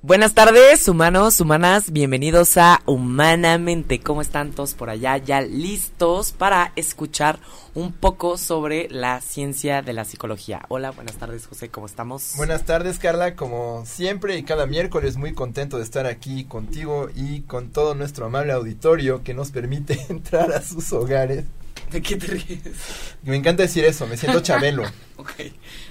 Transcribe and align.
Buenas 0.00 0.32
tardes, 0.32 0.86
humanos, 0.86 1.40
humanas, 1.40 1.90
bienvenidos 1.90 2.56
a 2.56 2.82
Humanamente. 2.86 3.98
¿Cómo 3.98 4.22
están 4.22 4.52
todos 4.52 4.74
por 4.74 4.90
allá? 4.90 5.16
Ya 5.16 5.40
listos 5.40 6.30
para 6.30 6.72
escuchar 6.76 7.40
un 7.74 7.92
poco 7.92 8.38
sobre 8.38 8.86
la 8.90 9.20
ciencia 9.20 9.82
de 9.82 9.92
la 9.92 10.04
psicología. 10.04 10.64
Hola, 10.68 10.92
buenas 10.92 11.16
tardes, 11.16 11.48
José, 11.48 11.70
¿cómo 11.70 11.86
estamos? 11.86 12.34
Buenas 12.36 12.64
tardes, 12.64 13.00
Carla, 13.00 13.34
como 13.34 13.84
siempre 13.86 14.38
y 14.38 14.44
cada 14.44 14.66
miércoles 14.66 15.16
muy 15.16 15.34
contento 15.34 15.78
de 15.78 15.82
estar 15.82 16.06
aquí 16.06 16.44
contigo 16.44 17.10
y 17.16 17.40
con 17.40 17.70
todo 17.70 17.96
nuestro 17.96 18.26
amable 18.26 18.52
auditorio 18.52 19.24
que 19.24 19.34
nos 19.34 19.50
permite 19.50 19.98
entrar 20.10 20.52
a 20.52 20.62
sus 20.62 20.92
hogares. 20.92 21.44
¿De 21.90 22.02
qué 22.02 22.16
te 22.16 22.26
ríes? 22.26 22.60
Me 23.24 23.34
encanta 23.34 23.62
decir 23.62 23.84
eso, 23.84 24.06
me 24.06 24.16
siento 24.16 24.40
chabelo. 24.40 24.84
ok. 25.16 25.30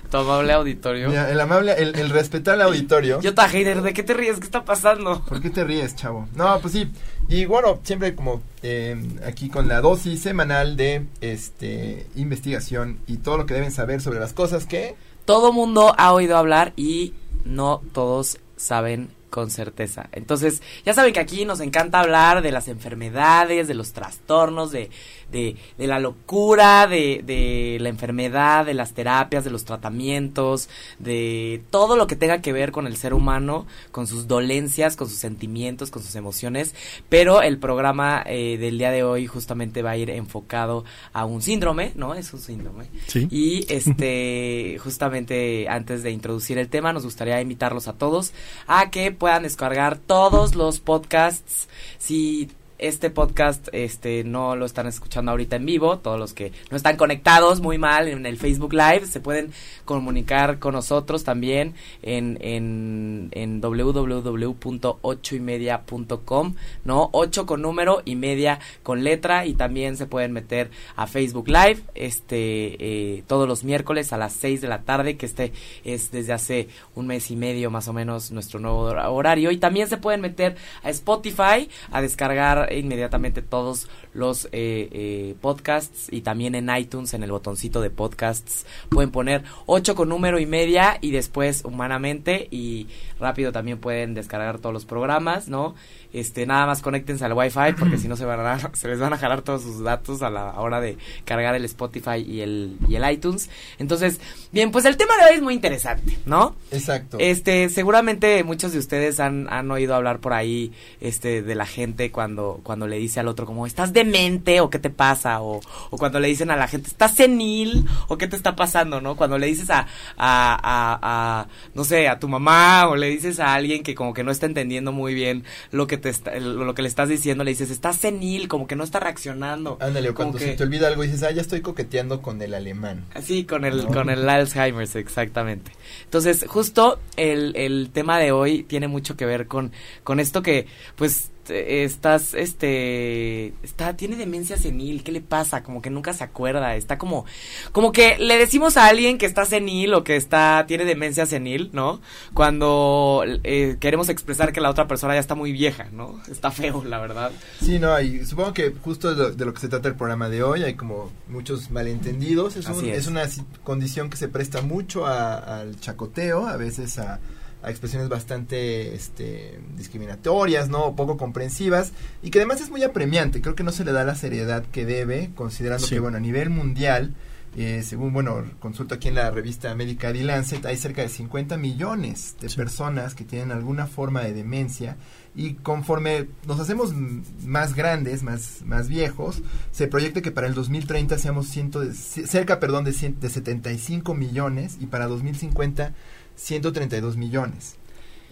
Tu 0.10 0.18
amable 0.18 0.54
auditorio. 0.54 1.12
el 1.12 1.40
amable, 1.40 1.74
el, 1.74 1.96
el 1.96 2.10
respetable 2.10 2.64
auditorio. 2.64 3.20
Yo, 3.22 3.34
Tajider, 3.34 3.82
¿de 3.82 3.94
qué 3.94 4.04
te 4.04 4.14
ríes? 4.14 4.38
¿Qué 4.40 4.46
está 4.46 4.64
pasando? 4.64 5.24
¿Por 5.26 5.42
qué 5.42 5.50
te 5.50 5.64
ríes, 5.64 5.96
chavo? 5.96 6.28
No, 6.34 6.60
pues 6.60 6.74
sí. 6.74 6.90
Y 7.30 7.46
bueno, 7.46 7.80
siempre 7.84 8.16
como 8.16 8.42
eh, 8.64 8.96
aquí 9.26 9.50
con 9.50 9.68
la 9.68 9.82
dosis 9.82 10.22
semanal 10.22 10.78
de 10.78 11.06
este 11.20 12.08
investigación 12.16 13.00
y 13.06 13.18
todo 13.18 13.38
lo 13.38 13.46
que 13.46 13.54
deben 13.54 13.72
saber 13.72 14.02
sobre 14.02 14.20
las 14.20 14.34
cosas 14.34 14.66
que... 14.66 14.96
Todo 15.26 15.52
mundo 15.52 15.94
ha 15.98 16.14
oído 16.14 16.38
hablar 16.38 16.72
y 16.78 17.14
no 17.44 17.82
todos 17.92 18.40
saben 18.56 19.10
con 19.30 19.52
certeza. 19.52 20.08
Entonces, 20.14 20.62
ya 20.86 20.94
saben 20.94 21.14
que 21.14 21.20
aquí 21.20 21.44
nos 21.44 21.60
encanta 21.60 22.00
hablar 22.00 22.42
de 22.42 22.52
las 22.52 22.70
enfermedades, 22.70 23.68
de 23.68 23.74
los 23.74 23.92
trastornos, 23.92 24.72
de 24.72 24.90
de, 25.32 25.56
de 25.78 25.88
la 25.88 26.00
locura, 26.00 26.88
de, 26.88 27.22
de 27.26 27.78
la 27.82 27.90
enfermedad, 27.90 28.66
de 28.66 28.74
las 28.74 28.94
terapias, 28.94 29.44
de 29.44 29.52
los 29.52 29.66
tratamientos, 29.66 30.70
de 31.00 31.62
todo 31.70 31.96
lo 31.96 32.08
que 32.08 32.16
tenga 32.16 32.42
que 32.42 32.54
ver 32.54 32.72
con 32.72 32.88
el 32.88 32.98
ser 32.98 33.14
humano, 33.14 33.66
con 33.92 34.08
sus 34.08 34.28
dolencias, 34.28 34.96
con 34.96 35.10
sus 35.10 35.18
sentimientos, 35.18 35.92
con 35.92 36.04
sus 36.04 36.16
emociones. 36.16 36.76
Pero 37.10 37.42
el 37.42 37.58
programa 37.58 38.24
eh, 38.26 38.58
del 38.58 38.78
día 38.78 38.92
de 38.92 39.04
hoy 39.04 39.28
justamente 39.28 39.82
va 39.82 39.92
a 39.92 39.98
ir 39.98 40.10
enfocado 40.10 40.86
a 41.14 41.26
un 41.26 41.42
síndrome, 41.42 41.92
¿no? 41.96 42.14
Es 42.14 42.34
un 42.34 42.40
síndrome. 42.40 42.90
Sí. 43.08 43.28
Y 43.32 43.72
este, 43.72 44.78
justamente 44.84 45.68
antes 45.70 46.04
de 46.04 46.12
introducir 46.12 46.58
el 46.58 46.70
tema, 46.70 46.94
nos 46.94 47.04
gustaría 47.04 47.42
invitarlos 47.42 47.88
a 47.88 47.94
todos 47.94 48.34
a 48.68 48.90
que 48.90 49.12
puedan 49.12 49.44
descargar 49.44 49.98
todos 49.98 50.56
los 50.56 50.80
podcasts. 50.80 51.68
Si 51.98 52.50
este 52.80 53.10
podcast 53.10 53.68
este 53.72 54.24
no 54.24 54.56
lo 54.56 54.66
están 54.66 54.88
escuchando 54.88 55.32
ahorita 55.32 55.56
en 55.56 55.66
vivo, 55.66 56.00
todos 56.00 56.20
los 56.20 56.34
que 56.34 56.52
no 56.70 56.78
están 56.78 56.98
conectados 56.98 57.60
muy 57.60 57.78
mal 57.78 58.08
en 58.08 58.26
el 58.26 58.38
Facebook 58.38 58.74
Live 58.74 59.08
se 59.08 59.20
pueden 59.20 59.52
comunicar 59.86 60.60
con 60.60 60.74
nosotros 60.74 61.24
también 61.24 61.74
en 62.02 62.38
en, 62.42 63.30
en 63.32 63.62
www.ochoymedia.com, 63.62 66.56
¿no? 66.86 67.10
8 67.12 67.46
con 67.46 67.62
número 67.62 68.02
y 68.06 68.16
media 68.16 68.60
con 68.84 69.04
letra 69.04 69.46
y 69.46 69.54
también 69.54 69.98
se 69.98 70.06
pueden 70.06 70.32
meter 70.32 70.70
a 70.96 71.08
Facebook 71.08 71.48
Live 71.48 71.82
este 71.96 72.78
eh, 72.80 73.24
todos 73.28 73.48
los 73.48 73.64
miércoles 73.64 74.14
a 74.14 74.18
las 74.18 74.34
6 74.34 74.62
de 74.62 74.68
la 74.68 74.84
tarde, 74.84 75.18
que 75.18 75.26
este 75.26 75.54
es 75.84 76.12
desde 76.12 76.34
hace 76.34 76.68
un 76.96 77.08
mes 77.08 77.32
y 77.32 77.36
medio 77.36 77.72
más 77.72 77.88
o 77.88 77.94
menos 77.94 78.32
nuestro 78.32 78.60
nuevo 78.60 78.82
horario 78.82 79.52
y 79.52 79.58
también 79.58 79.88
se 79.88 79.98
pueden 79.98 80.22
meter 80.22 80.56
a 80.84 80.90
Spotify 80.90 81.70
a 81.92 82.02
descargar 82.02 82.67
inmediatamente 82.72 83.42
todos 83.42 83.90
los 84.14 84.46
eh, 84.46 84.50
eh, 84.92 85.36
podcasts 85.42 86.08
y 86.12 86.22
también 86.22 86.56
en 86.56 86.70
iTunes, 86.76 87.14
en 87.14 87.24
el 87.24 87.32
botoncito 87.32 87.82
de 87.82 87.90
podcasts, 87.90 88.66
pueden 88.90 89.12
poner 89.12 89.44
8 89.66 89.96
con 89.96 90.10
número 90.10 90.40
y 90.40 90.46
media 90.46 90.98
y 91.02 91.12
después 91.12 91.64
humanamente 91.66 92.48
y 92.52 92.88
rápido 93.20 93.52
también 93.52 93.80
pueden 93.80 94.14
descargar 94.14 94.60
todos 94.60 94.74
los 94.74 94.86
programas, 94.86 95.48
¿no? 95.48 95.76
Este, 96.14 96.46
nada 96.46 96.66
más 96.66 96.82
conéctense 96.82 97.26
al 97.26 97.34
Wi-Fi 97.34 97.74
porque 97.78 97.98
si 98.00 98.08
no 98.08 98.16
se 98.16 98.26
van 98.26 98.40
a, 98.40 98.74
se 98.74 98.88
les 98.88 99.00
van 99.00 99.14
a 99.14 99.18
jalar 99.18 99.42
todos 99.42 99.64
sus 99.64 99.84
datos 99.84 100.22
a 100.22 100.30
la 100.30 100.60
hora 100.60 100.80
de 100.80 100.98
cargar 101.26 101.56
el 101.56 101.66
Spotify 101.66 102.18
y 102.26 102.42
el, 102.42 102.78
y 102.88 102.96
el 102.96 103.12
iTunes. 103.12 103.50
Entonces, 103.78 104.20
bien, 104.52 104.72
pues 104.72 104.86
el 104.86 104.98
tema 104.98 105.16
de 105.18 105.24
hoy 105.26 105.36
es 105.36 105.42
muy 105.42 105.54
interesante, 105.54 106.18
¿no? 106.26 106.56
Exacto. 106.72 107.18
Este, 107.20 107.70
seguramente 107.70 108.44
muchos 108.44 108.72
de 108.72 108.80
ustedes 108.80 109.20
han, 109.20 109.52
han 109.52 109.70
oído 109.72 109.96
hablar 109.96 110.20
por 110.20 110.34
ahí, 110.34 110.72
este, 111.02 111.42
de 111.42 111.56
la 111.56 111.66
gente 111.66 112.12
cuando, 112.12 112.57
cuando 112.64 112.88
le 112.88 112.98
dice 112.98 113.20
al 113.20 113.28
otro 113.28 113.46
como, 113.46 113.66
estás 113.66 113.94
demente 113.94 114.62
o 114.62 114.70
qué 114.70 114.80
te 114.80 114.90
pasa, 114.90 115.42
o, 115.42 115.60
o 115.90 115.98
cuando 115.98 116.20
le 116.20 116.28
dicen 116.28 116.52
a 116.52 116.56
la 116.56 116.68
gente, 116.68 116.88
estás 116.90 117.14
senil 117.16 117.86
o 118.08 118.18
qué 118.18 118.28
te 118.28 118.36
está 118.36 118.56
pasando, 118.56 119.02
¿no? 119.02 119.16
Cuando 119.16 119.38
le 119.38 119.48
dices 119.48 119.70
a, 119.70 119.82
a, 119.82 119.88
a, 120.18 121.00
a 121.42 121.48
no 121.74 121.84
sé, 121.84 122.08
a 122.08 122.20
tu 122.20 122.28
mamá 122.28 122.88
o 122.90 122.96
le 122.96 123.10
dices 123.10 123.40
a 123.40 123.54
alguien 123.54 123.84
que 123.84 123.96
como 123.96 124.14
que 124.14 124.24
no 124.24 124.32
está 124.32 124.46
entendiendo 124.46 124.92
muy 124.92 125.14
bien 125.14 125.44
lo 125.72 125.88
que 125.88 125.98
te 125.98 126.10
está, 126.10 126.36
lo 126.40 126.74
que 126.74 126.82
le 126.82 126.88
estás 126.88 127.10
diciendo, 127.10 127.44
le 127.44 127.52
dices, 127.52 127.70
estás 127.72 127.98
senil, 127.98 128.48
como 128.48 128.68
que 128.68 128.76
no 128.76 128.84
está 128.84 129.00
reaccionando. 129.00 129.78
Ándale, 129.80 130.10
o 130.10 130.16
cuando 130.16 130.38
que- 130.38 130.46
se 130.46 130.54
te 130.54 130.64
olvida 130.64 130.88
algo 130.88 131.04
dices, 131.04 131.24
ah, 131.24 131.32
ya 131.32 131.42
estoy 131.42 131.62
coqueteando 131.62 132.22
con 132.22 132.42
el 132.42 132.54
alemán. 132.54 133.06
Sí, 133.22 133.46
con 133.46 133.66
el, 133.66 133.86
¿no? 133.86 133.92
con 133.92 134.10
el 134.10 134.28
Alzheimer's, 134.28 134.96
exactamente. 134.96 135.72
Entonces, 136.04 136.46
justo 136.48 137.00
el, 137.16 137.56
el 137.56 137.90
tema 137.94 138.18
de 138.20 138.32
hoy 138.32 138.64
tiene 138.64 138.88
mucho 138.88 139.16
que 139.18 139.26
ver 139.26 139.48
con, 139.48 139.72
con 140.04 140.20
esto 140.20 140.42
que, 140.42 140.68
pues, 140.96 141.32
estás, 141.50 142.34
este, 142.34 143.54
está, 143.64 143.96
tiene 143.96 144.16
demencia 144.16 144.58
senil, 144.58 145.04
¿qué 145.04 145.12
le 145.12 145.22
pasa? 145.22 145.64
Como 145.64 145.82
que 145.82 145.90
nunca 145.90 146.14
se 146.14 146.24
acuerda, 146.24 146.76
está 146.76 146.98
como, 146.98 147.26
como 147.72 147.92
que 147.92 148.18
le 148.18 148.38
decimos 148.38 148.78
a 148.78 148.88
alguien 148.88 149.18
que 149.18 149.26
está 149.26 149.46
senil 149.46 149.94
o 149.94 150.04
que 150.04 150.16
está, 150.16 150.66
tiene 150.68 150.86
demencia 150.86 151.26
senil, 151.26 151.70
¿no? 151.74 152.02
Cuando 152.34 153.24
eh, 153.44 153.78
queremos 153.80 154.10
expresar 154.10 154.54
que 154.54 154.62
la 154.62 154.70
otra 154.70 154.88
persona 154.88 155.14
ya 155.14 155.20
está 155.20 155.36
muy 155.36 155.52
vieja, 155.52 155.88
¿no? 155.92 156.20
Está 156.30 156.52
feo, 156.52 156.84
la 156.86 157.00
verdad. 157.00 157.32
Sí, 157.62 157.80
no, 157.80 158.00
y 158.00 158.26
supongo 158.26 158.54
que 158.54 158.74
justo 158.84 159.14
de 159.14 159.24
lo, 159.24 159.32
de 159.32 159.46
lo 159.46 159.54
que 159.54 159.62
se 159.62 159.68
trata 159.70 159.88
el 159.90 159.96
programa 159.96 160.30
de 160.30 160.44
hoy, 160.44 160.64
hay 160.64 160.76
como 160.76 161.12
muchos 161.28 161.72
malentendidos. 161.72 162.56
Es, 162.56 162.68
un- 162.68 162.86
es. 162.90 163.00
es 163.00 163.08
una 163.08 163.24
condición 163.64 164.10
que 164.10 164.18
se 164.18 164.28
presta 164.28 164.62
mucho 164.62 165.06
a- 165.06 165.60
al 165.60 165.80
chacoteo, 165.80 166.48
a 166.48 166.58
veces 166.58 166.98
a, 167.00 167.20
a 167.64 167.70
expresiones 167.70 168.08
bastante 168.10 168.94
este, 168.96 169.60
discriminatorias, 169.76 170.70
¿no? 170.70 170.86
O 170.86 170.96
poco 170.96 171.18
comprensivas, 171.18 171.92
y 172.22 172.30
que 172.30 172.40
además 172.40 172.62
es 172.62 172.70
muy 172.70 172.84
apremiante. 172.84 173.42
Creo 173.42 173.56
que 173.56 173.64
no 173.64 173.72
se 173.72 173.84
le 173.86 173.92
da 173.92 174.04
la 174.06 174.16
seriedad 174.16 174.64
que 174.72 174.86
debe, 174.86 175.32
considerando 175.36 175.86
Sí. 175.88 175.96
que, 175.96 176.00
bueno, 176.00 176.18
a 176.18 176.22
nivel 176.22 176.50
mundial, 176.50 177.16
eh, 177.56 177.82
según, 177.84 178.14
bueno, 178.14 178.44
consulto 178.60 178.94
aquí 178.96 179.08
en 179.08 179.16
la 179.16 179.32
revista 179.32 179.74
médica 179.74 180.14
The 180.14 180.24
Lancet, 180.24 180.64
hay 180.66 180.78
cerca 180.78 181.02
de 181.02 181.10
50 181.10 181.58
millones 181.58 182.36
de 182.40 182.50
personas 182.50 183.16
que 183.16 183.24
tienen 183.24 183.52
alguna 183.52 183.88
forma 183.88 184.22
de 184.22 184.34
demencia 184.34 184.96
y 185.36 185.54
conforme 185.56 186.28
nos 186.46 186.60
hacemos 186.60 186.94
más 186.94 187.74
grandes, 187.74 188.22
más, 188.22 188.62
más 188.66 188.88
viejos, 188.90 189.42
se 189.72 189.88
proyecta 189.88 190.22
que 190.22 190.32
para 190.32 190.46
el 190.46 190.54
2030 190.54 191.18
seamos 191.18 191.48
ciento 191.48 191.80
de- 191.80 191.94
cerca 191.94 192.60
perdón, 192.60 192.84
de, 192.84 192.92
cien- 192.92 193.18
de 193.18 193.30
75 193.30 194.14
millones 194.14 194.78
y 194.80 194.86
para 194.88 195.08
2050 195.08 195.94
132 196.38 197.18
millones. 197.18 197.76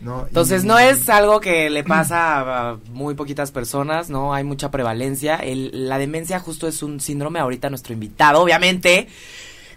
¿no? 0.01 0.25
Entonces 0.27 0.63
Y- 0.65 0.67
no 0.67 0.77
es 0.77 1.07
algo 1.09 1.39
que 1.39 1.69
le 1.69 1.83
pasa 1.85 2.39
a, 2.39 2.69
a 2.71 2.77
muy 2.89 3.13
poquitas 3.15 3.51
personas, 3.51 4.09
¿no? 4.09 4.33
Hay 4.33 4.43
mucha 4.43 4.69
prevalencia. 4.69 5.37
El- 5.37 5.87
la 5.87 5.97
demencia 5.97 6.39
justo 6.39 6.67
es 6.67 6.83
un 6.83 6.99
síndrome. 6.99 7.39
Ahorita 7.39 7.69
nuestro 7.69 7.93
invitado, 7.93 8.41
obviamente. 8.41 9.07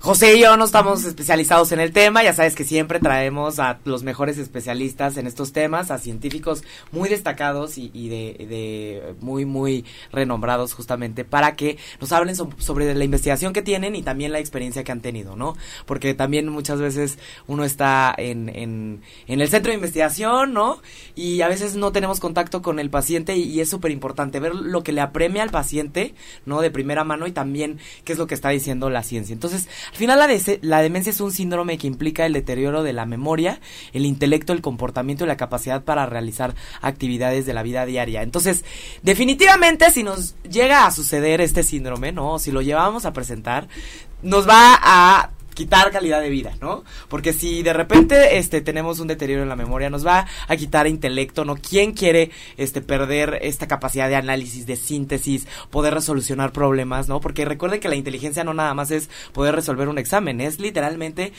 José 0.00 0.36
y 0.36 0.42
yo 0.42 0.56
no 0.56 0.64
estamos 0.64 1.04
especializados 1.04 1.72
en 1.72 1.80
el 1.80 1.92
tema, 1.92 2.22
ya 2.22 2.32
sabes 2.32 2.54
que 2.54 2.62
siempre 2.64 3.00
traemos 3.00 3.58
a 3.58 3.80
los 3.84 4.04
mejores 4.04 4.38
especialistas 4.38 5.16
en 5.16 5.26
estos 5.26 5.52
temas, 5.52 5.90
a 5.90 5.98
científicos 5.98 6.62
muy 6.92 7.08
destacados 7.08 7.78
y, 7.78 7.90
y 7.92 8.08
de, 8.08 8.46
de 8.46 9.14
muy, 9.20 9.44
muy 9.44 9.84
renombrados 10.12 10.72
justamente 10.74 11.24
para 11.24 11.56
que 11.56 11.78
nos 12.00 12.12
hablen 12.12 12.36
so- 12.36 12.48
sobre 12.58 12.94
la 12.94 13.04
investigación 13.04 13.52
que 13.52 13.60
tienen 13.60 13.96
y 13.96 14.02
también 14.02 14.30
la 14.30 14.38
experiencia 14.38 14.84
que 14.84 14.92
han 14.92 15.00
tenido, 15.00 15.34
¿no? 15.34 15.56
Porque 15.84 16.14
también 16.14 16.48
muchas 16.48 16.80
veces 16.80 17.18
uno 17.48 17.64
está 17.64 18.14
en, 18.16 18.48
en, 18.50 19.02
en 19.26 19.40
el 19.40 19.48
centro 19.48 19.70
de 19.72 19.76
investigación, 19.76 20.54
¿no? 20.54 20.80
Y 21.16 21.40
a 21.42 21.48
veces 21.48 21.74
no 21.74 21.90
tenemos 21.90 22.20
contacto 22.20 22.62
con 22.62 22.78
el 22.78 22.88
paciente 22.88 23.36
y, 23.36 23.42
y 23.42 23.60
es 23.60 23.68
súper 23.68 23.90
importante 23.90 24.38
ver 24.38 24.54
lo 24.54 24.84
que 24.84 24.92
le 24.92 25.00
apremia 25.00 25.42
al 25.42 25.50
paciente, 25.50 26.14
¿no? 26.46 26.60
De 26.60 26.70
primera 26.70 27.02
mano 27.02 27.26
y 27.26 27.32
también 27.32 27.80
qué 28.04 28.12
es 28.12 28.18
lo 28.18 28.28
que 28.28 28.34
está 28.36 28.50
diciendo 28.50 28.90
la 28.90 29.02
ciencia. 29.02 29.32
Entonces, 29.32 29.66
al 29.90 29.96
final 29.96 30.18
la, 30.18 30.28
la 30.62 30.82
demencia 30.82 31.10
es 31.10 31.20
un 31.20 31.32
síndrome 31.32 31.78
que 31.78 31.86
implica 31.86 32.26
el 32.26 32.32
deterioro 32.32 32.82
de 32.82 32.92
la 32.92 33.06
memoria, 33.06 33.60
el 33.92 34.06
intelecto, 34.06 34.52
el 34.52 34.60
comportamiento 34.60 35.24
y 35.24 35.28
la 35.28 35.36
capacidad 35.36 35.82
para 35.82 36.06
realizar 36.06 36.54
actividades 36.80 37.46
de 37.46 37.54
la 37.54 37.62
vida 37.62 37.86
diaria. 37.86 38.22
Entonces, 38.22 38.64
definitivamente 39.02 39.90
si 39.90 40.02
nos 40.02 40.34
llega 40.42 40.86
a 40.86 40.90
suceder 40.90 41.40
este 41.40 41.62
síndrome, 41.62 42.12
¿no? 42.12 42.38
Si 42.38 42.50
lo 42.50 42.62
llevamos 42.62 43.06
a 43.06 43.12
presentar, 43.12 43.68
nos 44.22 44.48
va 44.48 44.78
a 44.80 45.30
quitar 45.58 45.90
calidad 45.90 46.20
de 46.20 46.28
vida, 46.28 46.52
¿no? 46.60 46.84
Porque 47.08 47.32
si 47.32 47.64
de 47.64 47.72
repente 47.72 48.38
este 48.38 48.60
tenemos 48.60 49.00
un 49.00 49.08
deterioro 49.08 49.42
en 49.42 49.48
la 49.48 49.56
memoria, 49.56 49.90
nos 49.90 50.06
va 50.06 50.24
a 50.46 50.56
quitar 50.56 50.86
intelecto, 50.86 51.44
¿no? 51.44 51.56
¿Quién 51.56 51.94
quiere 51.94 52.30
este 52.56 52.80
perder 52.80 53.40
esta 53.42 53.66
capacidad 53.66 54.08
de 54.08 54.14
análisis, 54.14 54.66
de 54.66 54.76
síntesis, 54.76 55.48
poder 55.68 55.94
resolucionar 55.94 56.52
problemas, 56.52 57.08
¿no? 57.08 57.20
Porque 57.20 57.44
recuerden 57.44 57.80
que 57.80 57.88
la 57.88 57.96
inteligencia 57.96 58.44
no 58.44 58.54
nada 58.54 58.72
más 58.72 58.92
es 58.92 59.10
poder 59.32 59.56
resolver 59.56 59.88
un 59.88 59.98
examen, 59.98 60.40
es 60.40 60.60
literalmente 60.60 61.32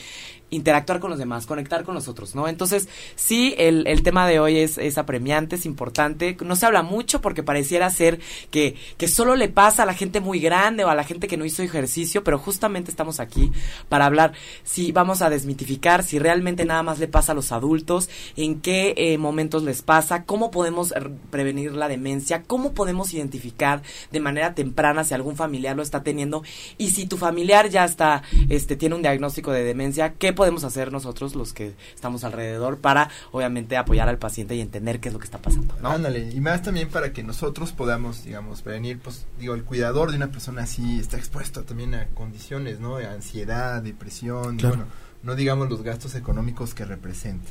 interactuar 0.50 1.00
con 1.00 1.10
los 1.10 1.18
demás, 1.18 1.46
conectar 1.46 1.84
con 1.84 1.94
los 1.94 2.08
otros, 2.08 2.34
¿no? 2.34 2.48
Entonces, 2.48 2.88
sí, 3.14 3.54
el, 3.58 3.86
el 3.86 4.02
tema 4.02 4.26
de 4.26 4.40
hoy 4.40 4.58
es, 4.58 4.98
apremiante, 4.98 5.56
es 5.56 5.66
importante. 5.66 6.36
No 6.44 6.56
se 6.56 6.66
habla 6.66 6.82
mucho 6.82 7.20
porque 7.20 7.42
pareciera 7.42 7.88
ser 7.90 8.20
que, 8.50 8.76
que 8.98 9.08
solo 9.08 9.36
le 9.36 9.48
pasa 9.48 9.84
a 9.84 9.86
la 9.86 9.94
gente 9.94 10.20
muy 10.20 10.40
grande 10.40 10.84
o 10.84 10.88
a 10.88 10.94
la 10.94 11.04
gente 11.04 11.28
que 11.28 11.36
no 11.36 11.44
hizo 11.44 11.62
ejercicio, 11.62 12.24
pero 12.24 12.38
justamente 12.38 12.90
estamos 12.90 13.20
aquí 13.20 13.52
para 13.88 14.06
hablar 14.06 14.32
si 14.64 14.92
vamos 14.92 15.22
a 15.22 15.30
desmitificar, 15.30 16.02
si 16.02 16.18
realmente 16.18 16.64
nada 16.64 16.82
más 16.82 16.98
le 16.98 17.08
pasa 17.08 17.32
a 17.32 17.34
los 17.34 17.52
adultos, 17.52 18.08
en 18.36 18.60
qué 18.60 18.94
eh, 18.96 19.18
momentos 19.18 19.62
les 19.62 19.82
pasa, 19.82 20.24
cómo 20.24 20.50
podemos 20.50 20.92
prevenir 21.30 21.72
la 21.72 21.88
demencia, 21.88 22.42
cómo 22.42 22.72
podemos 22.72 23.14
identificar 23.14 23.82
de 24.10 24.20
manera 24.20 24.54
temprana 24.54 25.04
si 25.04 25.14
algún 25.14 25.36
familiar 25.36 25.76
lo 25.76 25.82
está 25.82 26.02
teniendo 26.02 26.42
y 26.78 26.90
si 26.90 27.06
tu 27.06 27.16
familiar 27.16 27.68
ya 27.68 27.84
está, 27.84 28.22
este, 28.48 28.76
tiene 28.76 28.94
un 28.94 29.02
diagnóstico 29.02 29.52
de 29.52 29.64
demencia, 29.64 30.14
qué 30.18 30.32
podemos 30.40 30.64
hacer 30.64 30.90
nosotros 30.90 31.34
los 31.34 31.52
que 31.52 31.74
estamos 31.94 32.24
alrededor 32.24 32.78
para 32.78 33.10
obviamente 33.30 33.76
apoyar 33.76 34.08
al 34.08 34.16
paciente 34.16 34.54
y 34.54 34.62
entender 34.62 34.98
qué 34.98 35.08
es 35.08 35.12
lo 35.12 35.18
que 35.18 35.26
está 35.26 35.36
pasando. 35.36 35.74
¿no? 35.82 35.90
Ándale, 35.90 36.30
y 36.30 36.40
más 36.40 36.62
también 36.62 36.88
para 36.88 37.12
que 37.12 37.22
nosotros 37.22 37.72
podamos, 37.72 38.24
digamos, 38.24 38.62
prevenir, 38.62 39.00
pues 39.00 39.26
digo, 39.38 39.52
el 39.52 39.64
cuidador 39.64 40.12
de 40.12 40.16
una 40.16 40.30
persona 40.30 40.62
así 40.62 40.98
está 40.98 41.18
expuesto 41.18 41.64
también 41.64 41.94
a 41.94 42.06
condiciones, 42.14 42.80
¿no? 42.80 42.96
Ansiedad, 42.96 43.82
depresión, 43.82 44.56
claro. 44.56 44.76
y 44.76 44.78
bueno, 44.78 44.92
no 45.22 45.34
digamos 45.34 45.68
los 45.68 45.82
gastos 45.82 46.14
económicos 46.14 46.72
que 46.72 46.86
representa. 46.86 47.50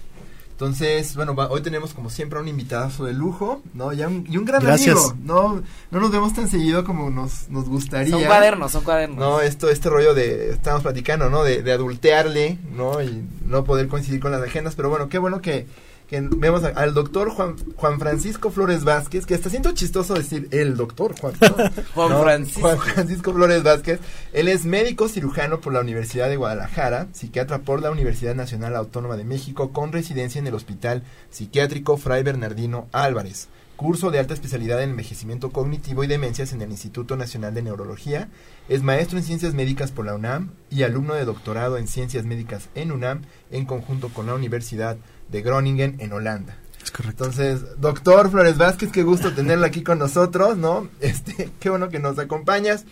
Entonces, 0.59 1.15
bueno, 1.15 1.35
va, 1.35 1.49
hoy 1.49 1.61
tenemos 1.61 1.93
como 1.93 2.09
siempre 2.09 2.37
un 2.37 2.49
invitado 2.49 3.05
de 3.05 3.13
lujo, 3.13 3.61
¿no? 3.73 3.93
Ya 3.93 4.09
un, 4.09 4.25
y 4.29 4.35
un 4.35 4.43
gran 4.43 4.61
Gracias. 4.61 4.93
amigo, 4.93 5.15
¿no? 5.23 5.63
No 5.89 5.99
nos 6.01 6.11
vemos 6.11 6.33
tan 6.33 6.49
seguido 6.49 6.83
como 6.83 7.09
nos, 7.09 7.47
nos 7.47 7.69
gustaría. 7.69 8.11
Son 8.11 8.25
cuadernos, 8.25 8.69
son 8.69 8.83
cuadernos. 8.83 9.17
No, 9.17 9.39
esto, 9.39 9.69
este 9.69 9.89
rollo 9.89 10.13
de, 10.13 10.49
estamos 10.49 10.81
platicando, 10.81 11.29
¿no? 11.29 11.45
De, 11.45 11.63
de 11.63 11.71
adultearle, 11.71 12.57
¿no? 12.75 13.01
Y 13.01 13.23
no 13.45 13.63
poder 13.63 13.87
coincidir 13.87 14.19
con 14.19 14.33
las 14.33 14.41
agendas, 14.43 14.75
pero 14.75 14.89
bueno, 14.89 15.07
qué 15.07 15.17
bueno 15.17 15.39
que, 15.39 15.65
que 16.09 16.21
vemos 16.21 16.63
a, 16.63 16.69
al 16.69 16.93
doctor 16.93 17.29
Juan, 17.29 17.55
Juan 17.75 17.99
Francisco 17.99 18.49
Flores 18.49 18.83
Vázquez, 18.83 19.25
que 19.25 19.35
está 19.35 19.49
siendo 19.49 19.71
chistoso 19.73 20.15
decir 20.15 20.47
el 20.51 20.75
doctor 20.75 21.15
Juan, 21.19 21.33
¿no? 21.39 21.49
Juan 21.93 22.09
¿no? 22.09 22.23
Francisco. 22.23 22.61
Juan 22.61 22.79
Francisco 22.79 23.33
Flores 23.33 23.63
Vázquez. 23.63 23.99
Él 24.33 24.47
es 24.47 24.65
médico 24.65 25.07
cirujano 25.07 25.61
por 25.61 25.73
la 25.73 25.81
Universidad 25.81 26.27
de 26.27 26.35
Guadalajara, 26.35 27.07
psiquiatra 27.13 27.59
por 27.59 27.81
la 27.81 27.91
Universidad 27.91 28.33
Nacional 28.33 28.75
Autónoma 28.75 29.17
de 29.17 29.23
México, 29.23 29.71
con 29.71 29.91
residencia 29.91 30.39
en 30.39 30.47
el 30.47 30.55
Hospital 30.55 31.03
Psiquiátrico 31.29 31.97
Fray 31.97 32.23
Bernardino 32.23 32.87
Álvarez. 32.91 33.47
Curso 33.75 34.11
de 34.11 34.19
alta 34.19 34.33
especialidad 34.33 34.83
en 34.83 34.89
envejecimiento 34.89 35.51
cognitivo 35.51 36.03
y 36.03 36.07
demencias 36.07 36.51
en 36.51 36.61
el 36.61 36.69
Instituto 36.69 37.15
Nacional 37.15 37.53
de 37.53 37.61
Neurología. 37.61 38.27
Es 38.67 38.83
maestro 38.83 39.17
en 39.17 39.23
ciencias 39.23 39.53
médicas 39.53 39.91
por 39.91 40.05
la 40.05 40.15
UNAM 40.15 40.49
y 40.69 40.83
alumno 40.83 41.13
de 41.13 41.23
doctorado 41.23 41.77
en 41.77 41.87
ciencias 41.87 42.25
médicas 42.25 42.67
en 42.75 42.91
UNAM 42.91 43.21
en 43.51 43.65
conjunto 43.65 44.09
con 44.09 44.25
la 44.25 44.33
Universidad 44.33 44.97
de 45.31 45.41
Groningen 45.41 45.95
en 45.99 46.13
Holanda. 46.13 46.57
Es 46.83 46.91
correcto. 46.91 47.25
Entonces, 47.25 47.79
doctor 47.79 48.31
Flores 48.31 48.57
Vázquez, 48.57 48.91
qué 48.91 49.03
gusto 49.03 49.33
tenerla 49.33 49.67
aquí 49.67 49.83
con 49.83 49.99
nosotros, 49.99 50.57
¿no? 50.57 50.89
Este, 50.99 51.51
qué 51.59 51.69
bueno 51.69 51.89
que 51.89 51.99
nos 51.99 52.17
acompañas. 52.19 52.85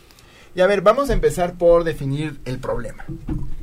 Y 0.56 0.62
a 0.62 0.68
ver, 0.68 0.82
vamos 0.82 1.10
a 1.10 1.14
empezar 1.14 1.54
por 1.54 1.84
definir 1.84 2.40
el 2.46 2.60
problema. 2.60 3.06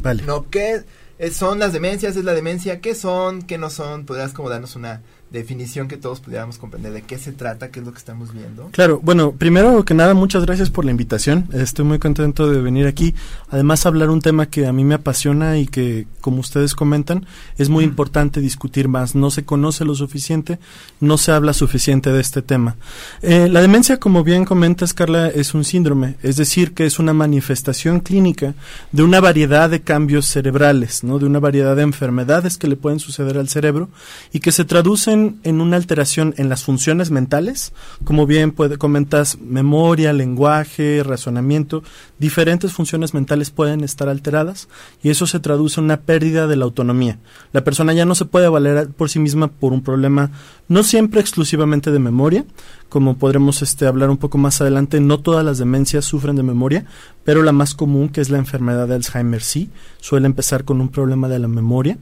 Vale. 0.00 0.22
¿No? 0.22 0.48
¿Qué 0.48 0.84
son 1.32 1.58
las 1.58 1.72
demencias? 1.72 2.16
¿Es 2.16 2.24
la 2.24 2.34
demencia? 2.34 2.80
¿Qué 2.80 2.94
son? 2.94 3.42
¿Qué 3.42 3.58
no 3.58 3.70
son? 3.70 4.06
¿Podrías 4.06 4.32
como 4.32 4.48
darnos 4.48 4.76
una 4.76 5.02
definición 5.34 5.88
que 5.88 5.96
todos 5.96 6.20
pudiéramos 6.20 6.58
comprender 6.58 6.92
de 6.92 7.02
qué 7.02 7.18
se 7.18 7.32
trata, 7.32 7.70
qué 7.70 7.80
es 7.80 7.86
lo 7.86 7.92
que 7.92 7.98
estamos 7.98 8.32
viendo. 8.32 8.68
Claro, 8.70 9.00
bueno, 9.02 9.32
primero 9.32 9.84
que 9.84 9.94
nada, 9.94 10.14
muchas 10.14 10.46
gracias 10.46 10.70
por 10.70 10.84
la 10.84 10.90
invitación. 10.90 11.48
Estoy 11.52 11.84
muy 11.84 11.98
contento 11.98 12.50
de 12.50 12.60
venir 12.60 12.86
aquí. 12.86 13.14
Además, 13.50 13.84
hablar 13.86 14.10
un 14.10 14.20
tema 14.20 14.46
que 14.46 14.66
a 14.66 14.72
mí 14.72 14.84
me 14.84 14.94
apasiona 14.94 15.58
y 15.58 15.66
que, 15.66 16.06
como 16.20 16.40
ustedes 16.40 16.74
comentan, 16.74 17.26
es 17.58 17.68
muy 17.68 17.84
mm. 17.84 17.88
importante 17.88 18.40
discutir 18.40 18.88
más. 18.88 19.14
No 19.14 19.30
se 19.30 19.44
conoce 19.44 19.84
lo 19.84 19.94
suficiente, 19.94 20.58
no 21.00 21.18
se 21.18 21.32
habla 21.32 21.52
suficiente 21.52 22.10
de 22.10 22.20
este 22.20 22.40
tema. 22.40 22.76
Eh, 23.22 23.48
la 23.50 23.60
demencia, 23.60 23.98
como 23.98 24.24
bien 24.24 24.44
comentas, 24.44 24.94
Carla, 24.94 25.28
es 25.28 25.54
un 25.54 25.64
síndrome, 25.64 26.16
es 26.22 26.36
decir, 26.36 26.74
que 26.74 26.86
es 26.86 26.98
una 26.98 27.12
manifestación 27.12 28.00
clínica 28.00 28.54
de 28.92 29.02
una 29.02 29.20
variedad 29.20 29.68
de 29.68 29.82
cambios 29.82 30.26
cerebrales, 30.26 31.04
¿no? 31.04 31.18
De 31.18 31.26
una 31.26 31.40
variedad 31.40 31.76
de 31.76 31.82
enfermedades 31.82 32.56
que 32.56 32.68
le 32.68 32.76
pueden 32.76 33.00
suceder 33.00 33.36
al 33.38 33.48
cerebro 33.48 33.88
y 34.32 34.40
que 34.40 34.52
se 34.52 34.64
traducen 34.64 35.23
en 35.42 35.60
una 35.60 35.76
alteración 35.76 36.34
en 36.36 36.48
las 36.48 36.64
funciones 36.64 37.10
mentales, 37.10 37.72
como 38.04 38.26
bien 38.26 38.52
puede, 38.52 38.78
comentas, 38.78 39.38
memoria, 39.40 40.12
lenguaje, 40.12 41.02
razonamiento, 41.02 41.82
diferentes 42.18 42.72
funciones 42.72 43.14
mentales 43.14 43.50
pueden 43.50 43.82
estar 43.82 44.08
alteradas 44.08 44.68
y 45.02 45.10
eso 45.10 45.26
se 45.26 45.40
traduce 45.40 45.80
en 45.80 45.84
una 45.84 46.00
pérdida 46.00 46.46
de 46.46 46.56
la 46.56 46.64
autonomía. 46.64 47.18
La 47.52 47.64
persona 47.64 47.92
ya 47.92 48.04
no 48.04 48.14
se 48.14 48.24
puede 48.24 48.48
valer 48.48 48.88
por 48.88 49.10
sí 49.10 49.18
misma 49.18 49.48
por 49.48 49.72
un 49.72 49.82
problema 49.82 50.30
no 50.68 50.82
siempre 50.82 51.20
exclusivamente 51.20 51.90
de 51.90 51.98
memoria, 51.98 52.44
como 52.88 53.18
podremos 53.18 53.60
este, 53.62 53.86
hablar 53.86 54.10
un 54.10 54.16
poco 54.16 54.38
más 54.38 54.60
adelante, 54.60 55.00
no 55.00 55.20
todas 55.20 55.44
las 55.44 55.58
demencias 55.58 56.04
sufren 56.04 56.36
de 56.36 56.42
memoria, 56.42 56.86
pero 57.24 57.42
la 57.42 57.52
más 57.52 57.74
común, 57.74 58.08
que 58.08 58.20
es 58.20 58.30
la 58.30 58.38
enfermedad 58.38 58.88
de 58.88 58.94
Alzheimer, 58.94 59.42
sí, 59.42 59.70
suele 60.00 60.26
empezar 60.26 60.64
con 60.64 60.80
un 60.80 60.88
problema 60.88 61.28
de 61.28 61.38
la 61.38 61.48
memoria, 61.48 61.98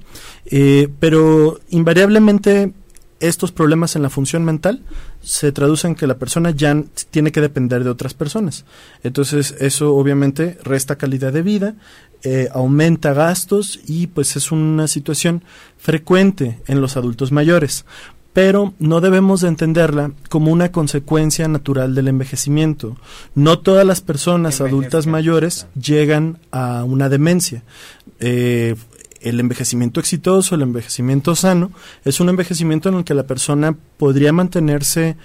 eh, 0.46 0.88
pero 1.00 1.58
invariablemente 1.70 2.72
estos 3.22 3.52
problemas 3.52 3.94
en 3.94 4.02
la 4.02 4.10
función 4.10 4.44
mental 4.44 4.82
se 5.22 5.52
traducen 5.52 5.94
que 5.94 6.08
la 6.08 6.18
persona 6.18 6.50
ya 6.50 6.82
tiene 7.10 7.30
que 7.30 7.40
depender 7.40 7.84
de 7.84 7.90
otras 7.90 8.14
personas. 8.14 8.64
Entonces 9.04 9.54
eso 9.60 9.94
obviamente 9.94 10.58
resta 10.64 10.96
calidad 10.96 11.32
de 11.32 11.42
vida, 11.42 11.74
eh, 12.24 12.48
aumenta 12.52 13.14
gastos 13.14 13.78
y 13.86 14.08
pues 14.08 14.36
es 14.36 14.50
una 14.50 14.88
situación 14.88 15.44
frecuente 15.78 16.60
en 16.66 16.80
los 16.80 16.96
adultos 16.96 17.30
mayores. 17.30 17.84
Pero 18.32 18.72
no 18.78 19.00
debemos 19.00 19.42
de 19.42 19.48
entenderla 19.48 20.12
como 20.28 20.50
una 20.50 20.72
consecuencia 20.72 21.46
natural 21.48 21.94
del 21.94 22.08
envejecimiento. 22.08 22.96
No 23.34 23.58
todas 23.60 23.86
las 23.86 24.00
personas 24.00 24.60
adultas 24.60 25.06
mayores 25.06 25.66
llegan 25.80 26.38
a 26.50 26.82
una 26.84 27.10
demencia. 27.10 27.62
Eh, 28.20 28.74
el 29.22 29.40
envejecimiento 29.40 30.00
exitoso, 30.00 30.54
el 30.54 30.62
envejecimiento 30.62 31.34
sano, 31.34 31.70
es 32.04 32.20
un 32.20 32.28
envejecimiento 32.28 32.88
en 32.88 32.96
el 32.96 33.04
que 33.04 33.14
la 33.14 33.26
persona 33.26 33.76
podría 33.96 34.32
mantenerse 34.32 35.16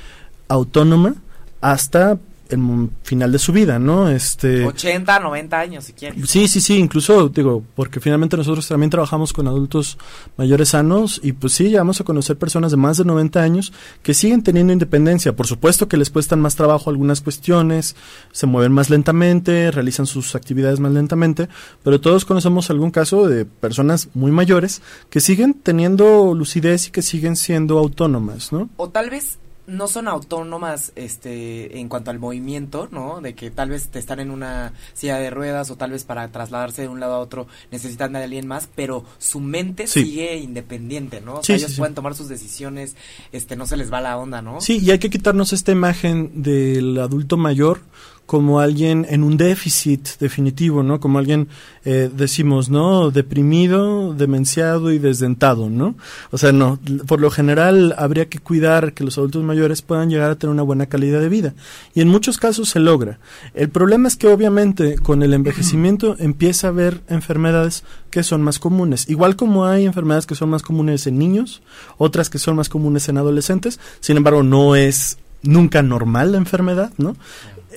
autónoma 0.48 1.16
hasta 1.62 2.18
el 2.50 2.90
final 3.04 3.32
de 3.32 3.40
su 3.40 3.52
vida, 3.52 3.80
¿no? 3.80 4.10
Este 4.10 4.66
80, 4.66 5.20
90 5.20 5.60
años 5.60 5.84
si 5.86 5.94
quieres. 5.94 6.30
Sí, 6.30 6.48
sí, 6.48 6.62
sí, 6.62 6.78
incluso 6.78 7.30
digo, 7.30 7.64
porque 7.76 8.00
finalmente 8.00 8.38
nosotros 8.38 8.68
también 8.68 8.90
trabajamos 8.90 9.34
con 9.34 9.48
adultos 9.48 9.98
mayores 10.38 10.70
sanos 10.70 11.20
y 11.24 11.34
pues 11.34 11.54
sí, 11.54 11.74
vamos 11.74 12.02
a 12.02 12.04
conocer 12.04 12.38
personas 12.38 12.72
de 12.72 12.78
más 12.78 12.98
de 12.98 13.06
90 13.06 13.42
años 13.42 13.74
que 14.04 14.14
siguen 14.14 14.44
teniendo 14.44 14.74
independencia. 14.74 15.36
Por 15.36 15.48
supuesto 15.48 15.88
que 15.88 15.98
les 15.98 16.10
cuestan 16.10 16.42
más 16.42 16.56
trabajo 16.56 16.90
algunas 16.90 17.22
cuestiones, 17.22 17.96
se 18.32 18.46
mueven 18.46 18.72
más 18.72 18.90
lentamente, 18.90 19.72
realizan 19.72 20.06
sus 20.06 20.36
actividades 20.36 20.80
más 20.80 20.92
lentamente, 20.92 21.50
pero 21.84 22.02
todos 22.02 22.26
conocemos 22.26 22.70
algún 22.70 22.92
caso 22.92 23.28
de 23.28 23.46
personas 23.46 24.10
muy 24.14 24.32
mayores 24.32 24.82
que 25.10 25.20
siguen 25.20 25.54
teniendo 25.54 26.34
lucidez 26.34 26.88
y 26.88 26.92
que 26.92 27.02
siguen 27.02 27.36
siendo 27.36 27.78
autónomas, 27.78 28.52
¿no? 28.52 28.70
O 28.78 28.90
tal 28.90 29.10
vez 29.10 29.40
no 29.68 29.88
son 29.90 30.08
autónomas 30.08 30.94
este 30.96 31.78
en 31.80 31.90
cuanto 31.90 32.10
al 32.10 32.20
movimiento, 32.20 32.88
¿no? 32.92 33.20
De 33.22 33.36
que 33.36 33.52
tal 33.52 33.70
vez 33.70 33.90
te 33.90 34.00
están 34.00 34.20
en 34.22 34.32
una 34.32 34.74
silla 34.94 35.18
de 35.18 35.30
ruedas 35.30 35.70
o 35.70 35.76
tal 35.76 35.92
vez 35.92 36.06
para 36.06 36.28
trasladarse 36.32 36.84
de 36.84 36.88
un 36.88 37.00
lado 37.02 37.16
a 37.16 37.20
otro 37.20 37.48
necesitan 37.70 38.14
de 38.14 38.24
alguien 38.24 38.48
más, 38.48 38.70
pero 38.76 39.04
su 39.18 39.40
mente 39.42 39.88
Sí. 39.88 40.04
sigue 40.04 40.38
independiente, 40.38 41.20
¿no? 41.22 41.36
O 41.40 41.44
Sí, 41.44 41.48
sea, 41.48 41.58
sí, 41.58 41.64
ellos 41.66 41.72
sí. 41.74 41.78
pueden 41.80 41.96
tomar 41.96 42.16
sus 42.16 42.30
decisiones, 42.30 42.96
este 43.32 43.56
no 43.58 43.68
se 43.68 43.78
les 43.78 43.92
va 43.92 44.00
la 44.02 44.18
onda, 44.18 44.42
¿no? 44.42 44.62
Sí, 44.62 44.80
y 44.82 44.92
hay 44.92 45.00
que 45.00 45.10
quitarnos 45.10 45.52
esta 45.54 45.72
imagen 45.74 46.42
del 46.42 46.98
adulto 47.00 47.36
mayor 47.38 47.82
como 48.28 48.60
alguien 48.60 49.08
en 49.10 49.24
un 49.24 49.38
déficit 49.38 50.06
definitivo, 50.20 50.84
¿no? 50.84 51.00
Como 51.00 51.18
alguien, 51.18 51.48
eh, 51.86 52.12
decimos, 52.14 52.70
¿no? 52.70 53.10
Deprimido, 53.10 54.14
demenciado 54.14 54.92
y 54.92 55.00
desdentado, 55.00 55.70
¿no? 55.70 55.96
O 56.30 56.38
sea, 56.38 56.52
no, 56.52 56.78
por 57.08 57.22
lo 57.22 57.32
general 57.32 57.96
habría 57.98 58.28
que 58.28 58.40
cuidar 58.40 58.92
que 58.94 59.06
los 59.06 59.18
adultos 59.18 59.44
mayores 59.44 59.82
puedan 59.82 60.10
llegar 60.10 60.30
a 60.30 60.36
tener 60.36 60.54
una 60.54 60.62
buena 60.62 60.88
calidad 60.88 61.22
de 61.22 61.30
vida. 61.30 61.54
Y 61.96 62.02
en 62.02 62.10
muchos 62.10 62.38
casos 62.38 62.68
se 62.68 62.82
logra. 62.82 63.18
El 63.54 63.70
problema 63.70 64.10
es 64.10 64.18
que 64.18 64.28
obviamente 64.28 64.98
con 64.98 65.24
el 65.24 65.34
envejecimiento 65.34 66.16
empieza 66.20 66.68
a 66.68 66.72
haber 66.72 67.02
enfermedades 67.08 67.86
que 68.12 68.24
son 68.24 68.42
más 68.42 68.60
comunes. 68.60 69.10
Igual 69.10 69.38
como 69.38 69.66
hay 69.66 69.86
enfermedades 69.86 70.26
que 70.26 70.36
son 70.36 70.50
más 70.50 70.64
comunes 70.64 71.08
en 71.08 71.18
niños, 71.18 71.62
otras 71.98 72.30
que 72.30 72.40
son 72.40 72.58
más 72.58 72.68
comunes 72.68 73.08
en 73.08 73.18
adolescentes, 73.18 73.80
sin 74.02 74.18
embargo 74.18 74.44
no 74.44 74.76
es 74.76 75.18
nunca 75.44 75.82
normal 75.82 76.34
la 76.34 76.38
enfermedad, 76.38 76.92
¿no? 76.98 77.16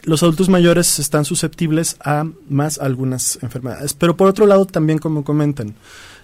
Los 0.02 0.22
adultos 0.22 0.48
mayores 0.48 0.98
están 0.98 1.24
susceptibles 1.24 1.96
a 2.04 2.26
más 2.48 2.78
algunas 2.78 3.38
enfermedades. 3.42 3.94
Pero 3.94 4.16
por 4.16 4.28
otro 4.28 4.46
lado, 4.46 4.64
también 4.66 4.98
como 4.98 5.24
comentan, 5.24 5.74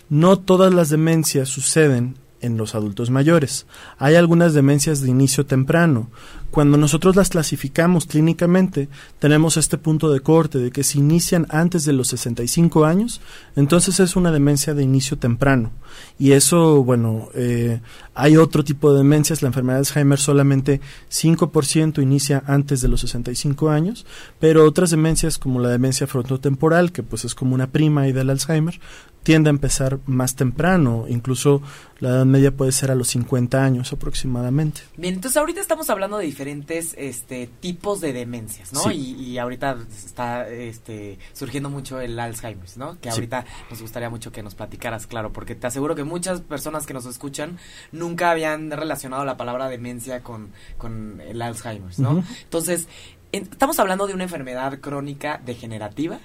no 0.08 0.38
todas 0.38 0.72
las 0.72 0.88
demencias 0.88 1.48
suceden 1.48 2.16
en 2.40 2.56
los 2.56 2.74
adultos 2.74 3.10
mayores. 3.10 3.66
Hay 3.98 4.14
algunas 4.14 4.54
demencias 4.54 5.00
de 5.00 5.10
inicio 5.10 5.46
temprano. 5.46 6.10
Cuando 6.50 6.78
nosotros 6.78 7.16
las 7.16 7.28
clasificamos 7.28 8.06
clínicamente, 8.06 8.88
tenemos 9.18 9.56
este 9.56 9.78
punto 9.78 10.10
de 10.10 10.20
corte 10.20 10.58
de 10.58 10.70
que 10.70 10.84
si 10.84 10.98
inician 10.98 11.46
antes 11.50 11.84
de 11.84 11.92
los 11.92 12.08
65 12.08 12.84
años, 12.84 13.20
entonces 13.56 14.00
es 14.00 14.16
una 14.16 14.32
demencia 14.32 14.72
de 14.72 14.82
inicio 14.82 15.18
temprano. 15.18 15.72
Y 16.18 16.32
eso, 16.32 16.82
bueno, 16.82 17.28
eh, 17.34 17.80
hay 18.14 18.36
otro 18.36 18.64
tipo 18.64 18.92
de 18.92 18.98
demencias. 18.98 19.42
La 19.42 19.48
enfermedad 19.48 19.76
de 19.76 19.80
Alzheimer 19.80 20.18
solamente 20.18 20.80
5% 21.10 22.02
inicia 22.02 22.42
antes 22.46 22.80
de 22.80 22.88
los 22.88 23.00
65 23.00 23.68
años, 23.68 24.06
pero 24.38 24.64
otras 24.64 24.90
demencias 24.90 25.38
como 25.38 25.60
la 25.60 25.68
demencia 25.68 26.06
frontotemporal, 26.06 26.92
que 26.92 27.02
pues 27.02 27.24
es 27.24 27.34
como 27.34 27.54
una 27.54 27.66
prima 27.66 28.08
y 28.08 28.12
del 28.12 28.30
Alzheimer, 28.30 28.80
tiende 29.26 29.50
a 29.50 29.50
empezar 29.50 29.98
más 30.06 30.36
temprano, 30.36 31.06
incluso 31.08 31.60
la 31.98 32.10
edad 32.10 32.26
media 32.26 32.50
puede 32.50 32.72
ser 32.72 32.90
a 32.90 32.94
los 32.94 33.08
50 33.08 33.64
años 33.64 33.92
aproximadamente. 33.92 34.82
Bien, 34.96 35.14
entonces 35.14 35.36
ahorita 35.38 35.60
estamos 35.60 35.88
hablando 35.88 36.18
de 36.18 36.26
diferentes 36.26 36.94
este, 36.98 37.48
tipos 37.60 38.00
de 38.00 38.12
demencias, 38.12 38.72
¿no? 38.72 38.90
Y, 38.90 39.38
ahorita 39.38 39.78
está 39.90 40.48
este, 40.48 41.18
surgiendo 41.32 41.70
mucho 41.70 42.00
el 42.00 42.18
Alzheimer, 42.18 42.68
¿no? 42.76 42.98
Que 43.00 43.10
ahorita 43.10 43.44
nos 43.70 43.80
gustaría 43.80 44.10
mucho 44.10 44.32
que 44.32 44.42
nos 44.42 44.54
platicaras, 44.54 45.06
claro, 45.06 45.32
porque 45.32 45.54
te 45.54 45.66
aseguro 45.66 45.94
que 45.94 46.04
muchas 46.04 46.40
personas 46.40 46.86
que 46.86 46.94
nos 46.94 47.06
escuchan 47.06 47.58
nunca 47.92 48.30
habían 48.30 48.70
relacionado 48.70 49.24
la 49.24 49.36
palabra 49.36 49.68
demencia 49.68 50.22
con, 50.22 50.50
con 50.78 51.20
el 51.20 51.40
Alzheimer, 51.40 51.98
¿no? 51.98 52.24
Entonces, 52.42 52.88
¿estamos 53.32 53.78
hablando 53.78 54.06
de 54.06 54.14
una 54.14 54.24
enfermedad 54.24 54.80
crónica 54.80 55.40
degenerativa? 55.44 56.18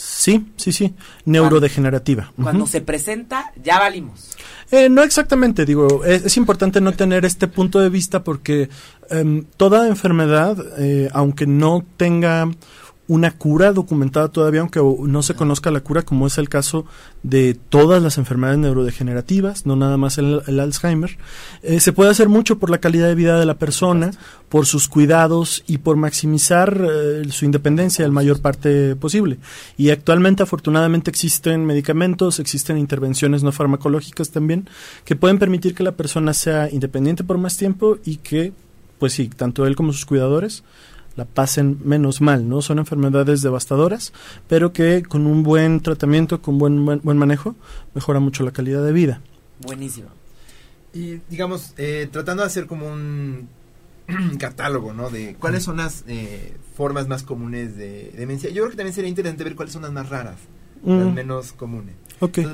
Sí, 0.00 0.52
sí, 0.54 0.70
sí, 0.70 0.94
neurodegenerativa. 1.24 2.32
Cuando 2.40 2.68
se 2.68 2.80
presenta, 2.80 3.52
ya 3.60 3.80
valimos. 3.80 4.30
Eh, 4.70 4.88
no 4.88 5.02
exactamente, 5.02 5.66
digo, 5.66 6.04
es, 6.04 6.36
importante 6.36 6.80
no 6.80 6.92
tener 6.92 7.24
este 7.24 7.48
punto 7.48 7.80
de 7.80 7.88
vista 7.88 8.22
porque 8.22 8.68
em, 9.10 9.44
toda 9.56 9.88
enfermedad, 9.88 10.56
eh, 10.78 11.08
aunque 11.12 11.48
no 11.48 11.84
tenga 11.96 12.48
una 13.08 13.30
cura 13.30 13.72
documentada 13.72 14.28
todavía, 14.28 14.60
aunque 14.60 14.80
no 14.80 15.22
se 15.22 15.34
conozca 15.34 15.70
la 15.70 15.80
cura, 15.80 16.02
como 16.02 16.26
es 16.26 16.36
el 16.36 16.50
caso 16.50 16.84
de 17.22 17.54
todas 17.54 18.02
las 18.02 18.18
enfermedades 18.18 18.58
neurodegenerativas, 18.60 19.64
no 19.64 19.76
nada 19.76 19.96
más 19.96 20.18
el, 20.18 20.42
Alzheimer. 20.60 21.16
Eh, 21.62 21.80
se 21.80 21.94
puede 21.94 22.10
hacer 22.10 22.28
mucho 22.28 22.58
por 22.58 22.68
la 22.68 22.78
calidad 22.78 23.08
de 23.08 23.14
vida 23.14 23.40
de 23.40 23.46
la 23.46 23.54
persona, 23.54 24.10
por 24.50 24.66
sus 24.66 24.88
cuidados 24.88 25.64
y 25.66 25.78
por 25.78 25.96
maximizar 25.96 26.82
eh, 26.84 27.22
su 27.30 27.46
independencia 27.46 28.04
el 28.04 28.12
mayor 28.12 28.42
parte 28.42 28.94
posible. 28.94 29.38
Y 29.78 29.88
actualmente, 29.88 30.42
afortunadamente, 30.42 31.10
existen 31.10 31.64
medicamentos, 31.64 32.38
existen 32.38 32.76
intervenciones 32.76 33.42
no 33.42 33.52
farmacológicas 33.52 34.30
también, 34.30 34.68
que 35.06 35.16
pueden 35.16 35.38
permitir 35.38 35.74
que 35.74 35.82
la 35.82 35.92
persona 35.92 36.34
sea 36.34 36.68
independiente 36.70 37.24
por 37.24 37.38
más 37.38 37.56
tiempo 37.56 37.96
y 38.04 38.16
que, 38.16 38.52
pues 38.98 39.14
sí, 39.14 39.28
tanto 39.28 39.66
él 39.66 39.76
como 39.76 39.94
sus 39.94 40.04
cuidadores, 40.04 40.62
la 41.18 41.24
pasen 41.24 41.80
menos 41.84 42.20
mal, 42.20 42.48
¿no? 42.48 42.62
Son 42.62 42.78
enfermedades 42.78 43.42
devastadoras, 43.42 44.12
pero 44.46 44.72
que 44.72 45.02
con 45.02 45.26
un 45.26 45.42
buen 45.42 45.80
tratamiento, 45.80 46.40
con 46.40 46.58
buen, 46.58 46.84
buen, 46.84 47.18
manejo, 47.18 47.56
mejora 47.92 48.20
mucho 48.20 48.44
la 48.44 48.52
calidad 48.52 48.84
de 48.84 48.92
vida. 48.92 49.20
Buenísimo. 49.66 50.10
Y 50.94 51.20
digamos, 51.28 51.74
eh, 51.76 52.08
tratando 52.12 52.44
de 52.44 52.46
hacer 52.46 52.68
como 52.68 52.86
un 52.86 53.48
catálogo, 54.38 54.92
¿no? 54.92 55.10
De 55.10 55.34
cuáles 55.34 55.64
son 55.64 55.78
las 55.78 56.04
eh, 56.06 56.56
formas 56.76 57.08
más 57.08 57.24
comunes 57.24 57.76
de 57.76 58.12
demencia. 58.16 58.48
Yo 58.50 58.62
creo 58.62 58.70
que 58.70 58.76
también 58.76 58.94
sería 58.94 59.10
interesante 59.10 59.42
ver 59.42 59.56
cuáles 59.56 59.72
son 59.72 59.82
las 59.82 59.90
más 59.90 60.08
raras, 60.08 60.36
las 60.84 61.04
mm. 61.04 61.14
menos 61.14 61.50
comunes. 61.50 61.96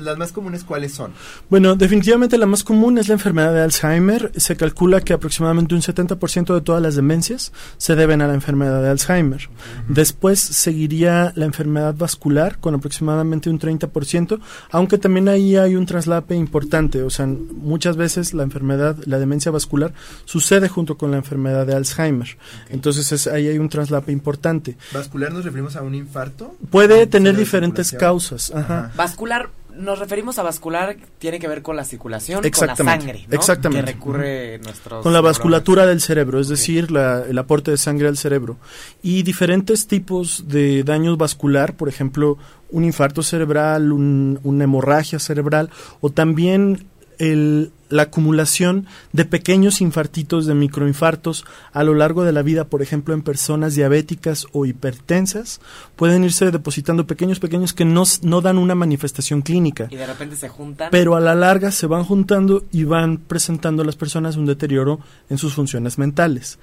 ¿Las 0.01 0.17
más 0.17 0.31
comunes 0.31 0.63
cuáles 0.63 0.93
son? 0.93 1.11
Bueno, 1.49 1.75
definitivamente 1.75 2.37
la 2.37 2.45
más 2.45 2.63
común 2.63 2.97
es 2.97 3.07
la 3.07 3.13
enfermedad 3.13 3.53
de 3.53 3.61
Alzheimer. 3.61 4.31
Se 4.35 4.55
calcula 4.55 5.01
que 5.01 5.13
aproximadamente 5.13 5.75
un 5.75 5.81
70% 5.81 6.53
de 6.53 6.61
todas 6.61 6.81
las 6.81 6.95
demencias 6.95 7.51
se 7.77 7.95
deben 7.95 8.21
a 8.21 8.27
la 8.27 8.33
enfermedad 8.33 8.81
de 8.81 8.89
Alzheimer. 8.89 9.49
Después 9.87 10.39
seguiría 10.39 11.33
la 11.35 11.45
enfermedad 11.45 11.95
vascular 11.95 12.59
con 12.59 12.75
aproximadamente 12.75 13.49
un 13.49 13.59
30%, 13.59 14.39
aunque 14.71 14.97
también 14.97 15.29
ahí 15.29 15.55
hay 15.55 15.75
un 15.75 15.85
traslape 15.85 16.35
importante. 16.35 17.03
O 17.03 17.09
sea, 17.09 17.25
muchas 17.27 17.97
veces 17.97 18.33
la 18.33 18.43
enfermedad, 18.43 18.97
la 19.05 19.19
demencia 19.19 19.51
vascular, 19.51 19.93
sucede 20.25 20.69
junto 20.69 20.97
con 20.97 21.11
la 21.11 21.17
enfermedad 21.17 21.65
de 21.65 21.75
Alzheimer. 21.75 22.37
Entonces 22.69 23.27
ahí 23.27 23.47
hay 23.47 23.57
un 23.57 23.69
traslape 23.69 24.11
importante. 24.11 24.77
¿Vascular 24.93 25.31
nos 25.31 25.43
referimos 25.43 25.75
a 25.75 25.81
un 25.81 25.95
infarto? 25.95 26.55
Puede 26.69 27.07
tener 27.07 27.35
diferentes 27.35 27.91
causas. 27.91 28.51
Ajá. 28.53 28.91
Vascular 28.95 29.49
nos 29.77 29.99
referimos 29.99 30.39
a 30.39 30.43
vascular, 30.43 30.97
tiene 31.17 31.39
que 31.39 31.47
ver 31.47 31.61
con 31.61 31.75
la 31.75 31.83
circulación, 31.83 32.41
con 32.41 32.67
la 32.67 32.75
sangre, 32.75 33.25
¿no? 33.27 33.35
Exactamente. 33.35 33.85
Que 33.85 33.93
recurre 33.93 34.59
nuestro 34.59 35.01
Con 35.01 35.13
la 35.13 35.21
vasculatura 35.21 35.85
del 35.85 36.01
cerebro, 36.01 36.39
es 36.39 36.47
decir, 36.47 36.87
el 36.89 37.37
aporte 37.37 37.71
de 37.71 37.77
sangre 37.77 38.07
al 38.07 38.17
cerebro. 38.17 38.57
Y 39.01 39.23
diferentes 39.23 39.87
tipos 39.87 40.47
de 40.47 40.83
daño 40.83 41.17
vascular, 41.17 41.75
por 41.75 41.89
ejemplo, 41.89 42.37
un 42.71 42.83
infarto 42.83 43.23
cerebral, 43.23 43.91
una 43.91 44.63
hemorragia 44.63 45.19
cerebral, 45.19 45.69
o 46.01 46.09
también 46.09 46.87
el, 47.19 47.71
la 47.89 48.03
acumulación 48.03 48.87
de 49.13 49.25
pequeños 49.25 49.81
infartitos, 49.81 50.45
de 50.45 50.53
microinfartos 50.53 51.45
a 51.71 51.83
lo 51.83 51.93
largo 51.93 52.23
de 52.23 52.31
la 52.31 52.41
vida, 52.41 52.65
por 52.65 52.81
ejemplo, 52.81 53.13
en 53.13 53.21
personas 53.21 53.75
diabéticas 53.75 54.47
o 54.51 54.65
hipertensas, 54.65 55.61
pueden 55.95 56.23
irse 56.23 56.51
depositando 56.51 57.07
pequeños, 57.07 57.39
pequeños 57.39 57.73
que 57.73 57.85
no, 57.85 58.03
no 58.21 58.41
dan 58.41 58.57
una 58.57 58.75
manifestación 58.75 59.41
clínica. 59.41 59.87
Y 59.89 59.95
de 59.95 60.07
repente 60.07 60.35
se 60.35 60.49
juntan. 60.49 60.89
Pero 60.91 61.15
a 61.15 61.19
la 61.19 61.35
larga 61.35 61.71
se 61.71 61.87
van 61.87 62.03
juntando 62.03 62.63
y 62.71 62.83
van 62.83 63.17
presentando 63.17 63.83
a 63.83 63.85
las 63.85 63.95
personas 63.95 64.35
un 64.35 64.45
deterioro 64.45 64.99
en 65.29 65.37
sus 65.37 65.53
funciones 65.53 65.97
mentales. 65.97 66.59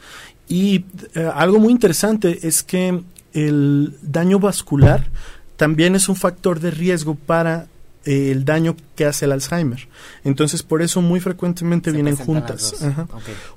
Y 0.48 0.84
eh, 1.14 1.30
algo 1.34 1.58
muy 1.58 1.72
interesante 1.72 2.46
es 2.46 2.62
que 2.62 3.02
el 3.32 3.94
daño 4.02 4.38
vascular 4.38 5.08
también 5.56 5.94
es 5.94 6.08
un 6.08 6.16
factor 6.16 6.60
de 6.60 6.70
riesgo 6.70 7.14
para 7.14 7.68
el 8.04 8.44
daño 8.44 8.76
que 8.96 9.04
hace 9.04 9.24
el 9.24 9.32
Alzheimer. 9.32 9.88
Entonces, 10.24 10.62
por 10.62 10.82
eso 10.82 11.00
muy 11.00 11.20
frecuentemente 11.20 11.90
vienen 11.92 12.16
juntas. 12.16 12.74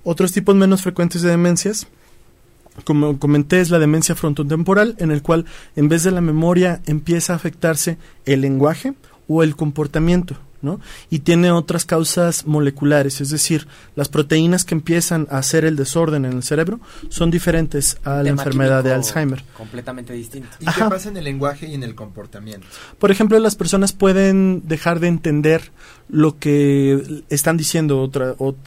Otros 0.04 0.32
tipos 0.32 0.56
menos 0.56 0.82
frecuentes 0.82 1.22
de 1.22 1.30
demencias, 1.30 1.88
como 2.84 3.20
comenté, 3.20 3.62
es 3.62 3.70
la 3.70 3.80
demencia 3.80 4.16
frontotemporal, 4.16 4.96
en 5.00 5.12
el 5.12 5.22
cual 5.22 5.46
en 5.76 5.90
vez 5.90 6.04
de 6.04 6.12
la 6.12 6.22
memoria 6.22 6.82
empieza 6.86 7.34
a 7.34 7.38
afectarse 7.38 7.98
el 8.26 8.42
lenguaje 8.42 8.94
o 9.28 9.44
el 9.44 9.56
comportamiento. 9.56 10.38
Y 11.10 11.20
tiene 11.20 11.52
otras 11.52 11.86
causas 11.86 12.46
moleculares, 12.46 13.22
es 13.22 13.30
decir, 13.30 13.68
las 13.96 14.10
proteínas 14.10 14.66
que 14.66 14.76
empiezan 14.76 15.28
a 15.30 15.38
hacer 15.38 15.66
el 15.66 15.76
desorden 15.76 16.26
en 16.26 16.34
el 16.34 16.44
cerebro 16.44 16.80
son 17.10 17.32
diferentes 17.32 17.98
a 18.04 18.24
la 18.24 18.30
enfermedad 18.30 18.84
de 18.84 18.94
Alzheimer. 18.94 19.44
Completamente 19.58 20.14
distinto. 20.14 20.50
¿Y 20.60 20.66
qué 20.66 20.82
pasa 20.90 21.10
en 21.10 21.18
el 21.18 21.24
lenguaje 21.24 21.68
y 21.68 21.74
en 21.74 21.84
el 21.84 21.96
comportamiento? 21.96 22.68
Por 23.00 23.12
ejemplo, 23.12 23.38
las 23.40 23.56
personas 23.56 23.94
pueden 23.94 24.64
dejar 24.68 25.00
de 25.00 25.08
entender 25.08 25.72
lo 26.08 26.38
que 26.38 27.24
están 27.30 27.58
diciendo 27.58 28.12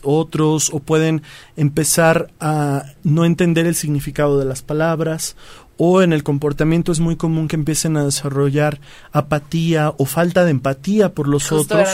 otros 0.03 0.71
o 0.73 0.81
pueden 0.81 1.23
empezar 1.57 2.31
a 2.41 2.85
no 3.05 3.25
entender 3.25 3.67
el 3.67 3.75
significado 3.75 4.39
de 4.39 4.45
las 4.45 4.63
palabras 4.63 5.37
o 5.79 6.03
en 6.03 6.13
el 6.13 6.25
comportamiento 6.25 6.93
es 6.93 7.01
muy 7.01 7.17
común 7.17 7.49
que 7.49 7.57
empiecen 7.57 7.97
a 7.97 8.05
desarrollar 8.05 8.81
apatía 9.13 9.95
o 9.97 10.05
falta 10.05 10.45
de 10.45 10.51
empatía 10.51 11.15
por 11.15 11.29
los 11.29 11.53
otros 11.53 11.89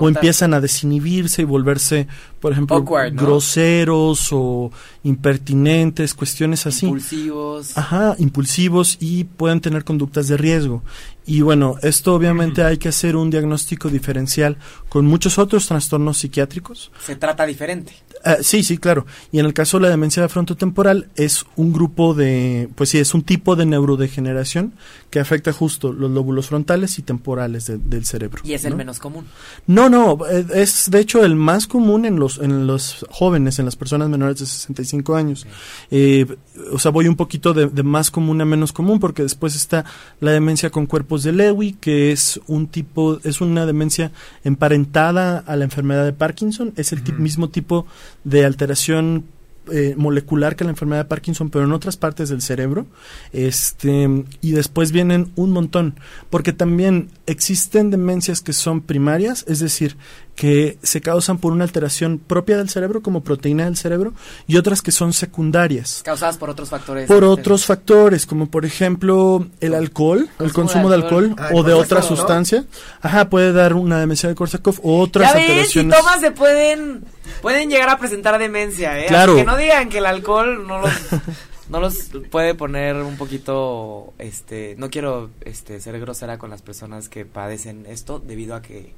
o 0.00 0.08
empiezan 0.08 0.54
a 0.54 0.60
desinhibirse 0.60 1.42
y 1.42 1.44
volverse, 1.44 2.08
por 2.40 2.52
ejemplo, 2.52 2.82
groseros 3.12 4.30
o 4.32 4.72
impertinentes, 5.04 6.14
cuestiones 6.14 6.66
así. 6.66 6.86
Impulsivos. 6.86 7.76
Ajá, 7.76 8.16
impulsivos 8.18 8.96
y 9.00 9.24
pueden 9.24 9.60
tener 9.60 9.84
conductas 9.84 10.28
de 10.28 10.38
riesgo. 10.38 10.82
Y 11.26 11.40
bueno, 11.40 11.76
esto 11.82 12.14
obviamente 12.14 12.62
hay 12.62 12.78
que 12.78 12.88
hacer 12.88 13.16
un 13.16 13.30
diagnóstico 13.30 13.88
diferencial 13.88 14.56
con 14.88 15.06
muchos 15.06 15.38
otros 15.38 15.66
trastornos 15.66 16.18
psiquiátricos. 16.18 16.92
Se 17.04 17.16
trata 17.16 17.44
diferente. 17.44 17.92
Ah, 18.24 18.38
sí, 18.40 18.62
sí, 18.62 18.78
claro. 18.78 19.06
Y 19.30 19.38
en 19.38 19.46
el 19.46 19.52
caso 19.52 19.78
de 19.78 19.84
la 19.84 19.90
demencia 19.90 20.28
frontotemporal 20.28 21.08
es 21.16 21.44
un 21.56 21.72
grupo 21.72 22.14
de, 22.14 22.68
pues 22.74 22.90
sí, 22.90 22.98
es 22.98 23.14
un 23.14 23.22
tipo 23.22 23.56
de 23.56 23.66
neurodegeneración 23.66 24.74
que 25.10 25.20
afecta 25.20 25.52
justo 25.52 25.92
los 25.92 26.10
lóbulos 26.10 26.48
frontales 26.48 26.98
y 26.98 27.02
temporales 27.02 27.66
del 27.66 28.04
cerebro. 28.04 28.42
¿Y 28.44 28.54
es 28.54 28.64
el 28.64 28.74
menos 28.74 28.98
común? 28.98 29.26
No, 29.66 29.88
no, 29.88 30.18
eh, 30.28 30.44
es 30.54 30.90
de 30.90 31.00
hecho 31.00 31.24
el 31.24 31.36
más 31.36 31.66
común 31.66 32.04
en 32.04 32.18
los, 32.18 32.38
en 32.38 32.66
los 32.66 33.06
jóvenes, 33.10 33.58
en 33.58 33.64
las 33.64 33.76
personas 33.76 34.08
menores 34.08 34.38
de 34.38 34.46
65 34.46 35.14
años. 35.14 35.46
Eh, 35.90 36.26
o 36.72 36.78
sea, 36.78 36.90
voy 36.90 37.08
un 37.08 37.16
poquito 37.16 37.52
de, 37.52 37.66
de, 37.66 37.82
más 37.82 38.10
común 38.10 38.40
a 38.40 38.44
menos 38.44 38.72
común 38.72 38.98
porque 38.98 39.22
después 39.22 39.54
está 39.54 39.84
la 40.20 40.32
demencia 40.32 40.70
con 40.70 40.86
cuerpos 40.86 41.15
de 41.22 41.32
Lewy, 41.32 41.72
que 41.72 42.12
es 42.12 42.40
un 42.46 42.66
tipo, 42.66 43.18
es 43.24 43.40
una 43.40 43.66
demencia 43.66 44.12
emparentada 44.44 45.38
a 45.38 45.56
la 45.56 45.64
enfermedad 45.64 46.04
de 46.04 46.12
Parkinson, 46.12 46.72
es 46.76 46.92
el 46.92 47.02
mismo 47.18 47.48
tipo 47.50 47.86
de 48.24 48.44
alteración 48.44 49.24
eh, 49.72 49.94
molecular 49.96 50.54
que 50.54 50.62
la 50.62 50.70
enfermedad 50.70 51.02
de 51.02 51.08
Parkinson, 51.08 51.50
pero 51.50 51.64
en 51.64 51.72
otras 51.72 51.96
partes 51.96 52.28
del 52.28 52.40
cerebro. 52.40 52.86
Este, 53.32 54.24
y 54.40 54.52
después 54.52 54.92
vienen 54.92 55.32
un 55.34 55.50
montón, 55.50 55.98
porque 56.30 56.52
también 56.52 57.08
existen 57.26 57.90
demencias 57.90 58.42
que 58.42 58.52
son 58.52 58.80
primarias, 58.80 59.44
es 59.48 59.58
decir, 59.58 59.96
que 60.36 60.78
se 60.82 61.00
causan 61.00 61.38
por 61.38 61.52
una 61.52 61.64
alteración 61.64 62.18
propia 62.18 62.58
del 62.58 62.68
cerebro 62.68 63.00
como 63.02 63.24
proteína 63.24 63.64
del 63.64 63.76
cerebro 63.76 64.12
y 64.46 64.58
otras 64.58 64.82
que 64.82 64.92
son 64.92 65.12
secundarias. 65.14 66.02
Causadas 66.04 66.36
por 66.36 66.50
otros 66.50 66.68
factores. 66.68 67.08
Por 67.08 67.24
otros 67.24 67.64
factores, 67.64 68.26
como 68.26 68.48
por 68.50 68.64
ejemplo 68.66 69.46
el 69.60 69.74
alcohol, 69.74 70.28
el 70.38 70.52
consumo 70.52 70.88
de 70.90 70.94
alcohol, 70.96 71.34
Ah, 71.38 71.50
o 71.54 71.62
de 71.62 71.72
otra 71.72 72.02
sustancia. 72.02 72.64
Ajá, 73.00 73.28
puede 73.30 73.52
dar 73.52 73.72
una 73.74 73.98
demencia 73.98 74.28
de 74.28 74.34
Korsakoff 74.34 74.78
o 74.82 75.00
otras 75.00 75.32
Ya 75.32 75.34
ves, 75.38 75.46
si 75.46 75.50
alteraciones. 75.52 75.96
tomas 75.98 76.20
se 76.20 76.30
pueden, 76.30 77.04
pueden 77.40 77.70
llegar 77.70 77.88
a 77.88 77.98
presentar 77.98 78.38
demencia, 78.38 78.98
¿eh? 79.00 79.06
Claro. 79.06 79.32
Así 79.32 79.40
que 79.40 79.46
no 79.46 79.56
digan 79.56 79.88
que 79.88 79.98
el 79.98 80.06
alcohol 80.06 80.66
no 80.66 80.80
los, 80.80 80.92
no 81.70 81.80
los 81.80 82.10
puede 82.30 82.54
poner 82.54 82.96
un 82.96 83.16
poquito, 83.16 84.12
este, 84.18 84.74
no 84.76 84.90
quiero, 84.90 85.30
este, 85.40 85.80
ser 85.80 85.98
grosera 85.98 86.36
con 86.38 86.50
las 86.50 86.60
personas 86.60 87.08
que 87.08 87.24
padecen 87.24 87.86
esto 87.88 88.18
debido 88.18 88.54
a 88.54 88.60
que, 88.62 88.92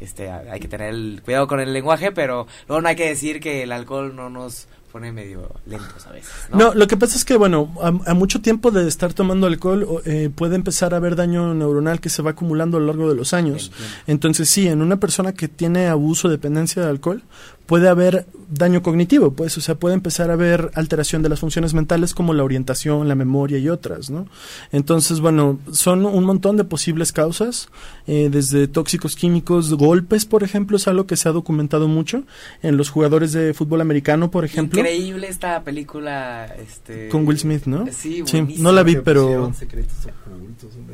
este, 0.00 0.30
hay 0.30 0.60
que 0.60 0.68
tener 0.68 0.94
el 0.94 1.22
cuidado 1.24 1.46
con 1.46 1.60
el 1.60 1.72
lenguaje, 1.72 2.12
pero 2.12 2.46
luego 2.68 2.82
no 2.82 2.88
hay 2.88 2.96
que 2.96 3.08
decir 3.08 3.40
que 3.40 3.62
el 3.62 3.72
alcohol 3.72 4.14
no 4.14 4.28
nos 4.28 4.68
pone 4.92 5.12
medio 5.12 5.50
lentos 5.66 6.06
a 6.06 6.12
veces, 6.12 6.32
¿no? 6.50 6.56
No, 6.56 6.74
lo 6.74 6.86
que 6.86 6.96
pasa 6.96 7.16
es 7.16 7.24
que, 7.24 7.36
bueno, 7.36 7.74
a, 7.82 7.88
a 8.10 8.14
mucho 8.14 8.40
tiempo 8.40 8.70
de 8.70 8.88
estar 8.88 9.12
tomando 9.12 9.46
alcohol 9.46 9.82
o, 9.82 10.00
eh, 10.06 10.30
puede 10.34 10.56
empezar 10.56 10.94
a 10.94 10.98
haber 10.98 11.16
daño 11.16 11.52
neuronal 11.54 12.00
que 12.00 12.08
se 12.08 12.22
va 12.22 12.30
acumulando 12.30 12.78
a 12.78 12.80
lo 12.80 12.86
largo 12.86 13.08
de 13.08 13.14
los 13.14 13.34
años. 13.34 13.66
Entiendo. 13.66 13.96
Entonces, 14.06 14.48
sí, 14.48 14.68
en 14.68 14.80
una 14.80 14.96
persona 14.96 15.32
que 15.32 15.48
tiene 15.48 15.88
abuso, 15.88 16.28
dependencia 16.28 16.82
de 16.82 16.88
alcohol, 16.88 17.22
puede 17.66 17.88
haber 17.88 18.26
daño 18.48 18.80
cognitivo, 18.80 19.32
pues, 19.32 19.58
o 19.58 19.60
sea, 19.60 19.74
puede 19.74 19.94
empezar 19.94 20.30
a 20.30 20.34
haber 20.34 20.70
alteración 20.74 21.22
de 21.22 21.28
las 21.28 21.40
funciones 21.40 21.74
mentales 21.74 22.14
como 22.14 22.32
la 22.32 22.44
orientación, 22.44 23.08
la 23.08 23.16
memoria 23.16 23.58
y 23.58 23.68
otras, 23.68 24.08
¿no? 24.08 24.28
Entonces, 24.70 25.18
bueno, 25.20 25.58
son 25.72 26.06
un 26.06 26.22
montón 26.24 26.56
de 26.56 26.62
posibles 26.64 27.10
causas, 27.12 27.68
eh, 28.06 28.28
desde 28.30 28.68
tóxicos 28.68 29.16
químicos, 29.16 29.74
golpes, 29.74 30.26
por 30.26 30.44
ejemplo, 30.44 30.76
es 30.76 30.86
algo 30.86 31.06
que 31.08 31.16
se 31.16 31.28
ha 31.28 31.32
documentado 31.32 31.88
mucho 31.88 32.22
en 32.62 32.76
los 32.76 32.88
jugadores 32.90 33.32
de 33.32 33.52
fútbol 33.52 33.80
americano, 33.80 34.30
por 34.30 34.44
ejemplo. 34.44 34.78
Increíble 34.78 35.26
esta 35.28 35.62
película, 35.64 36.46
este... 36.46 37.08
Con 37.08 37.26
Will 37.26 37.38
Smith, 37.38 37.64
¿no? 37.66 37.86
Sí, 37.86 38.22
Sí, 38.26 38.38
buenísima. 38.40 38.62
no 38.70 38.72
la 38.76 38.82
vi, 38.84 38.96
pero-. 38.96 39.52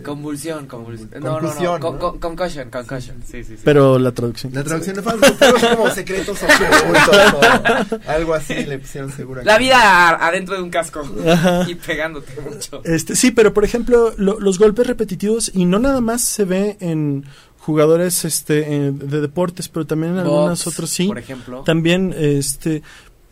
Convulsión, 0.03 0.67
convulsión. 0.67 1.11
No, 1.21 1.41
no, 1.41 1.55
no, 1.55 1.79
con- 1.81 1.95
¿no? 1.95 1.99
con- 2.01 2.19
concussion, 2.19 2.71
concussion. 2.71 3.17
Sí, 3.25 3.45
sí, 3.45 3.55
sí. 3.57 3.63
Pero 3.65 3.99
la 3.99 4.11
traducción. 4.13 4.53
La 4.55 4.65
traducción 4.65 4.97
de 4.97 5.03
es 5.03 5.77
como 5.77 5.91
secretos 5.91 6.43
ocultos, 6.43 6.59
algo 8.07 8.35
así 8.35 8.55
le 8.55 8.79
pusieron 8.79 9.11
seguro. 9.13 9.43
La 9.43 9.59
vida 9.59 10.11
adentro 10.27 10.55
de 10.57 10.63
un 10.63 10.71
casco 10.71 11.03
Ajá. 11.29 11.65
y 11.69 11.75
pegándote 11.75 12.33
mucho. 12.41 12.83
Este, 12.85 13.17
sí, 13.17 13.31
pero 13.31 13.53
por 13.55 13.65
ejemplo, 13.65 14.13
lo- 14.17 14.41
los 14.41 14.59
golpes 14.59 14.87
repetitivos, 14.87 15.51
y 15.55 15.65
no 15.65 15.79
nada 15.79 16.01
más 16.01 16.23
se 16.23 16.45
ve 16.45 16.77
en 16.81 17.25
jugadores 17.59 18.25
este, 18.25 18.59
eh, 18.87 18.91
de 18.93 19.21
deportes, 19.21 19.69
pero 19.69 19.87
también 19.87 20.15
en 20.15 20.19
algunas 20.21 20.67
otras 20.67 20.91
sí. 20.91 21.07
Por 21.07 21.19
ejemplo. 21.19 21.63
También, 21.65 22.15
este, 22.17 22.83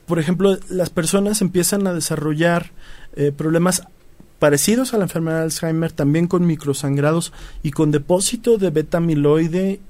por 0.07 0.19
ejemplo, 0.19 0.57
las 0.69 0.91
personas 0.91 1.41
empiezan 1.41 1.87
a 1.87 1.95
desarrollar 1.95 2.71
eh, 3.17 3.33
problemas 3.37 3.83
parecidos 4.39 4.95
a 4.95 4.99
la 4.99 5.05
enfermedad 5.05 5.39
de 5.39 5.43
Alzheimer, 5.45 5.93
también 5.93 6.27
con 6.27 6.47
microsangrados 6.47 7.33
y 7.63 7.73
con 7.73 7.91
depósito 7.91 8.57
de 8.57 8.71
beta 8.71 8.99
amiloide, 8.99 9.81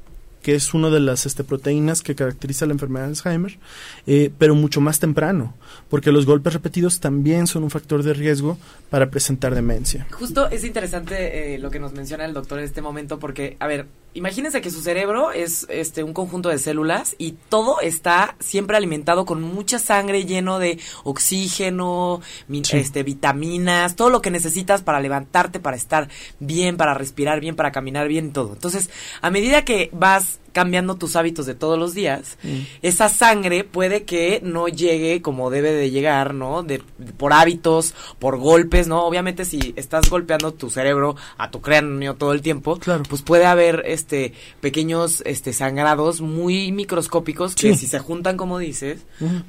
que 0.42 0.54
es 0.54 0.74
una 0.74 0.90
de 0.90 1.00
las 1.00 1.26
este, 1.26 1.44
proteínas 1.44 2.02
que 2.02 2.14
caracteriza 2.14 2.66
la 2.66 2.72
enfermedad 2.72 3.06
de 3.06 3.10
Alzheimer, 3.10 3.58
eh, 4.06 4.30
pero 4.38 4.54
mucho 4.54 4.80
más 4.80 4.98
temprano, 4.98 5.54
porque 5.88 6.12
los 6.12 6.26
golpes 6.26 6.52
repetidos 6.52 7.00
también 7.00 7.46
son 7.46 7.64
un 7.64 7.70
factor 7.70 8.02
de 8.02 8.14
riesgo 8.14 8.58
para 8.88 9.10
presentar 9.10 9.54
demencia. 9.54 10.06
Justo 10.12 10.48
es 10.50 10.64
interesante 10.64 11.54
eh, 11.54 11.58
lo 11.58 11.70
que 11.70 11.78
nos 11.78 11.92
menciona 11.92 12.24
el 12.24 12.34
doctor 12.34 12.58
en 12.58 12.64
este 12.64 12.82
momento 12.82 13.18
porque, 13.18 13.56
a 13.60 13.66
ver, 13.66 13.86
imagínense 14.14 14.60
que 14.60 14.70
su 14.70 14.82
cerebro 14.82 15.30
es 15.32 15.66
este 15.68 16.02
un 16.02 16.12
conjunto 16.12 16.48
de 16.48 16.58
células 16.58 17.14
y 17.18 17.32
todo 17.48 17.80
está 17.80 18.36
siempre 18.40 18.76
alimentado 18.76 19.24
con 19.24 19.40
mucha 19.42 19.78
sangre 19.78 20.24
lleno 20.24 20.58
de 20.58 20.78
oxígeno, 21.04 22.20
Sí. 22.62 22.76
este 22.78 23.02
vitaminas, 23.02 23.94
todo 23.96 24.10
lo 24.10 24.20
que 24.20 24.30
necesitas 24.30 24.82
para 24.82 25.00
levantarte, 25.00 25.60
para 25.60 25.76
estar 25.76 26.08
bien, 26.40 26.76
para 26.76 26.94
respirar 26.94 27.40
bien, 27.40 27.54
para 27.56 27.72
caminar 27.72 28.08
bien 28.08 28.26
y 28.26 28.30
todo. 28.30 28.52
Entonces, 28.52 28.90
a 29.22 29.30
medida 29.30 29.64
que 29.64 29.90
vas 29.92 30.39
cambiando 30.52 30.96
tus 30.96 31.16
hábitos 31.16 31.46
de 31.46 31.54
todos 31.54 31.78
los 31.78 31.94
días, 31.94 32.38
esa 32.82 33.08
sangre 33.08 33.64
puede 33.64 34.04
que 34.04 34.40
no 34.42 34.68
llegue 34.68 35.22
como 35.22 35.50
debe 35.50 35.72
de 35.72 35.90
llegar, 35.90 36.34
¿no? 36.34 36.62
De, 36.62 36.82
de- 36.98 37.12
por 37.12 37.32
hábitos, 37.32 37.94
por 38.18 38.38
golpes, 38.38 38.86
¿no? 38.88 39.04
Obviamente 39.04 39.44
si 39.44 39.72
estás 39.76 40.08
golpeando 40.10 40.52
tu 40.52 40.70
cerebro 40.70 41.16
a 41.38 41.50
tu 41.50 41.60
cráneo 41.60 42.14
todo 42.14 42.32
el 42.32 42.42
tiempo, 42.42 42.78
Claro. 42.78 43.02
pues 43.08 43.22
puede 43.22 43.46
haber 43.46 43.82
este 43.86 44.32
pequeños 44.60 45.22
este 45.26 45.52
sangrados 45.52 46.20
muy 46.20 46.72
microscópicos 46.72 47.54
que 47.54 47.72
Sí. 47.74 47.80
si 47.80 47.86
se 47.86 47.98
juntan 47.98 48.36
como 48.36 48.58
dices, 48.58 49.00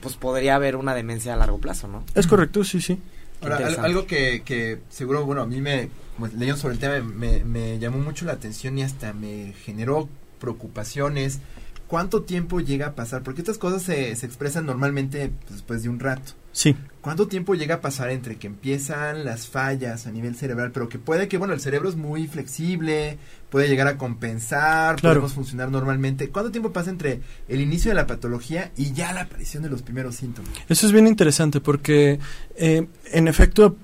pues 0.01 0.15
podría 0.15 0.55
haber 0.55 0.75
una 0.75 0.93
demencia 0.95 1.33
a 1.33 1.37
largo 1.37 1.57
plazo, 1.59 1.87
¿no? 1.87 2.03
Es 2.15 2.27
correcto, 2.27 2.63
sí, 2.63 2.81
sí. 2.81 2.97
Ahora, 3.41 3.57
algo 3.81 4.05
que, 4.05 4.43
que 4.45 4.77
seguro, 4.89 5.25
bueno, 5.25 5.41
a 5.41 5.47
mí 5.47 5.61
me, 5.61 5.89
leyendo 6.37 6.57
sobre 6.57 6.75
el 6.75 6.79
tema, 6.79 6.99
me, 6.99 7.43
me 7.43 7.79
llamó 7.79 7.97
mucho 7.97 8.23
la 8.25 8.33
atención 8.33 8.77
y 8.77 8.83
hasta 8.83 9.13
me 9.13 9.53
generó 9.65 10.07
preocupaciones. 10.41 11.39
¿Cuánto 11.87 12.23
tiempo 12.23 12.59
llega 12.61 12.87
a 12.87 12.95
pasar? 12.95 13.21
Porque 13.21 13.41
estas 13.41 13.57
cosas 13.57 13.83
se, 13.83 14.15
se 14.15 14.25
expresan 14.25 14.65
normalmente 14.65 15.29
pues, 15.41 15.51
después 15.53 15.83
de 15.83 15.89
un 15.89 15.99
rato. 15.99 16.33
Sí. 16.53 16.75
¿Cuánto 17.01 17.27
tiempo 17.27 17.55
llega 17.55 17.75
a 17.75 17.81
pasar 17.81 18.09
entre 18.11 18.35
que 18.35 18.47
empiezan 18.47 19.23
las 19.25 19.47
fallas 19.47 20.05
a 20.07 20.11
nivel 20.11 20.35
cerebral? 20.35 20.71
Pero 20.71 20.87
que 20.89 20.99
puede 20.99 21.27
que, 21.27 21.37
bueno, 21.37 21.53
el 21.53 21.59
cerebro 21.61 21.89
es 21.89 21.95
muy 21.95 22.27
flexible, 22.27 23.17
puede 23.49 23.67
llegar 23.69 23.87
a 23.87 23.97
compensar, 23.97 24.97
Claro. 24.97 25.15
podemos 25.21 25.33
funcionar 25.33 25.69
normalmente. 25.71 26.29
¿Cuánto 26.29 26.51
tiempo 26.51 26.71
pasa 26.71 26.89
entre 26.91 27.21
el 27.47 27.59
inicio 27.61 27.91
de 27.91 27.95
la 27.95 28.05
patología 28.07 28.71
y 28.77 28.91
ya 28.93 29.11
la 29.13 29.21
aparición 29.21 29.63
de 29.63 29.69
los 29.69 29.81
primeros 29.81 30.15
síntomas? 30.15 30.51
Eso 30.69 30.85
es 30.87 30.93
bien 30.93 31.07
interesante 31.07 31.59
porque, 31.61 32.19
eh, 32.55 32.87
en 33.11 33.27
efecto, 33.27 33.75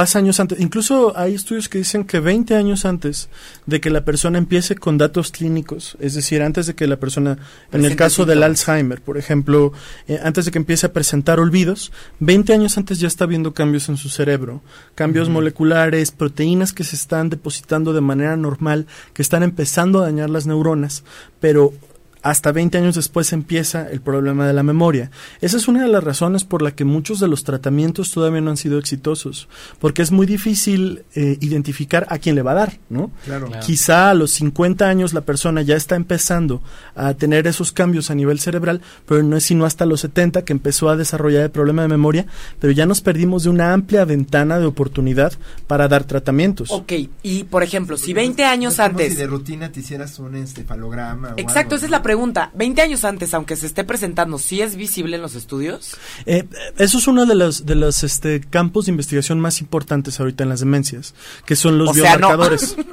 pasa 0.00 0.18
años 0.18 0.40
antes. 0.40 0.58
Incluso 0.58 1.12
hay 1.14 1.34
estudios 1.34 1.68
que 1.68 1.76
dicen 1.76 2.04
que 2.04 2.20
20 2.20 2.56
años 2.56 2.86
antes 2.86 3.28
de 3.66 3.82
que 3.82 3.90
la 3.90 4.02
persona 4.02 4.38
empiece 4.38 4.74
con 4.74 4.96
datos 4.96 5.30
clínicos, 5.30 5.98
es 6.00 6.14
decir, 6.14 6.40
antes 6.40 6.66
de 6.66 6.74
que 6.74 6.86
la 6.86 6.96
persona, 6.96 7.36
en 7.70 7.84
el 7.84 7.96
caso 7.96 8.24
del. 8.24 8.42
Alzheimer, 8.42 9.02
por 9.02 9.18
ejemplo, 9.18 9.74
eh, 10.08 10.18
antes 10.22 10.46
de 10.46 10.52
que 10.52 10.56
empiece 10.56 10.86
a 10.86 10.94
presentar 10.94 11.38
olvidos, 11.38 11.92
20 12.20 12.54
años 12.54 12.78
antes 12.78 12.98
ya 12.98 13.08
está 13.08 13.26
viendo 13.26 13.52
cambios 13.52 13.90
en 13.90 13.98
su 13.98 14.08
cerebro, 14.08 14.62
cambios 14.94 15.28
moleculares, 15.28 16.12
proteínas 16.12 16.72
que 16.72 16.84
se 16.84 16.96
están 16.96 17.28
depositando 17.28 17.92
de 17.92 18.00
manera 18.00 18.38
normal, 18.38 18.86
que 19.12 19.20
están 19.20 19.42
empezando 19.42 20.00
a 20.00 20.04
dañar 20.04 20.30
las 20.30 20.46
neuronas, 20.46 21.04
pero 21.40 21.74
hasta 22.22 22.52
20 22.52 22.78
años 22.78 22.94
después 22.94 23.32
empieza 23.32 23.90
el 23.90 24.00
problema 24.00 24.46
de 24.46 24.52
la 24.52 24.62
memoria. 24.62 25.10
Esa 25.40 25.56
es 25.56 25.68
una 25.68 25.82
de 25.82 25.88
las 25.88 26.04
razones 26.04 26.44
por 26.44 26.62
la 26.62 26.72
que 26.72 26.84
muchos 26.84 27.20
de 27.20 27.28
los 27.28 27.44
tratamientos 27.44 28.10
todavía 28.12 28.40
no 28.40 28.50
han 28.50 28.56
sido 28.56 28.78
exitosos, 28.78 29.48
porque 29.78 30.02
es 30.02 30.10
muy 30.10 30.26
difícil 30.26 31.04
eh, 31.14 31.36
identificar 31.40 32.06
a 32.10 32.18
quién 32.18 32.34
le 32.34 32.42
va 32.42 32.52
a 32.52 32.54
dar, 32.54 32.78
¿no? 32.88 33.10
Claro. 33.24 33.48
Claro. 33.48 33.66
Quizá 33.66 34.10
a 34.10 34.14
los 34.14 34.32
50 34.32 34.88
años 34.88 35.14
la 35.14 35.22
persona 35.22 35.62
ya 35.62 35.76
está 35.76 35.96
empezando 35.96 36.62
a 36.94 37.14
tener 37.14 37.46
esos 37.46 37.72
cambios 37.72 38.10
a 38.10 38.14
nivel 38.14 38.40
cerebral, 38.40 38.80
pero 39.06 39.22
no 39.22 39.36
es 39.36 39.44
sino 39.44 39.64
hasta 39.64 39.86
los 39.86 40.00
70 40.00 40.44
que 40.44 40.52
empezó 40.52 40.88
a 40.88 40.96
desarrollar 40.96 41.42
el 41.42 41.50
problema 41.50 41.82
de 41.82 41.88
memoria, 41.88 42.26
pero 42.58 42.72
ya 42.72 42.86
nos 42.86 43.00
perdimos 43.00 43.44
de 43.44 43.50
una 43.50 43.72
amplia 43.72 44.04
ventana 44.04 44.58
de 44.58 44.66
oportunidad 44.66 45.32
para 45.66 45.88
dar 45.88 46.04
tratamientos. 46.04 46.70
Ok, 46.70 46.92
y 47.22 47.44
por 47.44 47.62
ejemplo, 47.62 47.96
si 47.96 48.12
20 48.12 48.44
años 48.44 48.78
No 48.78 48.84
es 48.84 48.88
como 48.88 49.00
antes... 49.00 49.12
Si 49.12 49.18
de 49.18 49.26
rutina 49.26 49.72
te 49.72 49.80
hicieras 49.80 50.18
un 50.18 50.36
encefalograma. 50.36 51.30
o 51.30 51.38
Exacto, 51.38 51.74
algo, 51.74 51.76
esa 51.76 51.86
es 51.86 51.90
la 51.90 52.02
pregunta. 52.10 52.50
20 52.54 52.82
años 52.82 53.04
antes, 53.04 53.32
aunque 53.34 53.54
se 53.54 53.66
esté 53.66 53.84
presentando, 53.84 54.36
¿sí 54.38 54.60
es 54.60 54.74
visible 54.74 55.14
en 55.14 55.22
los 55.22 55.36
estudios? 55.36 55.96
Eh, 56.26 56.44
eso 56.76 56.98
es 56.98 57.06
uno 57.06 57.24
de 57.24 57.36
los, 57.36 57.66
de 57.66 57.76
los 57.76 58.02
este, 58.02 58.40
campos 58.40 58.86
de 58.86 58.90
investigación 58.90 59.38
más 59.38 59.60
importantes 59.60 60.18
ahorita 60.18 60.42
en 60.42 60.48
las 60.48 60.58
demencias, 60.58 61.14
que 61.46 61.54
son 61.54 61.78
los 61.78 61.90
O 61.90 61.94
sea, 61.94 62.16
no. 62.16 62.26
biomarcadores. 62.28 62.74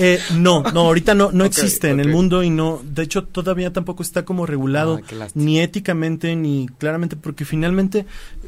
Eh, 0.00 0.18
no, 0.34 0.64
no, 0.72 0.80
ahorita 0.80 1.14
no, 1.14 1.30
no 1.30 1.44
Ok, 1.44 1.50
existe 1.50 1.88
en 1.88 2.00
el 2.00 2.08
mundo 2.08 2.42
y 2.42 2.50
no, 2.50 2.82
de 2.84 3.04
hecho 3.04 3.22
todavía 3.22 3.72
tampoco 3.72 4.02
está 4.02 4.24
como 4.24 4.44
regulado, 4.44 4.98
lástima. 5.16 5.28
ni 5.44 5.60
éticamente 5.60 6.34
ni 6.34 6.66
claramente, 6.78 7.14
porque 7.14 7.44
finalmente 7.44 8.04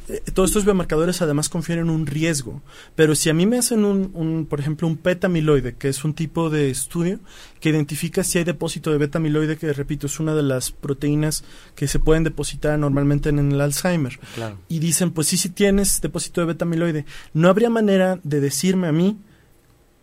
eh, 0.08 0.22
todos 0.34 0.50
estos 0.50 0.64
biomarcadores 0.64 1.20
además 1.22 1.48
confieren 1.48 1.90
un 1.90 2.06
riesgo. 2.06 2.62
Pero 2.94 3.14
si 3.14 3.28
a 3.30 3.34
mí 3.34 3.46
me 3.46 3.58
hacen 3.58 3.84
un, 3.84 4.10
un, 4.14 4.46
por 4.46 4.60
ejemplo, 4.60 4.86
un 4.86 4.98
beta-amiloide, 5.02 5.74
que 5.74 5.88
es 5.88 6.04
un 6.04 6.14
tipo 6.14 6.50
de 6.50 6.70
estudio 6.70 7.18
que 7.60 7.70
identifica 7.70 8.22
si 8.22 8.38
hay 8.38 8.44
depósito 8.44 8.92
de 8.92 8.98
beta-amiloide, 8.98 9.56
que 9.56 9.72
repito, 9.72 10.06
es 10.06 10.20
una 10.20 10.34
de 10.34 10.42
las 10.42 10.70
proteínas 10.70 11.44
que 11.74 11.88
se 11.88 11.98
pueden 11.98 12.24
depositar 12.24 12.78
normalmente 12.78 13.28
en 13.30 13.38
el 13.52 13.60
Alzheimer 13.60 14.18
Claro. 14.34 14.58
y 14.68 14.78
dicen, 14.78 15.10
pues 15.10 15.26
sí, 15.28 15.36
sí 15.36 15.48
tienes 15.48 16.00
depósito 16.00 16.40
de 16.40 16.48
beta 16.48 16.64
amiloide. 16.64 17.04
No 17.34 17.48
habría 17.48 17.70
manera 17.70 18.20
de 18.22 18.40
decirme 18.40 18.86
a 18.88 18.92
mí 18.92 19.16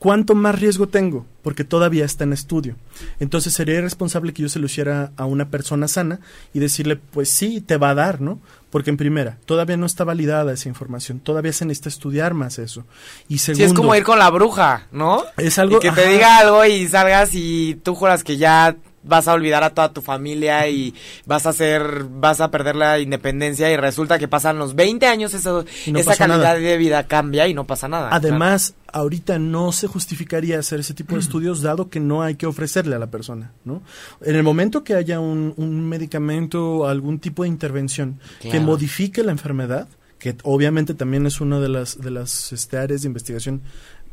¿Cuánto 0.04 0.36
más 0.36 0.60
riesgo 0.60 0.90
tengo? 0.90 1.26
Porque 1.44 1.64
todavía 1.64 2.04
está 2.04 2.26
en 2.26 2.34
estudio. 2.34 2.76
Entonces 3.22 3.54
sería 3.54 3.76
irresponsable 3.78 4.34
que 4.34 4.42
yo 4.42 4.50
se 4.50 4.60
lo 4.60 4.66
hiciera 4.66 5.14
a 5.16 5.24
una 5.24 5.48
persona 5.48 5.88
sana 5.88 6.20
y 6.54 6.60
decirle, 6.60 6.98
pues 6.98 7.30
sí, 7.30 7.62
te 7.62 7.78
va 7.78 7.92
a 7.92 7.96
dar, 7.96 8.20
¿no? 8.20 8.42
Porque 8.70 8.90
en 8.90 8.98
primera, 8.98 9.38
todavía 9.46 9.78
no 9.78 9.86
está 9.86 10.04
validada 10.04 10.52
esa 10.52 10.68
información, 10.68 11.22
todavía 11.22 11.54
se 11.54 11.64
necesita 11.64 11.88
estudiar 11.88 12.34
más 12.34 12.60
eso. 12.60 12.84
Y 13.30 13.38
segundo, 13.38 13.64
Sí, 13.66 13.72
es 13.72 13.74
como 13.74 13.96
ir 13.96 14.04
con 14.04 14.20
la 14.20 14.30
bruja, 14.30 14.88
¿no? 14.92 15.24
Es 15.38 15.58
algo- 15.58 15.78
Y 15.78 15.80
que 15.80 15.92
te 15.92 16.06
diga 16.10 16.40
algo 16.40 16.66
y 16.66 16.86
salgas 16.90 17.30
y 17.34 17.76
tú 17.82 17.96
juras 17.96 18.26
que 18.26 18.36
ya 18.36 18.76
vas 19.04 19.28
a 19.28 19.34
olvidar 19.34 19.64
a 19.64 19.72
toda 19.72 19.94
tu 19.94 20.02
familia 20.02 20.68
y 20.70 20.94
vas 21.26 21.46
a 21.46 21.50
hacer, 21.50 22.06
vas 22.10 22.42
a 22.42 22.52
perder 22.52 22.76
la 22.76 23.00
independencia 23.00 23.72
y 23.72 23.78
resulta 23.78 24.20
que 24.20 24.28
pasan 24.28 24.58
los 24.58 24.76
20 24.76 25.06
años, 25.06 25.34
eso, 25.34 25.66
no 25.88 26.00
esa 26.00 26.16
calidad 26.16 26.38
nada. 26.38 26.56
de 26.56 26.78
vida 26.78 27.08
cambia 27.08 27.48
y 27.48 27.54
no 27.54 27.66
pasa 27.66 27.88
nada. 27.88 28.10
Además, 28.12 28.76
ahorita 28.92 29.40
no 29.40 29.72
se 29.72 29.88
justificaría 29.88 30.60
hacer 30.60 30.80
ese 30.80 30.94
tipo 30.94 31.16
de 31.16 31.22
estudios 31.22 31.62
dado 31.62 31.90
que 31.90 32.00
no 32.00 32.24
hay 32.24 32.36
que 32.36 32.46
ofrecerle 32.46 32.96
a 32.96 33.00
la 33.00 33.08
persona, 33.08 33.52
¿no? 33.66 33.82
En 34.22 34.36
el 34.36 34.44
momento 34.44 34.84
que 34.84 34.96
haya 34.96 35.20
un, 35.20 35.54
un 35.58 35.88
medicamento 35.88 36.78
o 36.78 36.88
algún 36.88 37.20
tipo 37.20 37.44
de 37.44 37.50
intervención 37.50 38.20
que 38.40 38.60
modifique 38.60 39.24
la 39.24 39.32
enfermedad, 39.32 39.88
que 40.20 40.36
obviamente 40.44 40.94
también 40.94 41.26
es 41.26 41.42
una 41.42 41.60
de 41.60 41.70
las, 41.70 42.00
de 42.00 42.12
las 42.12 42.54
este, 42.54 42.78
áreas 42.78 43.02
de 43.02 43.08
investigación 43.08 43.62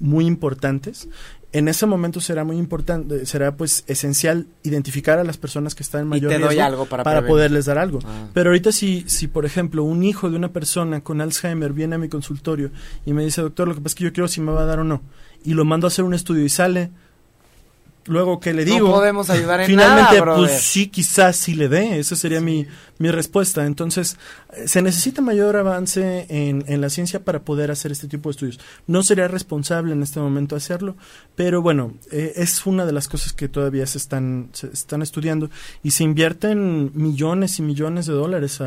muy 0.00 0.26
importantes, 0.26 1.08
en 1.52 1.66
ese 1.68 1.84
momento 1.86 2.20
será 2.20 2.44
muy 2.44 2.56
importante, 2.58 3.26
será 3.26 3.56
pues 3.56 3.82
esencial 3.88 4.46
identificar 4.62 5.18
a 5.18 5.24
las 5.24 5.36
personas 5.36 5.74
que 5.74 5.82
están 5.82 6.02
en 6.02 6.06
Y 6.06 6.10
mayor 6.10 6.30
te 6.30 6.38
doy 6.38 6.48
riesgo 6.50 6.64
algo 6.64 6.86
para 6.86 7.02
prevenir. 7.02 7.28
poderles 7.28 7.64
dar 7.64 7.78
algo. 7.78 7.98
Ah. 8.04 8.28
Pero 8.32 8.50
ahorita 8.50 8.70
si, 8.70 9.04
si, 9.08 9.26
por 9.26 9.44
ejemplo, 9.44 9.82
un 9.82 10.04
hijo 10.04 10.30
de 10.30 10.36
una 10.36 10.52
persona 10.52 11.00
con 11.00 11.20
Alzheimer 11.20 11.72
viene 11.72 11.96
a 11.96 11.98
mi 11.98 12.08
consultorio 12.08 12.70
y 13.04 13.12
me 13.12 13.24
dice, 13.24 13.42
doctor, 13.42 13.66
lo 13.66 13.74
que 13.74 13.80
pasa 13.80 13.92
es 13.92 13.94
que 13.96 14.04
yo 14.04 14.12
quiero 14.12 14.28
si 14.28 14.40
me 14.40 14.52
va 14.52 14.62
a 14.62 14.66
dar 14.66 14.78
o 14.78 14.84
no, 14.84 15.02
y 15.44 15.54
lo 15.54 15.64
mando 15.64 15.86
a 15.86 15.88
hacer 15.88 16.04
un 16.04 16.14
estudio 16.14 16.44
y 16.44 16.48
sale, 16.48 16.90
luego 18.06 18.38
que 18.38 18.54
le 18.54 18.64
No 18.64 18.72
digo, 18.72 18.92
podemos 18.92 19.28
ayudar 19.30 19.60
en 19.60 19.66
finalmente, 19.66 20.20
nada, 20.20 20.36
pues 20.36 20.52
sí, 20.60 20.86
quizás 20.88 21.36
sí 21.36 21.54
le 21.54 21.68
dé, 21.68 21.98
esa 21.98 22.14
sería 22.16 22.40
mi, 22.40 22.66
mi 23.00 23.10
respuesta. 23.10 23.64
Entonces, 23.64 24.18
se 24.66 24.82
necesita 24.82 25.22
mayor 25.22 25.56
avance 25.56 26.26
en, 26.28 26.64
en 26.68 26.80
la 26.82 26.90
ciencia 26.90 27.24
para 27.24 27.40
poder 27.40 27.70
hacer 27.70 27.90
este 27.90 28.08
tipo 28.08 28.28
de 28.28 28.32
estudios. 28.32 28.60
No 28.86 29.02
sería 29.02 29.26
responsable 29.26 29.94
en 29.94 30.02
este 30.02 30.20
momento 30.20 30.54
hacerlo, 30.54 30.96
pero 31.34 31.62
bueno, 31.62 31.94
eh, 32.12 32.34
es 32.36 32.66
una 32.66 32.84
de 32.84 32.92
las 32.92 33.08
cosas 33.08 33.32
que 33.32 33.48
todavía 33.48 33.86
se 33.86 33.96
están, 33.96 34.50
se 34.52 34.66
están 34.66 35.00
estudiando 35.00 35.48
y 35.82 35.92
se 35.92 36.04
invierten 36.04 36.92
millones 36.94 37.58
y 37.58 37.62
millones 37.62 38.04
de 38.04 38.12
dólares 38.12 38.60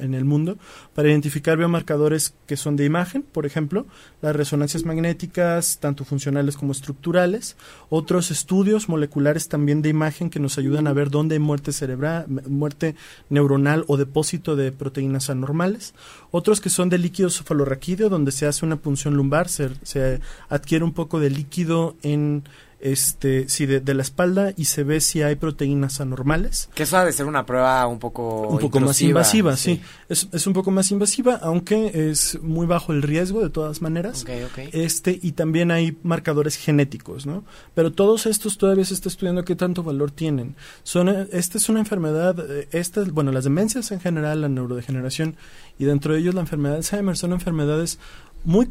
en 0.00 0.14
el 0.14 0.24
mundo 0.24 0.56
para 0.94 1.08
identificar 1.08 1.56
biomarcadores 1.56 2.34
que 2.46 2.56
son 2.56 2.76
de 2.76 2.84
imagen, 2.84 3.22
por 3.22 3.44
ejemplo, 3.44 3.86
las 4.22 4.36
resonancias 4.36 4.84
magnéticas, 4.84 5.78
tanto 5.80 6.04
funcionales 6.04 6.56
como 6.56 6.70
estructurales, 6.70 7.56
otros 7.88 8.30
estudios 8.30 8.88
moleculares 8.88 9.48
también 9.48 9.82
de 9.82 9.88
imagen 9.88 10.30
que 10.30 10.38
nos 10.38 10.58
ayudan 10.58 10.86
a 10.86 10.92
ver 10.92 11.10
dónde 11.10 11.34
hay 11.34 11.40
muerte 11.40 11.72
cerebral, 11.72 12.26
muerte 12.28 12.94
neuronal 13.28 13.79
o 13.88 13.96
depósito 13.96 14.56
de 14.56 14.72
proteínas 14.72 15.30
anormales, 15.30 15.94
otros 16.30 16.60
que 16.60 16.70
son 16.70 16.88
de 16.88 16.98
líquido 16.98 17.30
cefalorraquídeo, 17.30 18.08
donde 18.08 18.32
se 18.32 18.46
hace 18.46 18.64
una 18.64 18.76
punción 18.76 19.14
lumbar, 19.14 19.48
se, 19.48 19.70
se 19.82 20.20
adquiere 20.48 20.84
un 20.84 20.92
poco 20.92 21.20
de 21.20 21.30
líquido 21.30 21.96
en 22.02 22.44
este 22.80 23.48
sí 23.48 23.66
de, 23.66 23.80
de 23.80 23.94
la 23.94 24.02
espalda 24.02 24.52
y 24.56 24.64
se 24.66 24.84
ve 24.84 25.00
si 25.00 25.22
hay 25.22 25.36
proteínas 25.36 26.00
anormales 26.00 26.68
Que 26.74 26.84
eso 26.84 26.96
ha 26.96 27.04
de 27.04 27.12
ser 27.12 27.26
una 27.26 27.44
prueba 27.46 27.86
un 27.86 27.98
poco 27.98 28.48
un 28.48 28.58
poco 28.58 28.80
más 28.80 29.00
invasiva, 29.02 29.56
sí. 29.56 29.80
Es, 30.08 30.28
es 30.32 30.46
un 30.46 30.52
poco 30.52 30.70
más 30.70 30.90
invasiva, 30.90 31.38
aunque 31.42 32.10
es 32.10 32.38
muy 32.42 32.66
bajo 32.66 32.92
el 32.92 33.02
riesgo 33.02 33.42
de 33.42 33.50
todas 33.50 33.82
maneras. 33.82 34.24
Este, 34.72 35.18
y 35.22 35.32
también 35.32 35.70
hay 35.70 35.98
marcadores 36.02 36.56
genéticos, 36.56 37.26
¿no? 37.26 37.44
Pero 37.74 37.92
todos 37.92 38.26
estos 38.26 38.58
todavía 38.58 38.84
se 38.84 38.94
está 38.94 39.08
estudiando 39.08 39.44
qué 39.44 39.56
tanto 39.56 39.82
valor 39.82 40.10
tienen. 40.10 40.56
Son, 40.82 41.08
eh, 41.08 41.28
esta 41.32 41.58
es 41.58 41.68
una 41.68 41.80
enfermedad, 41.80 42.36
eh, 42.48 42.68
esta, 42.72 43.02
bueno, 43.04 43.32
las 43.32 43.44
demencias 43.44 43.90
en 43.92 44.00
general, 44.00 44.40
la 44.40 44.48
neurodegeneración, 44.48 45.36
y 45.78 45.84
dentro 45.84 46.14
de 46.14 46.20
ellos 46.20 46.34
la 46.34 46.40
enfermedad 46.40 46.74
de 46.74 46.78
Alzheimer 46.78 47.16
son 47.16 47.32
enfermedades 47.32 47.98
muy 48.44 48.68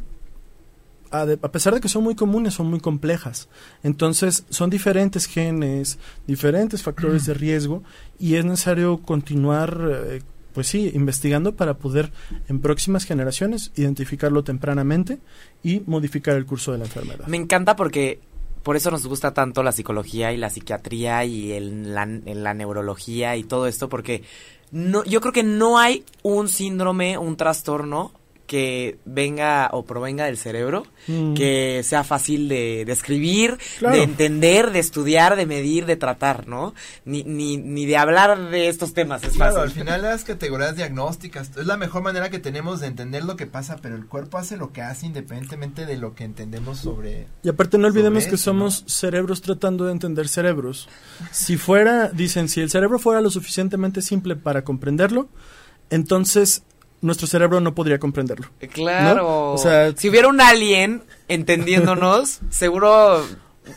a, 1.11 1.25
de- 1.25 1.39
a 1.41 1.51
pesar 1.51 1.73
de 1.73 1.81
que 1.81 1.89
son 1.89 2.03
muy 2.03 2.15
comunes, 2.15 2.53
son 2.53 2.67
muy 2.69 2.79
complejas. 2.79 3.47
Entonces, 3.83 4.45
son 4.49 4.69
diferentes 4.69 5.25
genes, 5.25 5.97
diferentes 6.27 6.83
factores 6.83 7.25
de 7.25 7.33
riesgo 7.33 7.83
y 8.19 8.35
es 8.35 8.45
necesario 8.45 8.97
continuar, 8.99 9.79
eh, 10.07 10.21
pues 10.53 10.67
sí, 10.67 10.91
investigando 10.93 11.55
para 11.55 11.75
poder 11.75 12.11
en 12.47 12.59
próximas 12.59 13.05
generaciones 13.05 13.71
identificarlo 13.75 14.43
tempranamente 14.43 15.19
y 15.63 15.81
modificar 15.85 16.35
el 16.35 16.45
curso 16.45 16.71
de 16.71 16.79
la 16.79 16.85
enfermedad. 16.85 17.27
Me 17.27 17.37
encanta 17.37 17.75
porque 17.75 18.19
por 18.63 18.75
eso 18.75 18.91
nos 18.91 19.07
gusta 19.07 19.33
tanto 19.33 19.63
la 19.63 19.71
psicología 19.71 20.33
y 20.33 20.37
la 20.37 20.49
psiquiatría 20.49 21.23
y 21.23 21.53
el, 21.53 21.93
la, 21.95 22.05
la 22.05 22.53
neurología 22.53 23.35
y 23.37 23.43
todo 23.43 23.67
esto 23.67 23.87
porque 23.89 24.23
no, 24.71 25.03
yo 25.05 25.21
creo 25.21 25.31
que 25.33 25.43
no 25.43 25.79
hay 25.79 26.03
un 26.23 26.49
síndrome, 26.49 27.17
un 27.17 27.37
trastorno 27.37 28.11
que 28.49 28.97
venga 29.05 29.69
o 29.73 29.85
provenga 29.85 30.25
del 30.25 30.35
cerebro 30.37 30.83
Mm. 31.07 31.35
que 31.35 31.81
sea 31.83 32.03
fácil 32.03 32.49
de 32.49 32.83
describir, 32.85 33.57
Claro. 33.77 33.95
de 33.95 34.01
entender, 34.03 34.71
de 34.71 34.79
estudiar, 34.79 35.35
de 35.35 35.45
medir, 35.45 35.85
de 35.85 35.95
tratar, 35.97 36.47
¿no? 36.47 36.73
Ni, 37.05 37.23
ni, 37.23 37.57
ni 37.57 37.85
de 37.85 37.95
hablar 37.97 38.49
de 38.49 38.67
estos 38.67 38.93
temas 38.95 39.23
es 39.23 39.33
Claro, 39.33 39.55
fácil. 39.55 39.69
al 39.69 39.71
final 39.83 40.01
las 40.01 40.23
categorías 40.23 40.75
diagnósticas 40.75 41.51
es 41.57 41.65
la 41.67 41.77
mejor 41.77 42.01
manera 42.01 42.29
que 42.31 42.39
tenemos 42.39 42.79
de 42.79 42.87
entender 42.87 43.23
lo 43.23 43.35
que 43.35 43.45
pasa, 43.45 43.77
pero 43.81 43.95
el 43.95 44.07
cuerpo 44.07 44.39
hace 44.39 44.57
lo 44.57 44.73
que 44.73 44.81
hace 44.81 45.05
independientemente 45.05 45.85
de 45.85 45.97
lo 45.97 46.15
que 46.15 46.23
entendemos 46.23 46.79
sobre... 46.79 47.27
Y 47.43 47.49
aparte 47.49 47.77
no 47.77 47.85
olvidemos 47.87 48.23
que 48.25 48.35
eso, 48.35 48.45
somos 48.45 48.83
cerebros 48.87 49.41
tratando 49.43 49.85
de 49.85 49.91
entender 49.91 50.27
cerebros. 50.27 50.89
Si 51.31 51.55
fuera, 51.57 52.09
dicen, 52.09 52.49
si 52.49 52.61
el 52.61 52.71
cerebro 52.71 52.97
fuera 52.97 53.21
lo 53.21 53.29
suficientemente 53.29 54.01
simple 54.01 54.35
para 54.35 54.63
comprenderlo, 54.63 55.29
entonces 55.89 56.63
nuestro 57.01 57.27
cerebro 57.27 57.59
no 57.61 57.73
podría 57.75 57.99
comprenderlo. 57.99 58.47
Claro. 58.71 59.15
¿No? 59.23 59.51
O 59.53 59.57
sea- 59.57 59.95
si 59.95 60.09
hubiera 60.09 60.27
un 60.27 60.41
alien 60.41 61.03
entendiéndonos, 61.27 62.39
seguro 62.49 63.25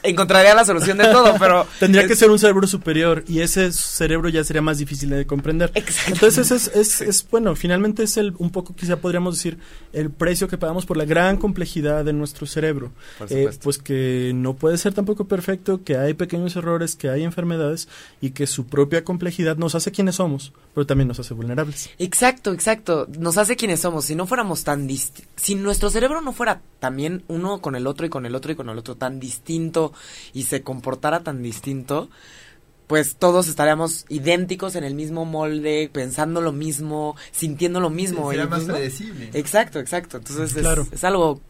encontraría 0.03 0.55
la 0.55 0.65
solución 0.65 0.97
de 0.97 1.05
todo, 1.05 1.35
pero 1.39 1.67
Tendría 1.79 2.03
es- 2.05 2.09
que 2.09 2.17
ser 2.17 2.31
un 2.31 2.39
cerebro 2.39 2.67
superior 2.67 3.25
y 3.29 3.41
ese 3.41 3.71
cerebro 3.73 4.31
ya 4.31 4.43
sería 4.43 4.63
más 4.63 4.79
difícil 4.79 5.11
de 5.11 5.27
comprender. 5.27 5.71
Exacto. 5.75 6.13
Entonces 6.15 6.51
es, 6.51 6.69
es, 6.75 7.01
es, 7.03 7.27
bueno, 7.31 7.55
finalmente 7.57 8.03
es 8.05 8.17
el 8.17 8.33
un 8.39 8.49
poco 8.51 8.75
quizá 8.75 8.97
podríamos 8.97 9.37
decir 9.37 9.59
el 9.93 10.09
precio 10.11 10.49
que 10.49 10.57
pagamos 10.57 10.87
por 10.87 10.97
la 10.97 11.05
gran 11.05 11.37
complejidad 11.37 12.07
de 12.07 12.15
nuestro 12.15 12.47
cerebro. 12.47 12.91
Eh, 13.29 13.51
pues 13.63 13.77
que 13.77 14.33
no 14.35 14.55
puede 14.55 14.79
ser 14.79 14.95
tampoco 14.95 15.27
perfecto, 15.27 15.83
que 15.85 15.99
hay 15.99 16.15
pequeños 16.15 16.57
errores, 16.57 16.97
que 16.97 17.11
hay 17.11 17.23
enfermedades 17.23 17.87
y 18.23 18.31
que 18.31 18.47
su 18.47 18.65
propia 18.67 19.05
complejidad 19.05 19.59
nos 19.59 19.75
hace 19.75 19.93
quienes 19.93 20.15
somos, 20.15 20.55
pero 20.75 20.87
también 20.87 21.09
nos 21.09 21.19
hace 21.21 21.35
vulnerables. 21.35 21.91
Exacto, 21.99 22.53
exacto. 22.53 23.07
Nos 23.19 23.37
hace 23.39 23.57
quienes 23.57 23.81
somos. 23.81 24.07
Si 24.07 24.15
no 24.15 24.27
fuéramos 24.27 24.65
tan 24.65 24.87
dist 24.87 25.21
si 25.37 25.55
nuestro 25.55 25.91
cerebro 25.91 26.21
no 26.23 26.33
fuera 26.33 26.63
también 26.81 27.25
uno 27.29 27.61
con 27.61 27.75
el 27.77 27.87
otro 27.87 28.07
y 28.07 28.09
con 28.09 28.25
el 28.27 28.35
otro 28.35 28.53
y 28.53 28.55
con 28.57 28.69
el 28.71 28.79
otro 28.79 28.95
tan 28.97 29.21
distinto 29.21 29.93
y 30.33 30.45
se 30.45 30.63
comportara 30.63 31.21
tan 31.23 31.43
distinto, 31.43 32.09
pues 32.87 33.17
todos 33.17 33.49
estaríamos 33.49 34.05
idénticos 34.09 34.75
en 34.75 34.85
el 34.85 34.95
mismo 34.95 35.25
molde, 35.25 35.91
pensando 35.93 36.41
lo 36.41 36.53
mismo, 36.53 37.17
sintiendo 37.31 37.79
lo 37.81 37.91
mismo. 37.91 38.31
Será 38.31 38.45
y, 38.45 38.49
más 38.49 38.67
¿no? 38.67 38.75
predecible. 38.75 39.31
Exacto, 39.35 39.79
exacto. 39.79 40.19
Entonces 40.19 40.55
es, 40.57 40.63
Claro. 40.63 40.87
es 40.91 41.05
algo 41.05 41.41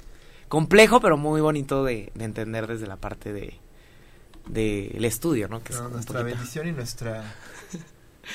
complejo, 0.49 1.01
pero 1.01 1.17
muy 1.17 1.41
bonito 1.41 1.85
de, 1.85 2.11
de 2.15 2.25
entender 2.25 2.67
desde 2.67 2.87
la 2.87 2.97
parte 2.97 3.33
de 3.33 3.59
del 4.49 5.05
estudio, 5.05 5.47
¿no? 5.47 5.63
Que 5.63 5.73
nuestra 5.73 6.21
poquito- 6.21 6.25
bendición 6.25 6.67
y 6.67 6.73
nuestra... 6.73 7.23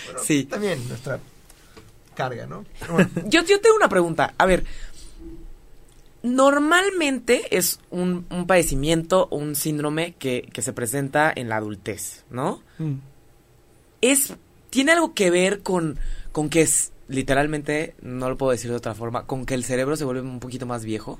bueno, 0.05 0.19
Sí. 0.23 0.45
También 0.45 0.87
nuestra 0.87 1.19
carga, 2.15 2.45
¿no? 2.47 2.65
Bueno, 2.89 3.09
Yo, 3.25 3.43
yo 3.43 3.61
tengo 3.61 3.75
una 3.75 3.89
pregunta. 3.89 4.33
A 4.37 4.45
ver, 4.45 4.65
normalmente 6.23 7.55
es 7.55 7.79
un, 7.89 8.25
un 8.29 8.47
padecimiento, 8.47 9.27
un 9.31 9.55
síndrome 9.55 10.13
que, 10.13 10.49
que 10.51 10.61
se 10.61 10.73
presenta 10.73 11.31
en 11.35 11.49
la 11.49 11.57
adultez, 11.57 12.23
¿no? 12.29 12.61
Mm. 12.79 12.95
Es, 14.01 14.33
¿Tiene 14.69 14.91
algo 14.91 15.13
que 15.13 15.31
ver 15.31 15.61
con, 15.61 15.99
con 16.31 16.49
que 16.49 16.61
es, 16.61 16.91
literalmente, 17.07 17.95
no 18.01 18.29
lo 18.29 18.37
puedo 18.37 18.51
decir 18.51 18.69
de 18.69 18.77
otra 18.77 18.93
forma, 18.93 19.25
con 19.25 19.45
que 19.45 19.53
el 19.53 19.63
cerebro 19.63 19.95
se 19.95 20.03
vuelve 20.03 20.21
un 20.21 20.39
poquito 20.39 20.65
más 20.65 20.83
viejo? 20.83 21.19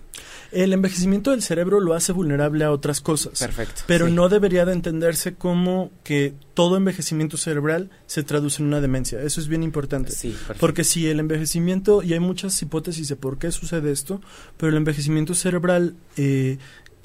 El 0.52 0.74
envejecimiento 0.74 1.32
del 1.32 1.42
cerebro 1.42 1.80
lo 1.80 1.94
hace 1.94 2.12
vulnerable 2.12 2.66
a 2.66 2.72
otras 2.72 3.02
cosas. 3.02 3.40
Perfecto. 3.40 3.84
Pero 3.88 4.08
sí. 4.08 4.14
no 4.14 4.30
debería 4.30 4.66
de 4.66 4.74
entenderse 4.74 5.36
como 5.36 5.92
que 6.04 6.34
todo 6.54 6.78
envejecimiento 6.78 7.38
cerebral 7.38 7.90
se 8.06 8.24
traduce 8.24 8.62
en 8.62 8.68
una 8.68 8.82
demencia. 8.82 9.22
Eso 9.22 9.40
es 9.40 9.48
bien 9.48 9.64
importante. 9.64 10.12
Sí, 10.12 10.30
perfecto. 10.30 10.60
Porque 10.60 10.84
si 10.84 11.08
el 11.08 11.20
envejecimiento, 11.20 12.04
y 12.04 12.14
hay 12.14 12.20
muchas 12.20 12.62
hipótesis 12.62 13.08
de 13.08 13.16
por 13.16 13.38
qué 13.38 13.52
sucede 13.52 13.92
esto, 13.92 14.22
pero 14.58 14.72
el 14.72 14.78
envejecimiento 14.78 15.36
cerebral 15.36 15.96
eh, 16.18 16.58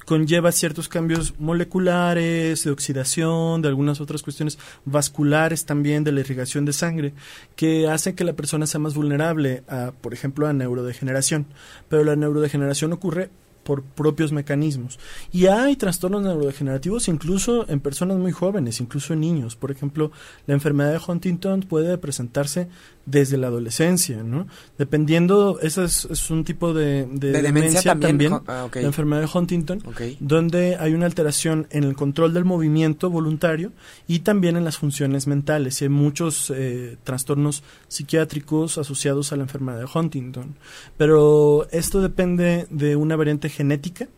conlleva 0.05 0.53
ciertos 0.53 0.89
cambios 0.89 1.35
moleculares, 1.39 2.65
de 2.65 2.71
oxidación, 2.71 3.63
de 3.63 3.69
algunas 3.69 4.01
otras 4.01 4.23
cuestiones 4.23 4.59
vasculares 4.85 5.65
también, 5.65 6.05
de 6.05 6.13
la 6.13 6.21
irrigación 6.21 6.65
de 6.65 6.73
sangre, 6.73 7.15
que 7.57 7.89
hacen 7.89 8.15
que 8.15 8.25
la 8.25 8.35
persona 8.35 8.67
sea 8.67 8.81
más 8.81 8.95
vulnerable 8.95 9.63
a, 9.69 9.93
por 9.93 10.15
ejemplo, 10.15 10.47
a 10.47 10.53
neurodegeneración. 10.53 11.47
Pero 11.89 12.05
la 12.05 12.17
neurodegeneración 12.17 12.93
ocurre 12.93 13.31
por 13.63 13.83
propios 13.83 14.33
mecanismos. 14.33 14.99
Y 15.33 15.47
hay 15.47 15.77
trastornos 15.77 16.23
neurodegenerativos 16.23 17.09
incluso 17.09 17.69
en 17.69 17.81
personas 17.81 18.19
muy 18.19 18.33
jóvenes, 18.33 18.81
incluso 18.81 19.13
en 19.13 19.21
niños. 19.21 19.57
Por 19.57 19.71
ejemplo, 19.71 20.11
la 20.47 20.55
enfermedad 20.55 20.93
de 20.93 21.01
Huntington 21.07 21.61
puede 21.63 21.99
presentarse 21.99 22.69
desde 23.05 23.37
la 23.37 23.49
adolescencia, 23.49 24.23
¿no? 24.23 24.47
Dependiendo, 24.79 25.59
ese 25.61 25.85
es, 25.85 26.31
un 26.31 26.45
tipo 26.45 26.73
de, 26.73 27.07
demencia, 27.11 27.99
también, 27.99 28.33
ah, 28.47 28.69
la 28.73 28.81
enfermedad 28.81 29.23
de 29.23 29.29
Huntington, 29.33 29.83
donde 30.21 30.77
hay 30.77 30.95
una 30.95 31.07
alteración 31.07 31.67
en 31.71 31.85
el 31.85 31.97
control 31.97 32.33
del 32.33 32.45
movimiento 32.45 33.11
voluntario 33.11 33.73
y 34.07 34.21
también 34.21 34.57
en 34.57 34.65
las 34.65 34.79
funciones 34.79 35.27
mentales. 35.27 35.81
Y 35.81 35.87
hay 35.87 35.89
muchos 35.89 36.53
eh, 36.55 36.97
trastornos 37.03 37.65
psiquiátricos 37.89 38.79
asociados 38.79 39.33
a 39.33 39.37
la 39.37 39.43
enfermedad 39.43 39.79
de 39.79 39.87
Huntington. 39.93 40.57
Pero 40.97 41.67
esto 41.71 42.01
depende 42.01 42.67
de 42.71 42.95
una 42.95 43.17
variante 43.17 43.49
genética 43.53 44.09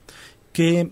que 0.52 0.90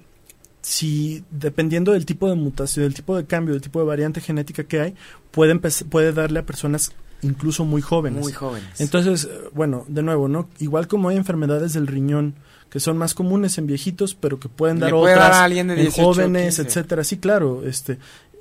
si 0.60 1.24
dependiendo 1.30 1.92
del 1.92 2.06
tipo 2.06 2.28
de 2.28 2.34
mutación, 2.34 2.84
del 2.84 2.94
tipo 2.94 3.16
de 3.16 3.26
cambio, 3.26 3.54
del 3.54 3.62
tipo 3.62 3.80
de 3.80 3.86
variante 3.86 4.20
genética 4.20 4.64
que 4.64 4.80
hay, 4.80 4.94
puede, 5.30 5.58
puede 5.88 6.12
darle 6.12 6.40
a 6.40 6.46
personas 6.46 6.92
incluso 7.22 7.64
muy 7.64 7.82
jóvenes. 7.82 8.22
Muy 8.22 8.32
jóvenes. 8.32 8.80
Entonces, 8.80 9.28
bueno, 9.54 9.84
de 9.88 10.02
nuevo, 10.02 10.28
¿no? 10.28 10.48
Igual 10.58 10.88
como 10.88 11.08
hay 11.08 11.16
enfermedades 11.16 11.72
del 11.72 11.86
riñón 11.86 12.34
que 12.70 12.80
son 12.80 12.96
más 12.96 13.14
comunes 13.14 13.58
en 13.58 13.66
viejitos, 13.66 14.14
pero 14.14 14.40
que 14.40 14.48
pueden 14.48 14.78
dar 14.78 14.94
otras 14.94 15.50
en 15.50 15.90
jóvenes, 15.90 16.58
etcétera. 16.58 17.04
Sí, 17.04 17.18
claro, 17.18 17.62
este 17.66 17.98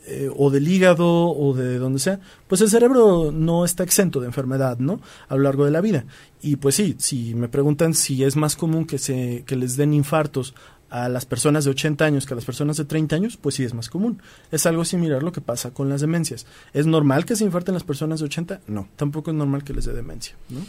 eh, 0.07 0.29
o 0.35 0.49
del 0.49 0.67
hígado 0.67 1.07
o 1.07 1.53
de 1.53 1.77
donde 1.77 1.99
sea, 1.99 2.19
pues 2.47 2.61
el 2.61 2.69
cerebro 2.69 3.31
no 3.31 3.65
está 3.65 3.83
exento 3.83 4.19
de 4.19 4.27
enfermedad, 4.27 4.79
¿no? 4.79 4.99
A 5.29 5.35
lo 5.35 5.43
largo 5.43 5.65
de 5.65 5.71
la 5.71 5.81
vida. 5.81 6.05
Y 6.41 6.55
pues 6.55 6.75
sí, 6.75 6.95
si 6.97 7.35
me 7.35 7.49
preguntan 7.49 7.93
si 7.93 8.23
es 8.23 8.35
más 8.35 8.55
común 8.55 8.85
que 8.85 8.97
se 8.97 9.43
que 9.45 9.55
les 9.55 9.77
den 9.77 9.93
infartos 9.93 10.55
a 10.89 11.07
las 11.07 11.25
personas 11.25 11.63
de 11.63 11.71
80 11.71 12.03
años 12.03 12.25
que 12.25 12.33
a 12.33 12.35
las 12.35 12.45
personas 12.45 12.77
de 12.77 12.85
30 12.85 13.15
años, 13.15 13.37
pues 13.37 13.55
sí 13.55 13.63
es 13.63 13.73
más 13.73 13.89
común. 13.89 14.21
Es 14.51 14.65
algo 14.65 14.85
similar 14.85 15.23
lo 15.23 15.31
que 15.31 15.39
pasa 15.39 15.71
con 15.71 15.87
las 15.87 16.01
demencias. 16.01 16.45
¿Es 16.73 16.85
normal 16.85 17.25
que 17.25 17.35
se 17.35 17.45
infarten 17.45 17.73
las 17.73 17.83
personas 17.83 18.19
de 18.19 18.25
80? 18.25 18.61
No, 18.67 18.89
tampoco 18.97 19.31
es 19.31 19.37
normal 19.37 19.63
que 19.63 19.73
les 19.73 19.85
dé 19.85 19.93
demencia, 19.93 20.35
¿no? 20.49 20.59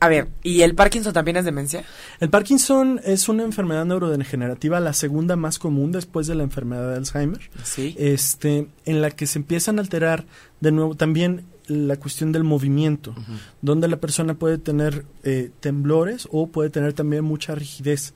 A 0.00 0.08
ver, 0.08 0.28
¿y 0.42 0.62
el 0.62 0.74
Parkinson 0.74 1.12
también 1.12 1.36
es 1.38 1.44
demencia? 1.44 1.84
El 2.20 2.30
Parkinson 2.30 3.00
es 3.04 3.28
una 3.28 3.42
enfermedad 3.42 3.84
neurodegenerativa, 3.84 4.78
la 4.78 4.92
segunda 4.92 5.34
más 5.34 5.58
común 5.58 5.90
después 5.90 6.26
de 6.26 6.36
la 6.36 6.44
enfermedad 6.44 6.90
de 6.90 6.96
Alzheimer. 6.96 7.50
Sí. 7.64 7.96
Este, 7.98 8.68
en 8.84 9.02
la 9.02 9.10
que 9.10 9.26
se 9.26 9.38
empiezan 9.40 9.78
a 9.78 9.82
alterar 9.82 10.24
de 10.60 10.70
nuevo 10.70 10.94
también 10.94 11.46
la 11.68 11.96
cuestión 11.96 12.32
del 12.32 12.44
movimiento, 12.44 13.14
donde 13.60 13.88
la 13.88 13.98
persona 13.98 14.34
puede 14.34 14.58
tener 14.58 15.04
eh, 15.22 15.50
temblores 15.60 16.26
o 16.30 16.48
puede 16.48 16.70
tener 16.70 16.94
también 16.94 17.24
mucha 17.24 17.54
rigidez. 17.54 18.14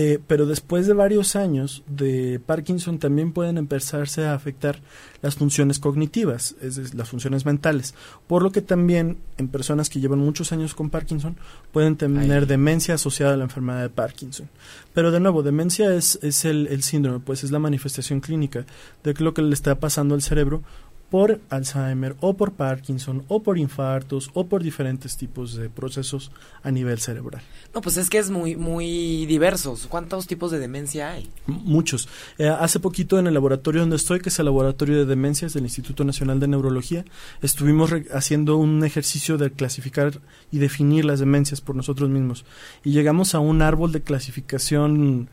Eh, 0.00 0.20
pero 0.28 0.46
después 0.46 0.86
de 0.86 0.94
varios 0.94 1.34
años 1.34 1.82
de 1.88 2.38
Parkinson 2.46 3.00
también 3.00 3.32
pueden 3.32 3.58
empezarse 3.58 4.24
a 4.24 4.32
afectar 4.32 4.78
las 5.22 5.34
funciones 5.34 5.80
cognitivas, 5.80 6.54
es 6.62 6.76
decir, 6.76 6.94
las 6.94 7.08
funciones 7.08 7.44
mentales, 7.44 7.96
por 8.28 8.44
lo 8.44 8.52
que 8.52 8.62
también 8.62 9.18
en 9.38 9.48
personas 9.48 9.90
que 9.90 9.98
llevan 9.98 10.20
muchos 10.20 10.52
años 10.52 10.76
con 10.76 10.88
Parkinson 10.88 11.36
pueden 11.72 11.96
tener 11.96 12.46
demencia 12.46 12.94
asociada 12.94 13.34
a 13.34 13.36
la 13.36 13.42
enfermedad 13.42 13.82
de 13.82 13.88
Parkinson. 13.88 14.48
Pero 14.94 15.10
de 15.10 15.18
nuevo, 15.18 15.42
demencia 15.42 15.92
es, 15.92 16.20
es 16.22 16.44
el, 16.44 16.68
el 16.68 16.84
síndrome, 16.84 17.18
pues 17.18 17.42
es 17.42 17.50
la 17.50 17.58
manifestación 17.58 18.20
clínica 18.20 18.66
de 19.02 19.14
lo 19.14 19.34
que 19.34 19.42
le 19.42 19.52
está 19.52 19.80
pasando 19.80 20.14
al 20.14 20.22
cerebro 20.22 20.62
por 21.10 21.40
Alzheimer 21.48 22.16
o 22.20 22.36
por 22.36 22.52
Parkinson 22.52 23.24
o 23.28 23.42
por 23.42 23.58
infartos 23.58 24.30
o 24.34 24.46
por 24.46 24.62
diferentes 24.62 25.16
tipos 25.16 25.54
de 25.54 25.70
procesos 25.70 26.30
a 26.62 26.70
nivel 26.70 26.98
cerebral. 26.98 27.42
No, 27.74 27.80
pues 27.80 27.96
es 27.96 28.10
que 28.10 28.18
es 28.18 28.30
muy 28.30 28.56
muy 28.56 29.26
diverso. 29.26 29.76
¿Cuántos 29.88 30.26
tipos 30.26 30.50
de 30.50 30.58
demencia 30.58 31.12
hay? 31.12 31.28
muchos. 31.46 32.08
Eh, 32.38 32.48
hace 32.48 32.80
poquito 32.80 33.18
en 33.18 33.26
el 33.26 33.34
laboratorio 33.34 33.80
donde 33.80 33.96
estoy, 33.96 34.20
que 34.20 34.28
es 34.28 34.38
el 34.38 34.46
laboratorio 34.46 34.98
de 34.98 35.06
demencias 35.06 35.54
del 35.54 35.64
Instituto 35.64 36.04
Nacional 36.04 36.40
de 36.40 36.48
Neurología, 36.48 37.04
estuvimos 37.42 37.90
haciendo 38.12 38.56
un 38.56 38.84
ejercicio 38.84 39.38
de 39.38 39.50
clasificar 39.50 40.20
y 40.50 40.58
definir 40.58 41.04
las 41.04 41.20
demencias 41.20 41.60
por 41.60 41.76
nosotros 41.76 42.08
mismos 42.10 42.44
y 42.84 42.92
llegamos 42.92 43.34
a 43.34 43.38
un 43.38 43.62
árbol 43.62 43.92
de 43.92 44.02
clasificación 44.02 45.28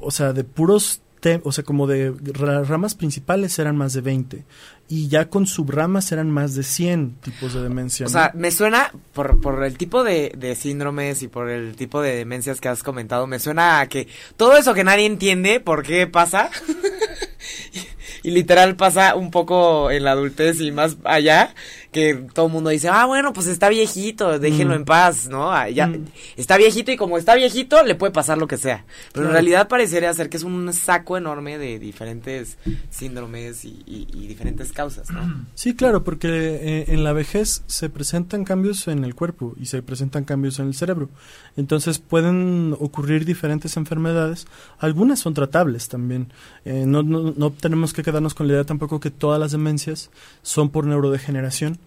o 0.00 0.10
sea, 0.10 0.32
de 0.32 0.44
puros 0.44 1.00
o 1.42 1.52
sea, 1.52 1.64
como 1.64 1.86
de 1.86 2.12
ramas 2.32 2.94
principales 2.94 3.58
eran 3.58 3.76
más 3.76 3.92
de 3.92 4.00
20 4.00 4.44
y 4.88 5.08
ya 5.08 5.28
con 5.28 5.46
subramas 5.46 6.12
eran 6.12 6.30
más 6.30 6.54
de 6.54 6.62
100 6.62 7.16
tipos 7.16 7.54
de 7.54 7.62
demencia. 7.62 8.06
O 8.06 8.08
sea, 8.08 8.30
me 8.34 8.50
suena, 8.50 8.92
por, 9.12 9.40
por 9.40 9.64
el 9.64 9.76
tipo 9.76 10.04
de, 10.04 10.32
de, 10.36 10.54
síndromes 10.54 11.22
y 11.22 11.28
por 11.28 11.48
el 11.50 11.74
tipo 11.76 12.00
de 12.00 12.14
demencias 12.16 12.60
que 12.60 12.68
has 12.68 12.82
comentado, 12.82 13.26
me 13.26 13.38
suena 13.38 13.80
a 13.80 13.88
que 13.88 14.06
todo 14.36 14.56
eso 14.56 14.74
que 14.74 14.84
nadie 14.84 15.06
entiende 15.06 15.60
por 15.60 15.82
qué 15.82 16.06
pasa, 16.06 16.50
y 18.22 18.30
literal 18.30 18.76
pasa 18.76 19.14
un 19.14 19.30
poco 19.30 19.90
en 19.90 20.04
la 20.04 20.12
adultez 20.12 20.60
y 20.60 20.72
más 20.72 20.96
allá, 21.04 21.54
que 21.92 22.14
todo 22.34 22.46
el 22.46 22.52
mundo 22.52 22.70
dice, 22.70 22.88
ah, 22.88 23.06
bueno, 23.06 23.32
pues 23.32 23.46
está 23.46 23.68
viejito, 23.68 24.38
déjenlo 24.38 24.74
mm. 24.74 24.76
en 24.76 24.84
paz, 24.84 25.28
¿no? 25.28 25.50
Ah, 25.50 25.70
ya, 25.70 25.86
mm. 25.86 26.06
Está 26.36 26.56
viejito 26.56 26.92
y 26.92 26.96
como 26.96 27.16
está 27.16 27.34
viejito, 27.34 27.82
le 27.84 27.94
puede 27.94 28.12
pasar 28.12 28.36
lo 28.36 28.46
que 28.46 28.58
sea. 28.58 28.84
Pero 29.12 29.26
en 29.26 29.32
realidad 29.32 29.68
parecería 29.68 30.12
ser 30.12 30.28
que 30.28 30.36
es 30.36 30.42
un 30.42 30.70
saco 30.72 31.16
enorme 31.16 31.56
de 31.56 31.78
diferentes 31.78 32.58
síndromes 32.90 33.64
y, 33.64 34.06
diferentes 34.26 34.72
causas, 34.72 35.10
¿no? 35.10 35.46
Sí, 35.54 35.74
claro, 35.74 36.04
porque 36.04 36.28
eh, 36.28 36.84
en 36.88 37.02
la 37.02 37.12
vejez 37.12 37.62
se 37.66 37.88
presentan 37.88 38.44
cambios 38.44 38.88
en 38.88 39.04
el 39.04 39.14
cuerpo 39.14 39.54
y 39.58 39.66
se 39.66 39.82
presentan 39.82 40.24
cambios 40.24 40.58
en 40.58 40.66
el 40.66 40.74
cerebro. 40.74 41.08
Entonces 41.56 41.98
pueden 41.98 42.76
ocurrir 42.78 43.24
diferentes 43.24 43.76
enfermedades. 43.76 44.46
Algunas 44.78 45.20
son 45.20 45.34
tratables 45.34 45.88
también. 45.88 46.32
Eh, 46.64 46.84
no, 46.86 47.02
no, 47.02 47.32
no 47.36 47.50
tenemos 47.52 47.92
que 47.92 48.02
quedarnos 48.06 48.34
con 48.34 48.46
la 48.46 48.54
idea 48.54 48.64
tampoco 48.64 49.00
que 49.00 49.10
todas 49.10 49.40
las 49.40 49.50
demencias 49.50 50.10
son 50.42 50.70
por 50.70 50.86
neurodegeneración. 50.86 51.78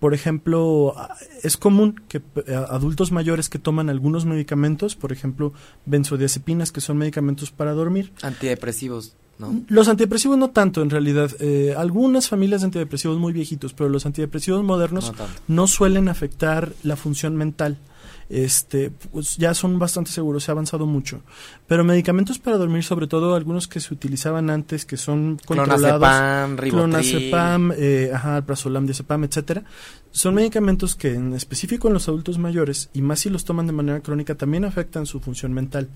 Por 0.00 0.14
ejemplo, 0.14 0.94
es 1.42 1.58
común 1.58 2.00
que 2.08 2.22
eh, 2.46 2.54
adultos 2.54 3.12
mayores 3.12 3.50
que 3.50 3.58
toman 3.58 3.90
algunos 3.90 4.24
medicamentos, 4.24 4.96
por 4.96 5.12
ejemplo, 5.12 5.52
benzodiazepinas, 5.84 6.72
que 6.72 6.80
son 6.80 6.96
medicamentos 6.96 7.50
para 7.50 7.72
dormir. 7.72 8.12
Antidepresivos. 8.22 9.16
¿No? 9.38 9.62
Los 9.68 9.88
antidepresivos 9.88 10.38
no 10.38 10.48
tanto, 10.48 10.80
en 10.80 10.88
realidad. 10.88 11.30
Eh, 11.40 11.74
algunas 11.76 12.26
familias 12.28 12.62
de 12.62 12.66
antidepresivos 12.66 13.18
muy 13.18 13.34
viejitos, 13.34 13.74
pero 13.74 13.90
los 13.90 14.06
antidepresivos 14.06 14.64
modernos 14.64 15.12
no 15.46 15.66
suelen 15.66 16.08
afectar 16.08 16.72
la 16.82 16.96
función 16.96 17.36
mental 17.36 17.76
este, 18.28 18.90
pues 18.90 19.36
ya 19.36 19.54
son 19.54 19.78
bastante 19.78 20.10
seguros, 20.10 20.44
se 20.44 20.50
ha 20.50 20.52
avanzado 20.52 20.86
mucho. 20.86 21.22
Pero 21.66 21.84
medicamentos 21.84 22.38
para 22.38 22.56
dormir, 22.56 22.82
sobre 22.84 23.06
todo 23.06 23.34
algunos 23.34 23.68
que 23.68 23.80
se 23.80 23.92
utilizaban 23.92 24.50
antes, 24.50 24.84
que 24.84 24.96
son 24.96 25.38
controlados, 25.44 26.58
clonazepam, 26.58 27.72
eh, 27.76 28.10
ajá, 28.12 28.40
diazepam, 28.40 29.24
etcétera, 29.24 29.64
son 30.10 30.34
medicamentos 30.34 30.96
que 30.96 31.14
en 31.14 31.34
específico 31.34 31.88
en 31.88 31.94
los 31.94 32.08
adultos 32.08 32.38
mayores 32.38 32.90
y 32.92 33.02
más 33.02 33.20
si 33.20 33.30
los 33.30 33.44
toman 33.44 33.66
de 33.66 33.72
manera 33.72 34.00
crónica 34.00 34.34
también 34.34 34.64
afectan 34.64 35.06
su 35.06 35.20
función 35.20 35.52
mental. 35.52 35.88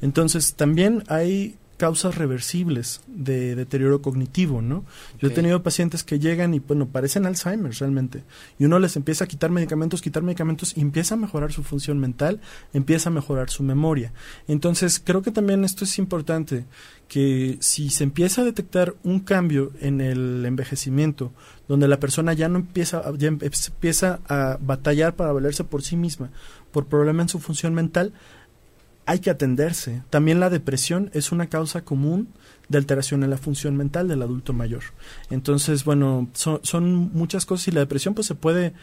Entonces, 0.00 0.54
también 0.54 1.04
hay 1.08 1.58
causas 1.76 2.16
reversibles 2.16 3.00
de 3.06 3.54
deterioro 3.54 4.02
cognitivo, 4.02 4.62
¿no? 4.62 4.84
Yo 5.20 5.28
he 5.28 5.30
tenido 5.30 5.62
pacientes 5.62 6.04
que 6.04 6.18
llegan 6.18 6.54
y, 6.54 6.58
bueno, 6.58 6.86
parecen 6.86 7.26
Alzheimer 7.26 7.72
realmente, 7.72 8.24
y 8.58 8.64
uno 8.64 8.78
les 8.78 8.96
empieza 8.96 9.24
a 9.24 9.26
quitar 9.26 9.50
medicamentos, 9.50 10.02
quitar 10.02 10.22
medicamentos, 10.22 10.76
y 10.76 10.80
empieza 10.80 11.14
a 11.14 11.18
mejorar 11.18 11.52
su 11.52 11.62
función 11.62 11.98
mental, 11.98 12.40
empieza 12.72 13.10
a 13.10 13.12
mejorar 13.12 13.50
su 13.50 13.62
memoria. 13.62 14.12
Entonces, 14.48 15.00
creo 15.02 15.22
que 15.22 15.30
también 15.30 15.64
esto 15.64 15.84
es 15.84 15.98
importante, 15.98 16.64
que 17.08 17.56
si 17.60 17.90
se 17.90 18.04
empieza 18.04 18.42
a 18.42 18.44
detectar 18.44 18.94
un 19.04 19.20
cambio 19.20 19.72
en 19.80 20.00
el 20.00 20.44
envejecimiento, 20.44 21.32
donde 21.68 21.88
la 21.88 22.00
persona 22.00 22.32
ya 22.32 22.48
no 22.48 22.58
empieza, 22.58 23.02
ya 23.16 23.28
empieza 23.28 24.20
a 24.28 24.58
batallar 24.60 25.14
para 25.14 25.32
valerse 25.32 25.64
por 25.64 25.82
sí 25.82 25.96
misma, 25.96 26.30
por 26.72 26.86
problemas 26.86 27.24
en 27.24 27.28
su 27.28 27.40
función 27.40 27.74
mental, 27.74 28.12
hay 29.06 29.20
que 29.20 29.30
atenderse. 29.30 30.02
También 30.10 30.40
la 30.40 30.50
depresión 30.50 31.10
es 31.14 31.30
una 31.30 31.46
causa 31.46 31.82
común 31.82 32.28
de 32.68 32.78
alteración 32.78 33.22
en 33.22 33.30
la 33.30 33.38
función 33.38 33.76
mental 33.76 34.08
del 34.08 34.20
adulto 34.20 34.52
mayor. 34.52 34.82
Entonces, 35.30 35.84
bueno, 35.84 36.28
son, 36.32 37.10
muchas 37.14 37.46
cosas 37.46 37.68
y 37.68 37.70
la 37.70 37.80
depresión 37.80 38.14
pues 38.14 38.26
se 38.26 38.34
puede 38.34 38.74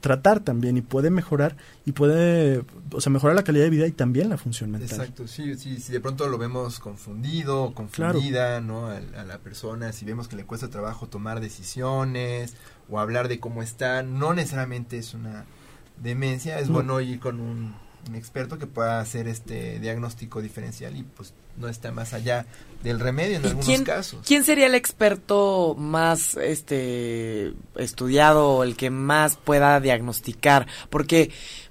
tratar 0.00 0.40
también 0.40 0.76
y 0.76 0.82
puede 0.82 1.08
mejorar 1.08 1.56
y 1.86 1.92
puede, 1.92 2.64
o 2.92 3.00
sea, 3.00 3.10
mejorar 3.10 3.36
la 3.36 3.44
calidad 3.44 3.64
de 3.64 3.70
vida 3.70 3.86
y 3.86 3.92
también 3.92 4.28
la 4.28 4.36
función 4.36 4.72
mental. 4.72 5.00
Exacto, 5.00 5.26
sí, 5.28 5.54
sí, 5.54 5.78
si 5.78 5.92
de 5.92 6.00
pronto 6.00 6.28
lo 6.28 6.36
vemos 6.36 6.78
confundido, 6.80 7.72
confundida, 7.74 8.60
¿no? 8.60 8.88
A, 8.88 8.96
a, 8.96 9.24
la 9.24 9.38
persona, 9.38 9.92
si 9.92 10.04
vemos 10.04 10.28
que 10.28 10.36
le 10.36 10.44
cuesta 10.44 10.68
trabajo 10.68 11.06
tomar 11.06 11.40
decisiones 11.40 12.54
o 12.90 12.98
hablar 12.98 13.28
de 13.28 13.40
cómo 13.40 13.62
está, 13.62 14.02
no 14.02 14.34
necesariamente 14.34 14.98
es 14.98 15.14
una 15.14 15.46
demencia, 16.02 16.58
es 16.58 16.68
bueno 16.68 17.00
ir 17.00 17.20
con 17.20 17.40
un 17.40 17.74
un 18.08 18.14
experto 18.16 18.58
que 18.58 18.66
pueda 18.66 19.00
hacer 19.00 19.28
este 19.28 19.78
diagnóstico 19.80 20.42
diferencial 20.42 20.96
y 20.96 21.02
pues 21.02 21.32
no 21.56 21.68
está 21.68 21.92
más 21.92 22.14
allá 22.14 22.46
del 22.82 23.00
remedio 23.00 23.36
en 23.36 23.46
algunos 23.46 23.80
casos. 23.82 24.20
¿Quién 24.26 24.44
sería 24.44 24.66
el 24.66 24.74
experto 24.74 25.74
más 25.78 26.36
este 26.36 27.54
estudiado 27.76 28.50
o 28.50 28.64
el 28.64 28.76
que 28.76 28.90
más 28.90 29.36
pueda 29.36 29.80
diagnosticar? 29.80 30.66
Porque 30.90 31.30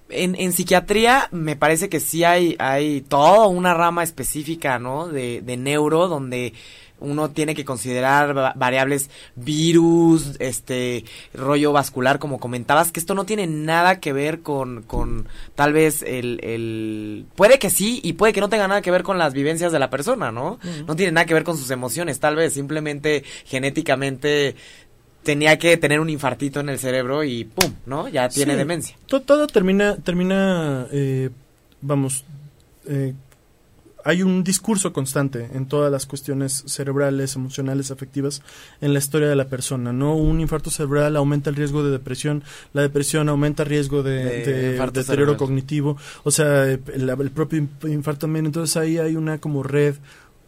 en, 0.10 0.36
en 0.36 0.54
psiquiatría 0.54 1.28
me 1.32 1.56
parece 1.56 1.90
que 1.90 2.00
sí 2.00 2.24
hay, 2.24 2.56
hay 2.60 3.02
toda 3.02 3.48
una 3.48 3.74
rama 3.74 4.04
específica, 4.04 4.80
¿no? 4.80 5.08
De, 5.08 5.42
de 5.42 5.58
neuro 5.58 6.08
donde 6.08 6.54
uno 7.04 7.30
tiene 7.30 7.54
que 7.54 7.64
considerar 7.66 8.36
va- 8.36 8.54
variables 8.56 9.10
virus, 9.36 10.38
este 10.40 11.06
rollo 11.34 11.72
vascular, 11.72 12.18
como 12.20 12.40
comentabas, 12.40 12.92
que 12.92 13.00
esto 13.00 13.14
no 13.14 13.26
tiene 13.26 13.46
nada 13.46 14.00
que 14.00 14.14
ver 14.14 14.40
con, 14.42 14.82
con 14.84 15.28
tal 15.56 15.74
vez 15.74 16.02
el, 16.02 16.40
el... 16.44 17.26
Puede 17.36 17.60
que 17.60 17.70
sí 17.70 18.00
y 18.04 18.14
puede 18.14 18.34
que 18.34 18.42
no 18.42 18.50
tenga 18.50 18.68
nada 18.68 18.82
que 18.82 18.92
ver 18.92 19.04
con 19.04 19.18
las 19.18 19.34
vivencias 19.34 19.72
de 19.72 19.80
la 19.80 19.90
persona, 19.90 20.32
¿no? 20.32 20.60
No 20.88 20.96
tiene 20.96 21.12
nada 21.12 21.26
que 21.26 21.34
ver 21.34 21.44
con 21.44 21.58
sus 21.58 21.70
emociones, 21.70 22.20
tal 22.20 22.36
vez 22.36 22.54
simplemente 22.54 23.24
genéticamente 23.46 24.56
tenía 25.24 25.58
que 25.58 25.78
tener 25.78 26.00
un 26.00 26.10
infartito 26.10 26.60
en 26.60 26.70
el 26.70 26.80
cerebro 26.80 27.24
y 27.24 27.46
¡pum! 27.46 27.74
¿no? 27.86 28.08
Ya 28.10 28.28
tiene 28.30 28.54
Sí. 28.54 28.58
demencia. 28.58 28.98
To- 29.08 29.22
todo 29.22 29.48
termina, 29.48 29.96
termina 29.98 30.88
eh, 30.92 31.30
vamos, 31.82 32.26
eh, 32.88 33.14
hay 34.06 34.22
un 34.24 34.44
discurso 34.44 34.92
constante 34.94 35.50
en 35.54 35.66
todas 35.68 35.92
las 35.92 36.06
cuestiones 36.06 36.64
cerebrales, 36.68 37.36
emocionales, 37.36 37.92
afectivas 37.92 38.42
en 38.82 38.94
la 38.94 39.00
historia 39.00 39.28
de 39.30 39.36
la 39.36 39.48
persona, 39.48 39.94
¿no? 39.94 40.16
Un 40.16 40.42
infarto 40.42 40.70
cerebral 40.70 41.16
aumenta 41.16 41.50
el 41.50 41.56
riesgo 41.56 41.84
de 41.84 41.92
depresión, 41.92 42.44
la 42.74 42.82
depresión 42.82 43.30
aumenta 43.30 43.64
el 43.64 43.70
riesgo 43.70 44.04
de, 44.04 44.24
De 44.24 44.54
de 44.54 44.72
infarto 44.74 45.00
deterioro 45.00 45.32
cerebral. 45.34 45.38
cognitivo, 45.38 45.98
o 46.24 46.32
sea, 46.32 46.66
el, 46.66 46.82
el 47.10 47.32
propio 47.32 47.60
in- 47.60 47.70
infarto 47.88 48.22
también, 48.22 48.46
entonces 48.46 48.76
ahí 48.78 48.98
hay 48.98 49.16
una 49.16 49.38
como 49.40 49.64
red 49.64 49.96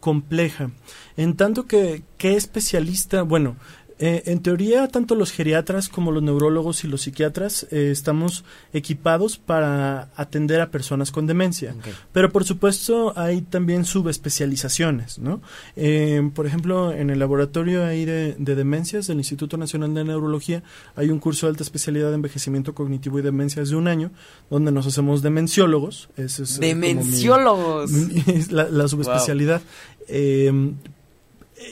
compleja. 0.00 0.70
En 1.16 1.34
tanto 1.36 1.66
que, 1.66 2.02
¿qué 2.18 2.36
especialista? 2.36 3.22
Bueno, 3.22 3.56
eh, 3.98 4.22
en 4.26 4.40
teoría, 4.42 4.88
tanto 4.88 5.14
los 5.14 5.32
geriatras 5.32 5.88
como 5.88 6.12
los 6.12 6.22
neurólogos 6.22 6.84
y 6.84 6.88
los 6.88 7.02
psiquiatras 7.02 7.66
eh, 7.70 7.90
estamos 7.90 8.44
equipados 8.72 9.38
para 9.38 10.10
atender 10.16 10.60
a 10.60 10.70
personas 10.70 11.10
con 11.10 11.26
demencia. 11.26 11.74
Pero 12.12 12.30
por 12.30 12.44
supuesto 12.44 13.12
hay 13.16 13.40
también 13.40 13.84
subespecializaciones, 13.84 15.18
¿no? 15.18 15.40
Eh, 15.76 16.30
por 16.34 16.46
ejemplo, 16.46 16.92
en 16.92 17.10
el 17.10 17.18
laboratorio 17.18 17.84
ahí 17.86 18.04
de, 18.04 18.34
de 18.38 18.54
demencias 18.54 19.06
del 19.06 19.18
Instituto 19.18 19.56
Nacional 19.56 19.94
de 19.94 20.04
Neurología 20.04 20.62
hay 20.94 21.08
un 21.10 21.18
curso 21.18 21.46
de 21.46 21.50
alta 21.50 21.62
especialidad 21.62 22.08
de 22.10 22.16
envejecimiento 22.16 22.74
cognitivo 22.74 23.18
y 23.18 23.22
demencias 23.22 23.70
de 23.70 23.76
un 23.76 23.88
año, 23.88 24.10
donde 24.50 24.72
nos 24.72 24.86
hacemos 24.86 25.22
demenciólogos. 25.22 26.08
Ese 26.16 26.42
es, 26.42 26.56
eh, 26.56 26.74
mi- 26.74 26.88
Demenciólogos. 26.88 27.90
es 28.26 28.52
la, 28.52 28.64
la 28.68 28.88
subespecialidad. 28.88 29.62
Eh, 30.08 30.52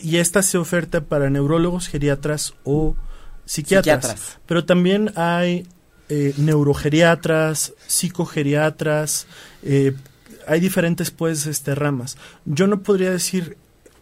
y 0.02 0.16
esta 0.18 0.42
se 0.42 0.59
oferta 0.59 1.02
para 1.02 1.30
neurólogos, 1.30 1.88
geriatras 1.88 2.54
o 2.64 2.96
psiquiatras. 3.44 4.04
Psiquiatras. 4.04 4.38
Pero 4.46 4.64
también 4.64 5.12
hay 5.16 5.66
eh, 6.09 6.35
neurogeriatras, 6.37 7.74
psicogeriatras, 7.87 9.26
eh, 9.62 9.94
hay 10.46 10.61
diferentes 10.61 11.11
pues 11.11 11.46
este 11.46 11.74
ramas. 11.74 12.16
Yo 12.44 12.66
no 12.66 12.83
podría 12.83 13.11
decir 13.11 13.57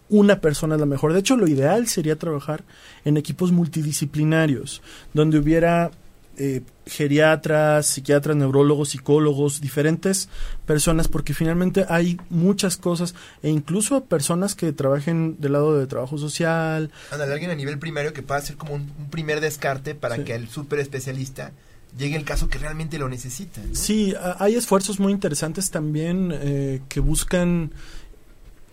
una 0.08 0.40
persona 0.40 0.74
es 0.74 0.80
la 0.80 0.86
mejor. 0.86 1.12
De 1.12 1.20
hecho, 1.20 1.36
lo 1.36 1.48
ideal 1.48 1.86
sería 1.86 2.16
trabajar 2.16 2.64
en 3.04 3.16
equipos 3.16 3.50
multidisciplinarios, 3.50 4.82
donde 5.14 5.38
hubiera 5.38 5.90
eh, 6.38 6.62
geriatras, 6.86 7.86
psiquiatras, 7.86 8.36
neurólogos, 8.36 8.90
psicólogos, 8.90 9.60
diferentes 9.60 10.28
personas, 10.66 11.08
porque 11.08 11.34
finalmente 11.34 11.84
hay 11.88 12.18
muchas 12.30 12.76
cosas, 12.76 13.14
e 13.42 13.50
incluso 13.50 14.04
personas 14.04 14.54
que 14.54 14.72
trabajen 14.72 15.36
del 15.40 15.52
lado 15.52 15.78
de 15.78 15.86
trabajo 15.86 16.16
social, 16.18 16.90
Ándale, 17.10 17.32
alguien 17.32 17.50
a 17.50 17.54
nivel 17.54 17.78
primario 17.78 18.12
que 18.12 18.22
pueda 18.22 18.40
hacer 18.40 18.56
como 18.56 18.74
un, 18.74 18.90
un 18.98 19.10
primer 19.10 19.40
descarte 19.40 19.94
para 19.94 20.16
Sí. 20.16 20.24
que 20.24 20.34
el 20.34 20.48
súper 20.48 20.78
especialista 20.78 21.52
llegue 21.98 22.16
el 22.16 22.24
caso 22.24 22.48
que 22.48 22.56
realmente 22.56 22.98
lo 22.98 23.08
necesita. 23.10 23.60
¿no? 23.62 23.74
Sí, 23.74 24.14
hay 24.38 24.54
esfuerzos 24.54 24.98
muy 24.98 25.12
interesantes 25.12 25.70
también 25.70 26.30
eh, 26.32 26.80
que 26.88 27.00
buscan 27.00 27.72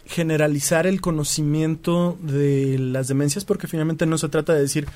generalizar 0.10 0.88
el 0.88 1.02
conocimiento 1.02 2.17
de 2.22 2.78
las 2.80 3.08
demencias 3.08 3.45
porque 3.45 3.67
finalmente 3.67 4.06
no 4.08 4.17
se 4.17 4.28
trata 4.28 4.54
de 4.54 4.62
decir 4.62 4.88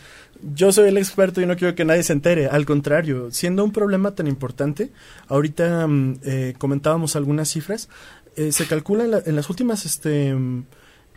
yo 0.56 0.72
soy 0.74 0.90
el 0.90 0.98
experto 0.98 1.40
y 1.40 1.46
no 1.46 1.56
quiero 1.56 1.76
que 1.76 1.86
nadie 1.86 2.04
se 2.04 2.12
entere, 2.14 2.48
al 2.48 2.66
contrario, 2.66 3.30
siendo 3.32 3.64
un 3.64 3.72
problema 3.72 4.12
tan 4.16 4.28
importante, 4.28 4.92
ahorita 5.28 5.88
mm, 5.88 6.20
eh, 6.24 6.54
comentábamos 6.58 7.16
algunas 7.16 7.48
cifras, 7.50 7.88
eh, 8.36 8.52
se 8.52 8.66
calcula 8.68 9.06
en, 9.06 9.12
la- 9.12 9.24
en 9.26 9.36
las 9.36 9.50
últimas 9.50 9.86
este 9.86 10.34
mm, 10.34 10.66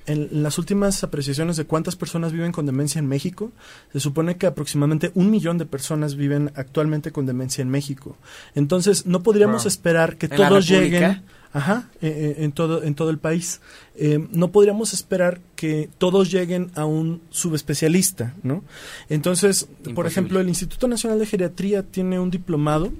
en 0.08 0.28
las 0.44 0.56
últimas 0.58 1.02
apreciaciones 1.02 1.56
de 1.56 1.64
cuántas 1.64 1.96
personas 1.96 2.30
viven 2.32 2.52
con 2.52 2.64
demencia 2.64 3.00
en 3.00 3.08
México, 3.08 3.50
se 3.92 3.98
supone 3.98 4.36
que 4.36 4.46
aproximadamente 4.46 5.10
un 5.14 5.32
millón 5.32 5.58
de 5.58 5.66
personas 5.66 6.14
viven 6.14 6.52
actualmente 6.54 7.10
con 7.10 7.26
demencia 7.26 7.60
en 7.62 7.70
México. 7.70 8.16
Entonces, 8.54 9.06
no 9.06 9.24
podríamos 9.24 9.62
Wow. 9.64 9.68
esperar 9.68 10.16
que 10.16 10.26
¿En 10.26 10.38
la 10.38 10.48
todos 10.48 10.68
lleguen, 10.68 11.22
ajá, 11.52 11.88
eh, 12.02 12.34
eh, 12.38 12.44
en 12.44 12.52
todo 12.52 12.82
en 12.82 12.94
todo 12.94 13.10
el 13.10 13.18
país. 13.18 13.60
Eh, 13.98 14.26
no 14.30 14.52
podríamos 14.52 14.92
esperar 14.92 15.40
que 15.54 15.88
todos 15.96 16.30
lleguen 16.30 16.70
a 16.74 16.84
un 16.84 17.22
subespecialista, 17.30 18.34
¿no? 18.42 18.62
Entonces, 19.08 19.68
por 19.94 20.06
ejemplo, 20.06 20.38
el 20.38 20.48
Instituto 20.48 20.86
Nacional 20.86 21.18
de 21.18 21.24
Geriatría 21.26 21.82
tiene 21.82 22.20
un 22.20 22.30
diplomado 22.30 22.92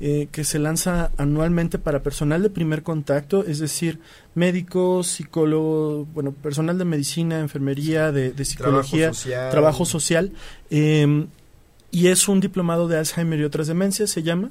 eh, 0.00 0.28
que 0.30 0.44
se 0.44 0.58
lanza 0.58 1.10
anualmente 1.16 1.78
para 1.78 2.02
personal 2.02 2.42
de 2.42 2.50
primer 2.50 2.82
contacto, 2.82 3.44
es 3.46 3.60
decir, 3.60 3.98
médicos, 4.34 5.06
psicólogos, 5.06 6.06
bueno, 6.12 6.32
personal 6.32 6.76
de 6.76 6.84
medicina, 6.84 7.40
enfermería, 7.40 8.12
de, 8.12 8.32
de 8.32 8.44
psicología, 8.44 9.10
Trabajo 9.10 9.14
social. 9.14 9.50
trabajo 9.50 9.84
social. 9.86 10.32
eh, 10.70 11.26
y 11.94 12.06
es 12.06 12.26
un 12.26 12.40
diplomado 12.40 12.88
de 12.88 12.96
Alzheimer 12.96 13.38
y 13.38 13.44
otras 13.44 13.66
demencias, 13.66 14.08
se 14.08 14.22
llama, 14.22 14.50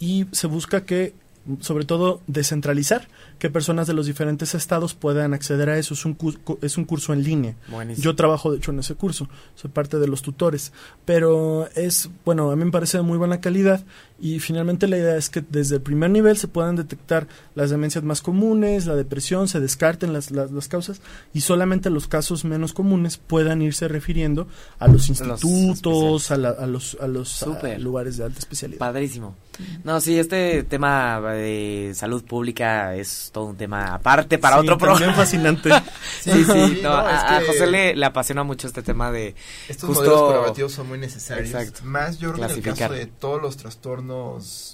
y 0.00 0.26
se 0.32 0.48
busca 0.48 0.84
que, 0.84 1.14
sobre 1.60 1.84
todo, 1.84 2.20
descentralizar, 2.26 3.08
que 3.38 3.50
personas 3.50 3.86
de 3.86 3.94
los 3.94 4.06
diferentes 4.06 4.54
estados 4.54 4.94
puedan 4.94 5.32
acceder 5.34 5.70
a 5.70 5.78
eso. 5.78 5.94
Es 5.94 6.04
un, 6.04 6.14
cu- 6.14 6.36
es 6.62 6.76
un 6.76 6.84
curso 6.84 7.12
en 7.12 7.22
línea. 7.22 7.54
Buenísimo. 7.68 8.04
Yo 8.04 8.14
trabajo, 8.14 8.50
de 8.52 8.58
hecho, 8.58 8.70
en 8.72 8.78
ese 8.80 8.94
curso. 8.94 9.28
Soy 9.54 9.70
parte 9.70 9.98
de 9.98 10.06
los 10.06 10.22
tutores. 10.22 10.72
Pero 11.04 11.68
es, 11.74 12.10
bueno, 12.24 12.50
a 12.50 12.56
mí 12.56 12.64
me 12.64 12.70
parece 12.70 12.98
de 12.98 13.02
muy 13.02 13.18
buena 13.18 13.40
calidad. 13.40 13.82
Y 14.20 14.38
finalmente 14.38 14.86
la 14.86 14.98
idea 14.98 15.16
es 15.16 15.30
que 15.30 15.42
desde 15.48 15.76
el 15.76 15.82
primer 15.82 16.10
nivel 16.10 16.36
se 16.36 16.46
puedan 16.46 16.76
detectar 16.76 17.26
las 17.54 17.70
demencias 17.70 18.04
más 18.04 18.20
comunes, 18.20 18.84
la 18.86 18.94
depresión, 18.94 19.48
se 19.48 19.60
descarten 19.60 20.12
las, 20.12 20.30
las, 20.30 20.50
las 20.50 20.68
causas 20.68 21.00
y 21.32 21.40
solamente 21.40 21.88
los 21.88 22.06
casos 22.06 22.44
menos 22.44 22.74
comunes 22.74 23.16
puedan 23.16 23.62
irse 23.62 23.88
refiriendo 23.88 24.46
a 24.78 24.88
los 24.88 25.08
institutos, 25.08 26.30
a, 26.30 26.36
la- 26.36 26.50
a 26.50 26.66
los, 26.66 26.96
a 27.00 27.06
los 27.06 27.42
a 27.42 27.78
lugares 27.78 28.16
de 28.18 28.24
alta 28.24 28.38
especialidad. 28.38 28.78
Padrísimo. 28.78 29.36
No, 29.84 30.00
sí, 30.00 30.18
este 30.18 30.62
tema 30.64 31.20
de 31.32 31.92
salud 31.94 32.24
pública 32.24 32.94
es 32.96 33.30
todo 33.32 33.44
un 33.46 33.56
tema 33.56 33.94
aparte 33.94 34.38
para 34.38 34.56
Sí, 34.56 34.62
otro 34.62 34.78
programa. 34.78 35.14
fascinante. 35.14 35.70
Sí, 36.20 36.30
sí, 36.32 36.44
Sí, 36.44 36.80
no, 36.82 36.90
no, 36.90 36.96
a, 36.98 37.10
es 37.16 37.24
a 37.24 37.38
que- 37.40 37.46
José 37.46 37.66
le, 37.66 37.96
le 37.96 38.06
apasiona 38.06 38.42
mucho 38.42 38.66
este 38.66 38.82
tema 38.82 39.10
de 39.10 39.34
Estos 39.68 39.88
justo 39.88 40.02
modelos 40.04 40.20
colaborativos 40.22 40.72
son 40.72 40.88
muy 40.88 40.98
necesarios. 40.98 41.48
Exacto. 41.54 41.80
Más 41.84 42.18
yo 42.18 42.32
creo 42.32 42.46
que 42.46 42.52
en 42.52 42.58
el 42.58 42.62
Clasificar. 42.62 42.90
caso 42.90 43.00
de 43.00 43.06
todos 43.06 43.40
los 43.42 43.56
trastornos 43.56 44.09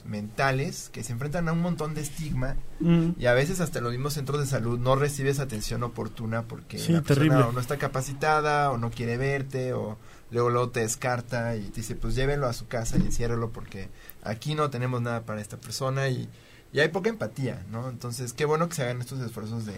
mentales 0.06 0.88
que 0.92 1.02
se 1.04 1.12
enfrentan 1.12 1.48
a 1.48 1.52
un 1.52 1.60
montón 1.60 1.94
de 1.94 2.00
estigma 2.00 2.56
Mm. 2.80 3.12
y 3.18 3.26
a 3.26 3.32
veces 3.32 3.60
hasta 3.60 3.78
en 3.78 3.84
los 3.84 3.92
mismos 3.94 4.12
centros 4.14 4.38
de 4.40 4.46
salud 4.46 4.78
no 4.78 4.96
recibes 4.96 5.38
atención 5.38 5.82
oportuna 5.82 6.42
porque 6.42 6.78
Sí, 6.78 6.92
la 6.92 7.00
persona 7.02 7.28
terrible. 7.28 7.42
o 7.48 7.52
no 7.52 7.60
está 7.60 7.78
capacitada 7.78 8.70
o 8.70 8.76
no 8.78 8.90
quiere 8.90 9.16
verte 9.16 9.72
o 9.72 9.96
luego 10.30 10.50
luego 10.50 10.68
te 10.70 10.80
descarta 10.80 11.56
y 11.56 11.62
te 11.70 11.76
dice 11.80 11.94
pues 11.94 12.14
llévelo 12.14 12.46
a 12.46 12.52
su 12.52 12.66
casa 12.68 12.98
y 12.98 13.00
enciérrelo 13.02 13.50
porque 13.50 13.88
aquí 14.22 14.54
no 14.54 14.68
tenemos 14.70 15.00
nada 15.00 15.22
para 15.24 15.40
esta 15.40 15.56
persona 15.56 16.08
y, 16.08 16.28
y 16.72 16.80
hay 16.80 16.88
poca 16.88 17.08
empatía, 17.08 17.64
¿no? 17.70 17.88
Entonces 17.88 18.32
qué 18.34 18.44
bueno 18.44 18.68
que 18.68 18.74
se 18.74 18.82
hagan 18.82 19.00
estos 19.00 19.20
esfuerzos 19.20 19.64
de 19.66 19.74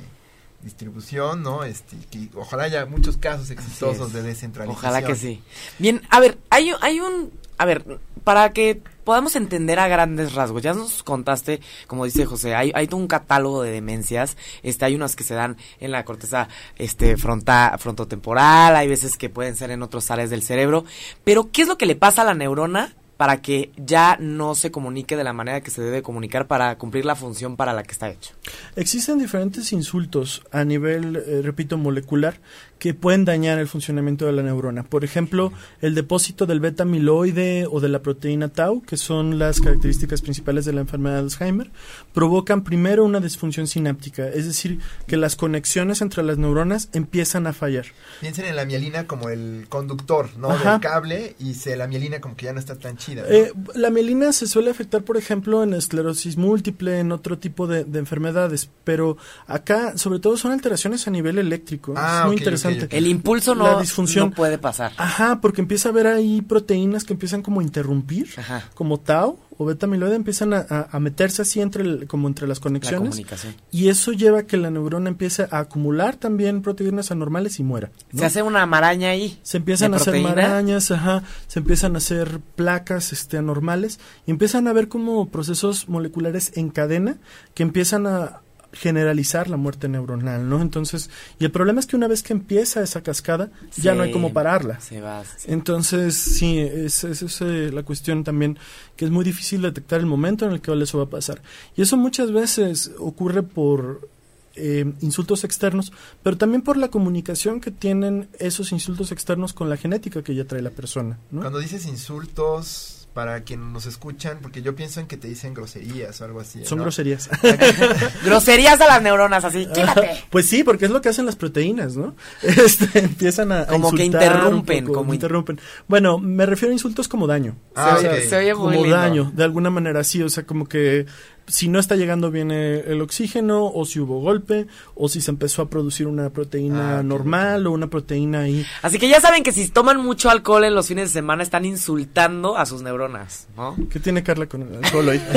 distribución, 0.62 1.42
¿no? 1.42 1.64
Este, 1.64 1.96
que 2.10 2.28
ojalá 2.34 2.64
haya 2.64 2.86
muchos 2.86 3.16
casos 3.16 3.50
exitosos 3.50 4.12
de 4.12 4.22
descentralización. 4.22 4.90
Ojalá 4.90 5.06
que 5.06 5.14
sí. 5.14 5.42
Bien, 5.78 6.02
a 6.10 6.20
ver, 6.20 6.38
hay, 6.50 6.72
hay 6.80 7.00
un... 7.00 7.32
A 7.58 7.64
ver, 7.64 8.00
para 8.24 8.52
que 8.52 8.82
podamos 9.04 9.36
entender 9.36 9.78
a 9.78 9.88
grandes 9.88 10.34
rasgos, 10.34 10.62
ya 10.62 10.74
nos 10.74 11.02
contaste, 11.02 11.60
como 11.86 12.04
dice 12.04 12.26
José, 12.26 12.54
hay, 12.54 12.70
hay 12.74 12.86
todo 12.86 13.00
un 13.00 13.08
catálogo 13.08 13.62
de 13.62 13.70
demencias, 13.70 14.36
este, 14.62 14.84
hay 14.84 14.94
unas 14.94 15.16
que 15.16 15.24
se 15.24 15.34
dan 15.34 15.56
en 15.80 15.92
la 15.92 16.04
corteza 16.04 16.46
este, 16.76 17.16
fronta, 17.16 17.74
frontotemporal, 17.78 18.76
hay 18.76 18.86
veces 18.86 19.16
que 19.16 19.30
pueden 19.30 19.56
ser 19.56 19.70
en 19.70 19.82
otras 19.82 20.10
áreas 20.10 20.28
del 20.28 20.42
cerebro, 20.42 20.84
pero 21.24 21.50
¿qué 21.50 21.62
es 21.62 21.68
lo 21.68 21.78
que 21.78 21.86
le 21.86 21.96
pasa 21.96 22.20
a 22.20 22.26
la 22.26 22.34
neurona 22.34 22.94
para 23.18 23.42
que 23.42 23.72
ya 23.76 24.16
no 24.20 24.54
se 24.54 24.70
comunique 24.70 25.16
de 25.16 25.24
la 25.24 25.34
manera 25.34 25.60
que 25.60 25.70
se 25.70 25.82
debe 25.82 26.02
comunicar 26.02 26.46
para 26.46 26.78
cumplir 26.78 27.04
la 27.04 27.16
función 27.16 27.56
para 27.56 27.74
la 27.74 27.82
que 27.82 27.90
está 27.90 28.08
hecho? 28.08 28.32
Existen 28.76 29.18
diferentes 29.18 29.72
insultos 29.72 30.42
a 30.52 30.64
nivel, 30.64 31.16
eh, 31.16 31.42
repito, 31.42 31.76
molecular 31.76 32.40
que 32.78 32.94
pueden 32.94 33.24
dañar 33.24 33.58
el 33.58 33.68
funcionamiento 33.68 34.26
de 34.26 34.32
la 34.32 34.42
neurona. 34.42 34.84
Por 34.84 35.04
ejemplo, 35.04 35.52
el 35.80 35.94
depósito 35.94 36.46
del 36.46 36.60
beta 36.60 36.84
amiloide 36.84 37.66
o 37.70 37.80
de 37.80 37.88
la 37.88 38.02
proteína 38.02 38.48
tau, 38.48 38.82
que 38.82 38.96
son 38.96 39.38
las 39.38 39.60
características 39.60 40.22
principales 40.22 40.64
de 40.64 40.72
la 40.72 40.80
enfermedad 40.80 41.16
de 41.16 41.22
Alzheimer, 41.22 41.70
provocan 42.14 42.62
primero 42.62 43.04
una 43.04 43.20
disfunción 43.20 43.66
sináptica, 43.66 44.28
es 44.28 44.46
decir, 44.46 44.78
que 45.06 45.16
las 45.16 45.36
conexiones 45.36 46.00
entre 46.02 46.22
las 46.22 46.38
neuronas 46.38 46.88
empiezan 46.92 47.46
a 47.46 47.52
fallar. 47.52 47.86
Piensen 48.20 48.46
en 48.46 48.56
la 48.56 48.64
mielina 48.64 49.06
como 49.06 49.28
el 49.28 49.66
conductor, 49.68 50.30
¿no? 50.36 50.50
Ajá. 50.50 50.72
Del 50.72 50.80
cable 50.80 51.36
y 51.38 51.54
se 51.54 51.76
la 51.76 51.86
mielina 51.86 52.20
como 52.20 52.36
que 52.36 52.46
ya 52.46 52.52
no 52.52 52.60
está 52.60 52.76
tan 52.76 52.96
chida. 52.96 53.24
Eh, 53.28 53.52
la 53.74 53.90
mielina 53.90 54.32
se 54.32 54.46
suele 54.46 54.70
afectar, 54.70 55.02
por 55.02 55.16
ejemplo, 55.16 55.62
en 55.62 55.74
esclerosis 55.74 56.36
múltiple, 56.36 57.00
en 57.00 57.12
otro 57.12 57.38
tipo 57.38 57.66
de, 57.66 57.84
de 57.84 57.98
enfermedades, 57.98 58.70
pero 58.84 59.16
acá, 59.46 59.96
sobre 59.98 60.20
todo, 60.20 60.36
son 60.36 60.52
alteraciones 60.52 61.06
a 61.06 61.10
nivel 61.10 61.38
eléctrico. 61.38 61.94
Ah, 61.96 62.20
es 62.20 62.26
muy 62.26 62.34
ok, 62.36 62.40
interesante. 62.40 62.67
El 62.68 63.06
impulso 63.06 63.54
La 63.54 63.72
no, 63.72 63.80
disfunción. 63.80 64.30
no 64.30 64.34
puede 64.36 64.58
pasar. 64.58 64.92
Ajá, 64.96 65.40
porque 65.40 65.60
empieza 65.60 65.88
a 65.88 65.92
haber 65.92 66.06
ahí 66.06 66.42
proteínas 66.42 67.04
que 67.04 67.12
empiezan 67.12 67.42
como 67.42 67.60
a 67.60 67.62
interrumpir, 67.62 68.28
Ajá. 68.36 68.64
como 68.74 68.98
tau 68.98 69.38
o 69.60 69.64
beta 69.64 69.86
amiloide, 69.86 70.14
empiezan 70.14 70.52
a, 70.54 70.64
a- 70.68 70.88
a 70.92 71.00
meterse 71.00 71.42
así 71.42 71.60
entre, 71.60 71.82
el- 71.82 72.06
como 72.06 72.28
entre 72.28 72.46
las 72.46 72.58
La 72.58 72.62
conexiones. 72.62 73.08
comunicación. 73.10 73.54
Y 73.72 73.88
eso 73.88 74.12
lleva 74.12 74.40
a 74.40 74.42
que 74.46 74.56
la 74.56 74.70
neurona 74.70 75.08
empiece 75.08 75.48
a 75.50 75.58
acumular 75.58 76.14
también 76.16 76.62
proteínas 76.62 77.10
anormales 77.10 77.58
y 77.58 77.64
muera. 77.64 77.90
¿no? 78.12 78.20
Se 78.20 78.26
hace 78.26 78.42
una 78.42 78.64
maraña 78.66 79.10
ahí. 79.10 79.38
Se 79.42 79.56
empiezan 79.56 79.94
a 79.94 79.96
hacer 79.96 80.20
marañas, 80.22 80.90
ajá, 80.92 81.24
se 81.48 81.58
empiezan 81.58 81.94
a 81.96 81.98
hacer 81.98 82.38
placas 82.54 83.12
este, 83.12 83.36
anormales 83.38 83.98
y 84.26 84.30
empiezan 84.30 84.68
a 84.68 84.70
haber 84.70 84.86
como 84.88 85.28
procesos 85.28 85.88
moleculares 85.88 86.52
en 86.54 86.70
cadena 86.70 87.16
que 87.54 87.64
empiezan 87.64 88.06
a 88.06 88.42
generalizar 88.72 89.48
la 89.48 89.56
muerte 89.56 89.88
neuronal, 89.88 90.48
¿no? 90.48 90.60
Entonces, 90.60 91.10
y 91.38 91.44
el 91.44 91.50
problema 91.50 91.80
es 91.80 91.86
que 91.86 91.96
una 91.96 92.08
vez 92.08 92.22
que 92.22 92.32
empieza 92.32 92.82
esa 92.82 93.02
cascada, 93.02 93.50
ya 93.76 93.94
no 93.94 94.02
hay 94.02 94.08
Sí, 94.08 94.12
como 94.12 94.32
pararla. 94.32 94.80
Se 94.80 95.00
va. 95.00 95.24
sí. 95.24 95.46
Entonces, 95.50 96.16
sí, 96.16 96.58
es, 96.58 97.04
es, 97.04 97.22
es, 97.22 97.40
eh, 97.40 97.70
la 97.72 97.82
cuestión 97.82 98.24
también 98.24 98.58
que 98.96 99.04
es 99.04 99.10
muy 99.10 99.24
difícil 99.24 99.62
detectar 99.62 100.00
el 100.00 100.06
momento 100.06 100.44
en 100.44 100.52
el 100.52 100.60
que 100.60 100.72
eso 100.82 100.98
va 100.98 101.04
a 101.04 101.10
pasar. 101.10 101.42
Y 101.76 101.82
eso 101.82 101.96
muchas 101.96 102.32
veces 102.32 102.92
ocurre 102.98 103.42
por 103.42 104.08
eh, 104.54 104.92
insultos 105.00 105.44
externos, 105.44 105.92
pero 106.22 106.36
también 106.36 106.62
por 106.62 106.76
la 106.76 106.88
comunicación 106.88 107.60
que 107.60 107.70
tienen 107.70 108.28
esos 108.38 108.72
insultos 108.72 109.12
externos 109.12 109.52
con 109.52 109.70
la 109.70 109.76
genética 109.76 110.22
que 110.22 110.34
ya 110.34 110.44
trae 110.44 110.62
la 110.62 110.70
persona. 110.70 111.18
¿no? 111.30 111.40
Cuando 111.40 111.58
dices 111.60 111.86
insultos, 111.86 112.97
para 113.18 113.40
quien 113.42 113.72
nos 113.72 113.84
escuchan, 113.86 114.38
porque 114.40 114.62
yo 114.62 114.76
pienso 114.76 115.00
en 115.00 115.08
que 115.08 115.16
te 115.16 115.26
dicen 115.26 115.52
groserías 115.52 116.20
o 116.20 116.24
algo 116.24 116.38
así. 116.38 116.64
Son 116.64 116.78
¿no? 116.78 116.84
groserías. 116.84 117.28
Groserías 118.24 118.80
a 118.80 118.86
las 118.86 119.02
neuronas, 119.02 119.44
así. 119.44 119.66
Quítate. 119.66 120.22
Pues 120.30 120.46
sí, 120.46 120.62
porque 120.62 120.84
es 120.84 120.92
lo 120.92 121.00
que 121.00 121.08
hacen 121.08 121.26
las 121.26 121.34
proteínas, 121.34 121.96
¿no? 121.96 122.14
Este, 122.42 123.00
empiezan 123.00 123.50
a, 123.50 123.62
a 123.62 123.66
Como 123.66 123.90
que 123.90 124.04
insultar 124.04 124.36
interrumpen, 124.36 124.84
poco, 124.84 124.98
como 125.00 125.10
in- 125.12 125.14
interrumpen. 125.16 125.60
Bueno, 125.88 126.18
me 126.20 126.46
refiero 126.46 126.70
a 126.70 126.74
insultos 126.74 127.08
como 127.08 127.26
daño. 127.26 127.56
Ah, 127.74 127.96
oye, 127.98 128.28
se 128.28 128.36
oye 128.36 128.54
muy 128.54 128.62
como 128.68 128.82
lindo. 128.84 128.96
daño, 128.96 129.32
de 129.34 129.42
alguna 129.42 129.70
manera 129.70 130.04
sí, 130.04 130.22
o 130.22 130.28
sea, 130.28 130.46
como 130.46 130.68
que 130.68 131.06
si 131.48 131.68
no 131.68 131.78
está 131.80 131.96
llegando 131.96 132.30
bien 132.30 132.50
eh, 132.52 132.84
el 132.86 133.00
oxígeno, 133.00 133.66
o 133.66 133.84
si 133.84 133.98
hubo 134.00 134.20
golpe, 134.20 134.66
o 134.94 135.08
si 135.08 135.20
se 135.20 135.30
empezó 135.30 135.62
a 135.62 135.68
producir 135.68 136.06
una 136.06 136.30
proteína 136.30 136.98
Ah, 136.98 137.02
normal 137.02 137.66
o 137.66 137.72
una 137.72 137.88
proteína 137.88 138.40
ahí. 138.40 138.64
Así 138.82 138.98
que 138.98 139.08
ya 139.08 139.20
saben 139.20 139.42
que 139.42 139.52
si 139.52 139.68
toman 139.68 140.00
mucho 140.00 140.30
alcohol 140.30 140.64
en 140.64 140.74
los 140.74 140.86
fines 140.88 141.08
de 141.08 141.12
semana 141.20 141.42
están 141.42 141.64
insultando 141.64 142.56
a 142.56 142.66
sus 142.66 142.82
neuronas, 142.82 143.48
¿no? 143.56 143.76
¿Qué 143.90 143.98
tiene 144.00 144.22
Carla 144.22 144.46
con 144.46 144.62
el 144.62 144.84
alcohol 144.84 145.08
hoy? 145.08 145.20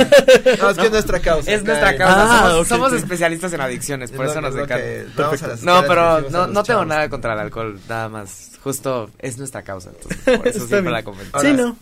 No, 0.62 0.70
es 0.70 0.78
que 0.78 0.86
es 0.86 0.92
nuestra 0.92 1.18
causa. 1.20 1.50
Es 1.50 1.64
nuestra 1.64 1.96
causa. 1.96 2.58
Ah, 2.60 2.64
somos 2.64 2.92
especialistas 2.92 3.52
en 3.52 3.60
adicciones, 3.60 4.10
es 4.10 4.16
por 4.16 4.26
eso 4.26 4.40
nos 4.40 4.54
encanta. 4.54 4.84
No, 5.62 5.82
pero 5.86 6.20
no, 6.30 6.46
tengo 6.48 6.62
chavos. 6.62 6.86
nada 6.86 7.08
contra 7.08 7.32
el 7.34 7.40
alcohol, 7.40 7.80
nada 7.88 8.08
más. 8.08 8.50
Justo 8.62 9.10
es 9.18 9.38
nuestra 9.38 9.62
causa, 9.62 9.90
entonces 9.90 10.38
por 10.38 10.46
eso 10.46 10.58
siempre 10.68 10.80
bien. 10.82 10.92
la 10.92 11.02
comento. 11.02 11.36
Ahora, 11.36 11.48
sí, 11.50 11.56
no. 11.56 11.76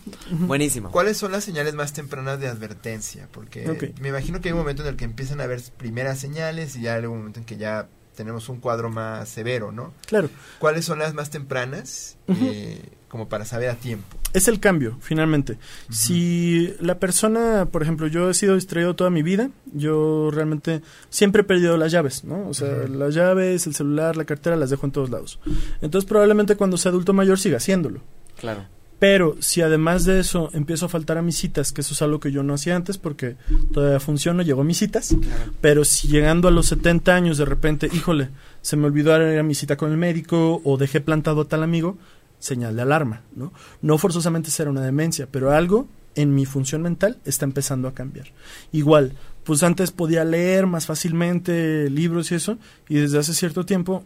Buenísimo. 0.47 0.89
¿Cuáles 0.89 1.15
son 1.17 1.31
las 1.31 1.43
señales 1.43 1.75
más 1.75 1.93
tempranas 1.93 2.39
de 2.39 2.47
advertencia? 2.47 3.27
Porque 3.31 3.69
Ok. 3.69 3.99
me 4.01 4.09
imagino 4.09 4.20
que 4.41 4.49
hay 4.49 4.53
un 4.53 4.59
momento 4.59 4.83
en 4.83 4.89
el 4.89 4.95
que 4.95 5.05
empiezan 5.05 5.41
a 5.41 5.43
haber 5.43 5.61
primeras 5.77 6.19
señales 6.19 6.75
y 6.75 6.81
ya 6.81 6.95
hay 6.95 7.05
un 7.05 7.17
momento 7.17 7.39
en 7.39 7.45
que 7.45 7.57
ya 7.57 7.87
tenemos 8.15 8.49
un 8.49 8.59
cuadro 8.59 8.89
más 8.89 9.29
severo, 9.29 9.71
¿no? 9.71 9.93
Claro, 10.05 10.29
¿Cuáles 10.59 10.85
son 10.85 10.99
las 10.99 11.13
más 11.13 11.29
tempranas 11.29 12.17
eh, 12.27 12.81
como 13.07 13.29
para 13.29 13.45
saber 13.45 13.69
a 13.69 13.75
tiempo? 13.75 14.17
es 14.33 14.47
el 14.47 14.59
cambio, 14.59 14.97
finalmente. 15.01 15.57
Si 15.89 16.73
la 16.79 16.99
persona, 16.99 17.67
por 17.71 17.83
ejemplo, 17.83 18.07
yo 18.07 18.29
he 18.29 18.33
sido 18.33 18.55
distraído 18.55 18.95
toda 18.95 19.09
mi 19.09 19.23
vida, 19.23 19.49
yo 19.73 20.29
realmente 20.31 20.81
siempre 21.09 21.41
he 21.41 21.45
perdido 21.45 21.77
las 21.77 21.91
llaves, 21.91 22.23
¿no? 22.23 22.47
O 22.47 22.53
sea, 22.53 22.87
las 22.87 23.13
llaves, 23.13 23.67
el 23.67 23.75
celular, 23.75 24.15
la 24.15 24.25
cartera, 24.25 24.55
las 24.55 24.69
dejo 24.69 24.85
en 24.85 24.91
todos 24.91 25.09
lados. 25.09 25.39
Entonces 25.81 26.07
probablemente 26.07 26.55
cuando 26.55 26.77
sea 26.77 26.91
adulto 26.91 27.13
mayor 27.13 27.39
siga 27.39 27.57
haciéndolo. 27.57 28.01
Claro. 28.39 28.65
Pero 29.01 29.35
si 29.39 29.63
además 29.63 30.05
de 30.05 30.19
eso 30.19 30.51
empiezo 30.53 30.85
a 30.85 30.89
faltar 30.89 31.17
a 31.17 31.23
mis 31.23 31.35
citas, 31.35 31.71
que 31.71 31.81
eso 31.81 31.95
es 31.95 32.03
algo 32.03 32.19
que 32.19 32.31
yo 32.31 32.43
no 32.43 32.53
hacía 32.53 32.75
antes 32.75 32.99
porque 32.99 33.35
todavía 33.73 33.99
funciono, 33.99 34.43
llego 34.43 34.61
a 34.61 34.63
mis 34.63 34.77
citas, 34.77 35.15
pero 35.59 35.85
si 35.85 36.07
llegando 36.07 36.47
a 36.47 36.51
los 36.51 36.67
70 36.67 37.15
años 37.15 37.39
de 37.39 37.45
repente, 37.45 37.89
híjole, 37.91 38.29
se 38.61 38.77
me 38.77 38.85
olvidó 38.85 39.17
ir 39.17 39.39
a 39.39 39.41
mi 39.41 39.55
cita 39.55 39.75
con 39.75 39.89
el 39.89 39.97
médico 39.97 40.61
o 40.63 40.77
dejé 40.77 41.01
plantado 41.01 41.41
a 41.41 41.45
tal 41.45 41.63
amigo, 41.63 41.97
señal 42.37 42.75
de 42.75 42.83
alarma, 42.83 43.23
¿no? 43.35 43.51
No 43.81 43.97
forzosamente 43.97 44.51
será 44.51 44.69
una 44.69 44.85
demencia, 44.85 45.27
pero 45.31 45.49
algo 45.49 45.87
en 46.13 46.35
mi 46.35 46.45
función 46.45 46.83
mental 46.83 47.17
está 47.25 47.45
empezando 47.45 47.87
a 47.87 47.95
cambiar. 47.95 48.27
Igual, 48.71 49.13
pues 49.43 49.63
antes 49.63 49.89
podía 49.89 50.23
leer 50.25 50.67
más 50.67 50.85
fácilmente 50.85 51.89
libros 51.89 52.31
y 52.31 52.35
eso, 52.35 52.59
y 52.87 52.99
desde 52.99 53.17
hace 53.17 53.33
cierto 53.33 53.65
tiempo 53.65 54.03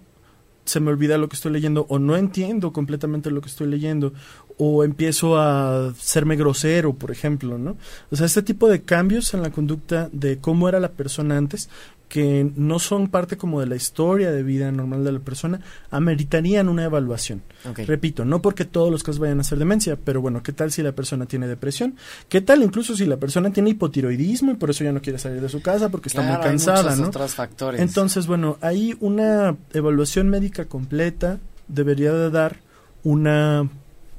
se 0.66 0.80
me 0.80 0.90
olvida 0.90 1.18
lo 1.18 1.30
que 1.30 1.36
estoy 1.36 1.52
leyendo 1.52 1.86
o 1.90 2.00
no 2.00 2.18
entiendo 2.18 2.74
completamente 2.74 3.32
lo 3.32 3.42
que 3.42 3.50
estoy 3.50 3.68
leyendo 3.68 4.14
o 4.58 4.84
empiezo 4.84 5.38
a 5.38 5.94
serme 5.98 6.36
grosero, 6.36 6.94
por 6.94 7.12
ejemplo, 7.12 7.58
¿no? 7.58 7.78
O 8.10 8.16
sea, 8.16 8.26
este 8.26 8.42
tipo 8.42 8.68
de 8.70 8.82
cambios 8.82 9.34
en 9.34 9.42
la 9.42 9.52
conducta 9.52 10.10
de 10.12 10.38
cómo 10.38 10.70
era 10.70 10.80
la 10.80 10.92
persona 10.92 11.38
antes, 11.38 11.70
que 12.08 12.52
no 12.56 12.80
son 12.80 13.08
parte 13.08 13.38
como 13.38 13.60
de 13.60 13.68
la 13.68 13.76
historia 13.76 14.32
de 14.32 14.44
vida 14.44 14.72
normal 14.72 15.04
de 15.04 15.12
la 15.12 15.20
persona, 15.20 15.62
ameritarían 15.90 16.70
una 16.70 16.84
evaluación. 16.84 17.42
Repito, 17.88 18.26
no 18.26 18.42
porque 18.42 18.66
todos 18.66 18.92
los 18.92 19.04
casos 19.04 19.20
vayan 19.20 19.40
a 19.40 19.44
ser 19.44 19.58
demencia, 19.58 19.98
pero 20.02 20.22
bueno, 20.22 20.44
¿qué 20.44 20.54
tal 20.54 20.72
si 20.72 20.84
la 20.84 20.94
persona 20.94 21.26
tiene 21.26 21.48
depresión? 21.48 21.96
¿Qué 22.30 22.42
tal 22.42 22.64
incluso 22.64 22.96
si 22.96 23.06
la 23.06 23.18
persona 23.18 23.52
tiene 23.52 23.72
hipotiroidismo 23.72 24.52
y 24.52 24.56
por 24.56 24.70
eso 24.70 24.84
ya 24.84 24.92
no 24.92 25.02
quiere 25.02 25.20
salir 25.20 25.42
de 25.42 25.50
su 25.50 25.62
casa 25.62 25.90
porque 25.90 26.10
está 26.10 26.22
muy 26.22 26.36
hay 26.36 26.44
cansada, 26.44 26.84
muchos 26.84 27.00
¿no? 27.00 27.08
otros 27.08 27.36
factores. 27.36 27.82
Entonces, 27.82 28.28
bueno, 28.28 28.58
ahí 28.62 28.96
una 29.00 29.56
evaluación 29.74 30.30
médica 30.30 30.66
completa 30.66 31.40
debería 31.68 32.14
de 32.14 32.30
dar 32.30 32.58
una 33.04 33.70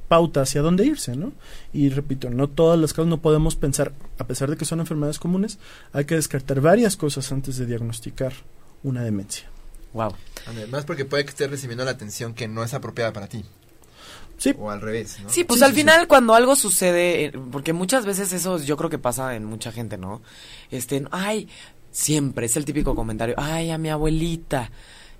pauta 0.07 0.41
hacia 0.41 0.61
dónde 0.61 0.85
irse, 0.85 1.15
¿no? 1.15 1.33
Y 1.73 1.89
repito, 1.89 2.29
no 2.29 2.47
todas 2.47 2.79
las 2.79 2.93
causas 2.93 3.09
no 3.09 3.21
podemos 3.21 3.55
pensar, 3.55 3.93
a 4.17 4.25
pesar 4.25 4.49
de 4.49 4.57
que 4.57 4.65
son 4.65 4.79
enfermedades 4.79 5.19
comunes, 5.19 5.59
hay 5.93 6.05
que 6.05 6.15
descartar 6.15 6.61
varias 6.61 6.95
cosas 6.95 7.31
antes 7.31 7.57
de 7.57 7.65
diagnosticar 7.65 8.33
una 8.83 9.03
demencia. 9.03 9.49
Wow. 9.93 10.13
Además 10.47 10.85
porque 10.85 11.05
puede 11.05 11.23
que 11.23 11.31
estés 11.31 11.49
recibiendo 11.49 11.83
la 11.83 11.91
atención 11.91 12.33
que 12.33 12.47
no 12.47 12.63
es 12.63 12.73
apropiada 12.73 13.13
para 13.13 13.27
ti. 13.27 13.43
Sí. 14.37 14.53
O 14.57 14.69
al 14.69 14.81
revés, 14.81 15.19
¿no? 15.21 15.29
Sí, 15.29 15.43
pues 15.43 15.59
Sí, 15.59 15.65
al 15.65 15.71
sí, 15.71 15.77
final 15.77 16.07
cuando 16.07 16.35
algo 16.35 16.55
sucede, 16.55 17.33
porque 17.51 17.73
muchas 17.73 18.05
veces 18.05 18.31
eso 18.33 18.59
yo 18.59 18.77
creo 18.77 18.89
que 18.89 18.99
pasa 18.99 19.35
en 19.35 19.45
mucha 19.45 19.71
gente, 19.71 19.97
¿no? 19.97 20.21
Este, 20.69 21.03
ay, 21.11 21.49
siempre 21.91 22.45
es 22.45 22.55
el 22.55 22.65
típico 22.65 22.95
comentario, 22.95 23.33
ay, 23.37 23.71
a 23.71 23.79
mi 23.79 23.89
abuelita, 23.89 24.71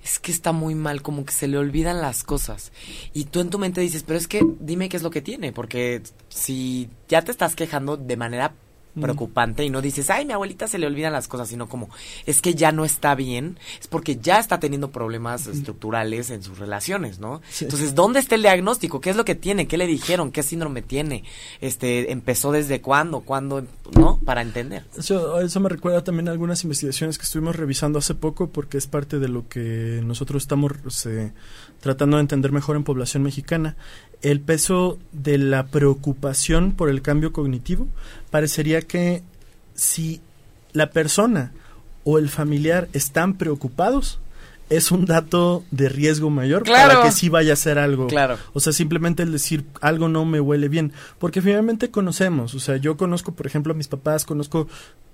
es 0.07 0.19
que 0.19 0.31
está 0.31 0.53
muy 0.53 0.73
mal, 0.73 1.01
como 1.01 1.25
que 1.25 1.33
se 1.33 1.47
le 1.47 1.57
olvidan 1.57 2.01
las 2.01 2.23
cosas. 2.23 2.71
Y 3.13 3.25
tú 3.25 3.41
en 3.41 3.49
tu 3.49 3.59
mente 3.59 3.81
dices, 3.81 4.03
pero 4.03 4.17
es 4.17 4.27
que 4.27 4.41
dime 4.59 4.87
qué 4.87 4.95
es 4.95 5.03
lo 5.03 5.11
que 5.11 5.21
tiene, 5.21 5.51
porque 5.51 6.01
si 6.29 6.89
ya 7.09 7.21
te 7.23 7.31
estás 7.31 7.55
quejando 7.55 7.97
de 7.97 8.17
manera. 8.17 8.55
Preocupante 8.97 9.63
y 9.63 9.69
no 9.69 9.81
dices, 9.81 10.09
ay, 10.09 10.25
mi 10.25 10.33
abuelita 10.33 10.67
se 10.67 10.77
le 10.77 10.87
olvidan 10.87 11.13
las 11.13 11.27
cosas, 11.27 11.49
sino 11.49 11.67
como, 11.67 11.89
es 12.25 12.41
que 12.41 12.55
ya 12.55 12.71
no 12.71 12.85
está 12.85 13.15
bien, 13.15 13.59
es 13.79 13.87
porque 13.87 14.17
ya 14.17 14.39
está 14.39 14.59
teniendo 14.59 14.91
problemas 14.91 15.47
estructurales 15.47 16.29
en 16.29 16.43
sus 16.43 16.59
relaciones, 16.59 17.19
¿no? 17.19 17.41
Sí. 17.49 17.65
Entonces, 17.65 17.95
¿dónde 17.95 18.19
está 18.19 18.35
el 18.35 18.41
diagnóstico? 18.41 19.01
¿Qué 19.01 19.09
es 19.09 19.15
lo 19.15 19.25
que 19.25 19.35
tiene? 19.35 19.67
¿Qué 19.67 19.77
le 19.77 19.87
dijeron? 19.87 20.31
¿Qué 20.31 20.43
síndrome 20.43 20.81
tiene? 20.81 21.23
Este, 21.61 22.11
¿empezó 22.11 22.51
desde 22.51 22.81
cuándo? 22.81 23.21
¿Cuándo? 23.21 23.65
¿No? 23.93 24.19
Para 24.25 24.41
entender. 24.41 24.85
Eso, 24.97 25.39
eso 25.39 25.59
me 25.59 25.69
recuerda 25.69 26.03
también 26.03 26.27
a 26.27 26.31
algunas 26.31 26.63
investigaciones 26.63 27.17
que 27.17 27.23
estuvimos 27.23 27.55
revisando 27.55 27.99
hace 27.99 28.15
poco 28.15 28.49
porque 28.49 28.77
es 28.77 28.87
parte 28.87 29.19
de 29.19 29.27
lo 29.27 29.47
que 29.47 30.01
nosotros 30.03 30.43
estamos 30.43 30.73
eh, 31.05 31.31
tratando 31.79 32.17
de 32.17 32.21
entender 32.21 32.51
mejor 32.51 32.75
en 32.75 32.83
población 32.83 33.23
mexicana. 33.23 33.75
El 34.21 34.41
peso 34.41 34.97
de 35.11 35.37
la 35.37 35.67
preocupación 35.67 36.71
por 36.71 36.89
el 36.89 37.01
cambio 37.01 37.31
cognitivo 37.31 37.87
parecería 38.31 38.81
que 38.81 39.23
si 39.75 40.21
la 40.73 40.89
persona 40.89 41.51
o 42.03 42.17
el 42.17 42.29
familiar 42.29 42.87
están 42.93 43.35
preocupados, 43.37 44.19
es 44.69 44.91
un 44.91 45.05
dato 45.05 45.63
de 45.71 45.87
riesgo 45.87 46.29
mayor 46.29 46.63
Claro. 46.63 46.93
para 46.95 47.05
que 47.05 47.11
sí 47.11 47.29
vaya 47.29 47.51
a 47.51 47.53
hacer 47.53 47.79
algo. 47.79 48.07
Claro. 48.07 48.37
O 48.53 48.59
sea, 48.59 48.73
simplemente 48.73 49.23
el 49.23 49.31
decir 49.31 49.65
algo 49.81 50.09
no 50.09 50.25
me 50.25 50.41
huele 50.41 50.67
bien. 50.67 50.91
Porque 51.19 51.41
finalmente 51.41 51.89
conocemos. 51.89 52.53
O 52.53 52.59
sea, 52.59 52.75
yo 52.77 52.97
conozco, 52.97 53.33
por 53.33 53.47
ejemplo, 53.47 53.73
a 53.73 53.77
mis 53.77 53.87
papás, 53.87 54.25
conozco 54.25 54.67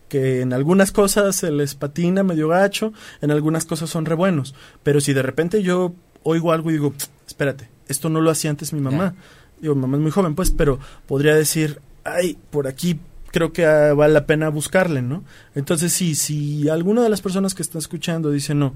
que 0.10 0.42
en 0.42 0.54
algunas 0.54 0.92
cosas 0.92 1.36
se 1.36 1.52
les 1.52 1.76
patina 1.76 2.24
medio 2.24 2.48
gacho, 2.48 2.94
en 3.22 3.32
algunas 3.32 3.66
cosas 3.66 3.90
son 3.90 4.06
re 4.06 4.16
buenos. 4.16 4.56
Pero 4.82 5.02
si 5.02 5.14
de 5.14 5.22
repente 5.22 5.62
yo 5.62 5.94
oigo 6.24 6.52
algo 6.52 6.70
y 6.70 6.74
digo, 6.74 6.94
espérate, 7.28 7.70
esto 7.88 8.10
no 8.10 8.22
lo 8.22 8.30
hacía 8.32 8.50
antes 8.50 8.74
mi 8.74 8.82
mamá. 8.82 9.16
Digo, 9.62 9.76
mi 9.76 9.82
mamá 9.82 9.98
es 9.98 10.02
muy 10.02 10.12
joven, 10.12 10.36
pues, 10.36 10.52
pero 10.52 10.80
podría 11.08 11.36
decir, 11.36 11.80
ay, 12.04 12.38
por 12.52 12.68
aquí 12.68 13.00
creo 13.32 13.52
que 13.52 13.66
ah, 13.66 13.94
vale 13.94 14.14
la 14.14 14.26
pena 14.26 14.50
buscarle, 14.50 15.02
¿no? 15.02 15.24
Entonces, 15.56 15.92
sí, 15.92 16.16
si 16.16 16.70
alguna 16.70 17.02
de 17.02 17.10
las 17.10 17.22
personas 17.22 17.56
que 17.56 17.64
está 17.64 17.80
escuchando 17.80 18.30
dice, 18.30 18.54
no, 18.54 18.74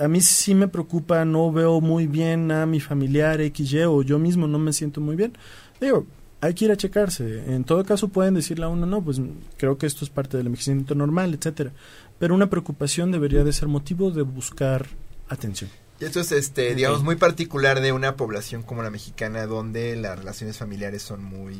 a 0.00 0.08
mí 0.08 0.20
sí 0.20 0.54
me 0.54 0.68
preocupa, 0.68 1.24
no 1.24 1.52
veo 1.52 1.80
muy 1.80 2.06
bien 2.06 2.50
a 2.50 2.66
mi 2.66 2.80
familiar 2.80 3.40
XY 3.40 3.84
o 3.84 4.02
yo 4.02 4.18
mismo 4.18 4.46
no 4.46 4.58
me 4.58 4.72
siento 4.72 5.00
muy 5.00 5.16
bien, 5.16 5.32
digo, 5.80 6.06
hay 6.40 6.54
que 6.54 6.64
ir 6.64 6.72
a 6.72 6.76
checarse. 6.76 7.54
En 7.54 7.64
todo 7.64 7.84
caso 7.84 8.08
pueden 8.08 8.34
decirle 8.34 8.64
a 8.64 8.68
uno, 8.68 8.86
no, 8.86 9.02
pues 9.02 9.20
creo 9.58 9.78
que 9.78 9.86
esto 9.86 10.04
es 10.04 10.10
parte 10.10 10.36
del 10.36 10.46
envejecimiento 10.46 10.94
normal, 10.94 11.34
etcétera. 11.34 11.70
Pero 12.18 12.34
una 12.34 12.50
preocupación 12.50 13.12
debería 13.12 13.44
de 13.44 13.52
ser 13.52 13.68
motivo 13.68 14.10
de 14.10 14.22
buscar 14.22 14.86
atención. 15.28 15.70
Y 16.02 16.04
esto 16.04 16.18
es, 16.18 16.32
este, 16.32 16.74
digamos, 16.74 17.04
muy 17.04 17.14
particular 17.14 17.80
de 17.80 17.92
una 17.92 18.16
población 18.16 18.64
como 18.64 18.82
la 18.82 18.90
mexicana, 18.90 19.46
donde 19.46 19.94
las 19.94 20.18
relaciones 20.18 20.58
familiares 20.58 21.00
son 21.00 21.22
muy 21.22 21.56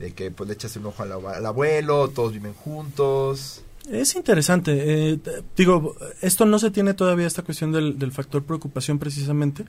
de 0.00 0.12
que 0.12 0.32
pues 0.32 0.48
le 0.48 0.54
echas 0.54 0.74
un 0.74 0.86
ojo 0.86 1.04
al, 1.04 1.46
abuelo, 1.46 2.08
todos 2.08 2.32
viven 2.32 2.52
juntos. 2.52 3.62
Es 3.88 4.14
interesante. 4.14 5.12
Eh, 5.12 5.18
digo, 5.56 5.96
esto 6.20 6.44
no 6.44 6.58
se 6.58 6.70
tiene 6.70 6.94
todavía 6.94 7.26
esta 7.26 7.42
cuestión 7.42 7.72
del, 7.72 8.12
factor 8.12 8.44
preocupación 8.44 8.98
precisamente, 8.98 9.64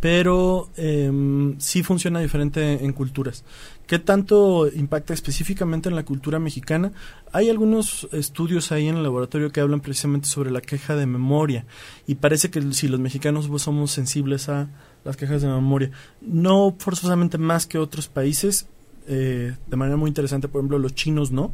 pero 0.00 0.70
eh, 0.76 1.54
sí 1.58 1.82
funciona 1.82 2.20
diferente 2.20 2.84
en 2.84 2.92
culturas. 2.92 3.44
¿Qué 3.86 3.98
tanto 3.98 4.68
impacta 4.68 5.12
específicamente 5.12 5.88
en 5.88 5.96
la 5.96 6.04
cultura 6.04 6.38
mexicana? 6.38 6.92
Hay 7.32 7.50
algunos 7.50 8.08
estudios 8.12 8.70
ahí 8.70 8.88
en 8.88 8.96
el 8.96 9.02
laboratorio 9.02 9.50
que 9.50 9.60
hablan 9.60 9.80
precisamente 9.80 10.28
sobre 10.28 10.50
la 10.50 10.60
queja 10.60 10.94
de 10.94 11.06
memoria 11.06 11.66
y 12.06 12.14
parece 12.16 12.50
que 12.50 12.60
si 12.72 12.88
los 12.88 13.00
mexicanos 13.00 13.50
somos 13.60 13.90
sensibles 13.90 14.48
a 14.48 14.68
las 15.04 15.16
quejas 15.16 15.42
de 15.42 15.48
memoria, 15.48 15.90
no 16.20 16.76
forzosamente 16.78 17.38
más 17.38 17.66
que 17.66 17.78
otros 17.78 18.08
países, 18.08 18.66
eh, 19.06 19.56
de 19.66 19.76
manera 19.76 19.96
muy 19.96 20.08
interesante, 20.08 20.48
por 20.48 20.60
ejemplo, 20.60 20.78
los 20.78 20.94
chinos 20.94 21.30
no, 21.32 21.52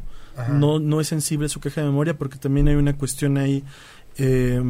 no, 0.49 0.79
no 0.79 1.01
es 1.01 1.07
sensible 1.07 1.49
su 1.49 1.59
queja 1.59 1.81
de 1.81 1.87
memoria 1.87 2.17
porque 2.17 2.37
también 2.37 2.67
hay 2.67 2.75
una 2.75 2.97
cuestión 2.97 3.37
ahí 3.37 3.63
eh, 4.17 4.61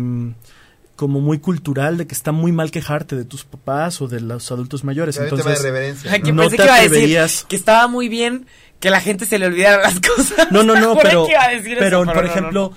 como 0.96 1.20
muy 1.20 1.40
cultural 1.40 1.98
de 1.98 2.08
que 2.08 2.14
está 2.14 2.32
muy 2.32 2.52
mal 2.52 2.72
quejarte 2.72 3.16
de 3.16 3.26
tus 3.26 3.44
papás 3.44 4.02
o 4.02 4.08
de 4.08 4.22
los 4.22 4.52
adultos 4.52 4.84
mayores. 4.84 5.18
Entonces, 5.18 5.62
de 5.62 5.70
reverencia, 5.70 6.22
que 6.22 6.32
no 6.32 6.50
te 6.50 6.58
que 6.58 6.64
iba 6.64 6.76
a 6.76 6.88
decir 6.88 7.20
que 7.48 7.56
estaba 7.56 7.88
muy 7.88 8.08
bien 8.10 8.48
que 8.80 8.90
la 8.90 9.02
gente 9.02 9.26
se 9.26 9.40
le 9.40 9.48
olvidara 9.48 9.82
las 9.82 10.00
cosas. 10.00 10.52
No, 10.52 10.64
no, 10.64 10.80
no, 10.80 10.96
pero, 11.02 11.28
pero, 11.80 12.06
por 12.06 12.26
ejemplo, 12.26 12.74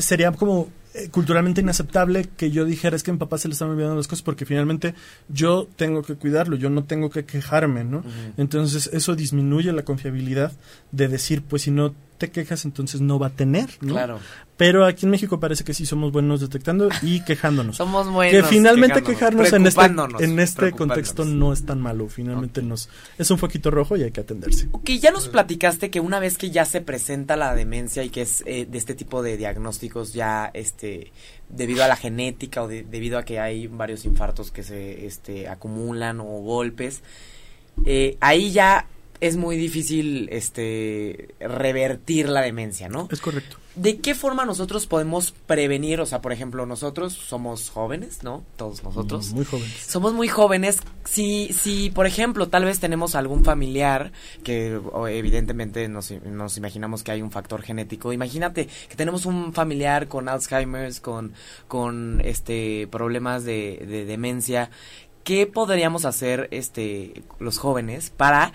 sería 0.00 0.32
como 0.32 0.68
eh, 0.98 1.08
culturalmente 1.10 1.60
inaceptable 1.60 2.28
que 2.36 2.50
yo 2.50 2.64
dijera 2.64 2.96
es 2.96 3.02
que 3.02 3.10
a 3.10 3.14
mi 3.14 3.18
papá 3.18 3.38
se 3.38 3.48
le 3.48 3.52
están 3.52 3.70
olvidando 3.70 3.96
las 3.96 4.08
cosas 4.08 4.22
porque 4.22 4.44
finalmente 4.44 4.94
yo 5.28 5.68
tengo 5.76 6.02
que 6.02 6.16
cuidarlo, 6.16 6.56
yo 6.56 6.70
no 6.70 6.84
tengo 6.84 7.10
que 7.10 7.24
quejarme, 7.24 7.84
¿no? 7.84 8.02
Entonces 8.36 8.90
eso 8.92 9.14
disminuye 9.14 9.72
la 9.72 9.84
confiabilidad 9.84 10.52
de 10.92 11.08
decir, 11.08 11.42
pues 11.42 11.62
si 11.62 11.70
no 11.70 11.94
te 12.18 12.30
quejas, 12.30 12.64
entonces 12.64 13.00
no 13.00 13.18
va 13.18 13.28
a 13.28 13.30
tener, 13.30 13.70
¿no? 13.80 13.94
Claro. 13.94 14.18
Pero 14.58 14.84
aquí 14.84 15.06
en 15.06 15.10
México 15.10 15.38
parece 15.38 15.62
que 15.62 15.72
sí 15.72 15.86
somos 15.86 16.10
buenos 16.10 16.40
detectando 16.40 16.88
y 17.00 17.24
quejándonos. 17.24 17.76
somos 17.78 18.10
buenos. 18.10 18.42
Que 18.42 18.48
finalmente 18.48 19.02
quejarnos 19.04 19.52
en 19.52 19.66
este, 19.66 19.84
en 20.18 20.40
este 20.40 20.72
contexto 20.72 21.24
no 21.24 21.52
es 21.52 21.64
tan 21.64 21.80
malo. 21.80 22.08
Finalmente 22.08 22.60
nos 22.60 22.88
es 23.16 23.30
un 23.30 23.38
foquito 23.38 23.70
rojo 23.70 23.96
y 23.96 24.02
hay 24.02 24.10
que 24.10 24.20
atenderse. 24.20 24.68
Ok, 24.72 24.90
ya 25.00 25.12
nos 25.12 25.28
platicaste 25.28 25.90
que 25.90 26.00
una 26.00 26.18
vez 26.18 26.36
que 26.38 26.50
ya 26.50 26.64
se 26.64 26.80
presenta 26.80 27.36
la 27.36 27.54
demencia 27.54 28.02
y 28.02 28.10
que 28.10 28.22
es 28.22 28.42
eh, 28.46 28.66
de 28.68 28.78
este 28.78 28.94
tipo 28.94 29.22
de 29.22 29.36
diagnósticos 29.36 30.12
ya 30.12 30.50
este 30.52 31.12
debido 31.48 31.84
a 31.84 31.88
la 31.88 31.96
genética 31.96 32.62
o 32.62 32.68
debido 32.68 33.16
a 33.16 33.24
que 33.24 33.38
hay 33.38 33.68
varios 33.68 34.04
infartos 34.04 34.50
que 34.50 34.64
se 34.64 35.06
este, 35.06 35.48
acumulan 35.48 36.20
o 36.20 36.24
golpes, 36.24 37.02
eh, 37.86 38.16
ahí 38.20 38.50
ya 38.50 38.86
es 39.20 39.36
muy 39.36 39.56
difícil 39.56 40.28
este 40.30 41.34
revertir 41.40 42.28
la 42.28 42.40
demencia, 42.42 42.88
¿no? 42.88 43.08
Es 43.10 43.20
correcto. 43.20 43.56
¿De 43.74 43.98
qué 43.98 44.16
forma 44.16 44.44
nosotros 44.44 44.86
podemos 44.86 45.32
prevenir? 45.46 46.00
O 46.00 46.06
sea, 46.06 46.20
por 46.20 46.32
ejemplo, 46.32 46.66
nosotros 46.66 47.12
somos 47.12 47.70
jóvenes, 47.70 48.24
¿no? 48.24 48.44
Todos 48.56 48.82
nosotros. 48.82 49.30
Mm, 49.30 49.36
muy 49.36 49.44
jóvenes. 49.44 49.86
Somos 49.86 50.14
muy 50.14 50.28
jóvenes. 50.28 50.78
Si, 51.04 51.52
si 51.52 51.90
por 51.90 52.06
ejemplo, 52.06 52.48
tal 52.48 52.64
vez 52.64 52.80
tenemos 52.80 53.14
algún 53.14 53.44
familiar 53.44 54.10
que 54.42 54.80
evidentemente 55.10 55.88
nos, 55.88 56.10
nos 56.10 56.56
imaginamos 56.56 57.04
que 57.04 57.12
hay 57.12 57.22
un 57.22 57.30
factor 57.30 57.62
genético. 57.62 58.12
Imagínate 58.12 58.68
que 58.88 58.96
tenemos 58.96 59.26
un 59.26 59.52
familiar 59.52 60.08
con 60.08 60.28
Alzheimer's, 60.28 61.00
con, 61.00 61.34
con 61.68 62.20
este 62.24 62.88
problemas 62.90 63.44
de, 63.44 63.84
de 63.88 64.04
demencia. 64.04 64.70
¿Qué 65.22 65.46
podríamos 65.46 66.04
hacer 66.04 66.48
este 66.52 67.22
los 67.38 67.58
jóvenes 67.58 68.10
para 68.10 68.52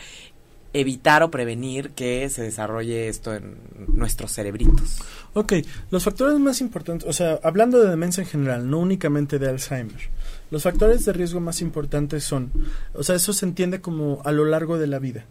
evitar 0.73 1.23
o 1.23 1.31
prevenir 1.31 1.91
que 1.91 2.29
se 2.29 2.43
desarrolle 2.43 3.07
esto 3.07 3.33
en 3.33 3.57
nuestros 3.87 4.31
cerebritos? 4.31 4.99
Ok, 5.33 5.53
los 5.91 6.03
factores 6.03 6.39
más 6.39 6.61
importantes, 6.61 7.07
o 7.07 7.13
sea, 7.13 7.39
hablando 7.43 7.79
de 7.79 7.89
demencia 7.89 8.21
en 8.21 8.27
general, 8.27 8.69
no 8.69 8.79
únicamente 8.79 9.39
de 9.39 9.49
Alzheimer, 9.49 10.09
los 10.51 10.63
factores 10.63 11.05
de 11.05 11.13
riesgo 11.13 11.39
más 11.39 11.61
importantes 11.61 12.23
son, 12.23 12.51
o 12.93 13.03
sea, 13.03 13.15
eso 13.15 13.33
se 13.33 13.45
entiende 13.45 13.81
como 13.81 14.21
a 14.25 14.31
lo 14.31 14.45
largo 14.45 14.77
de 14.77 14.87
la 14.87 14.99
vida. 14.99 15.25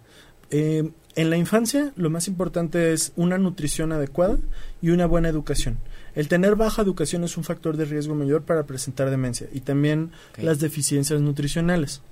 Eh, 0.50 0.90
en 1.14 1.30
la 1.30 1.36
infancia, 1.36 1.92
lo 1.96 2.10
más 2.10 2.28
importante 2.28 2.92
es 2.92 3.12
una 3.16 3.38
nutrición 3.38 3.92
adecuada 3.92 4.38
y 4.80 4.90
una 4.90 5.06
buena 5.06 5.28
educación. 5.28 5.78
El 6.14 6.28
tener 6.28 6.56
baja 6.56 6.82
educación 6.82 7.24
es 7.24 7.36
un 7.36 7.44
factor 7.44 7.76
de 7.76 7.84
riesgo 7.84 8.14
mayor 8.14 8.42
para 8.42 8.64
presentar 8.64 9.10
demencia 9.10 9.48
y 9.52 9.60
también 9.60 10.10
las 10.36 10.58
deficiencias 10.60 11.20
nutricionales. 11.20 12.02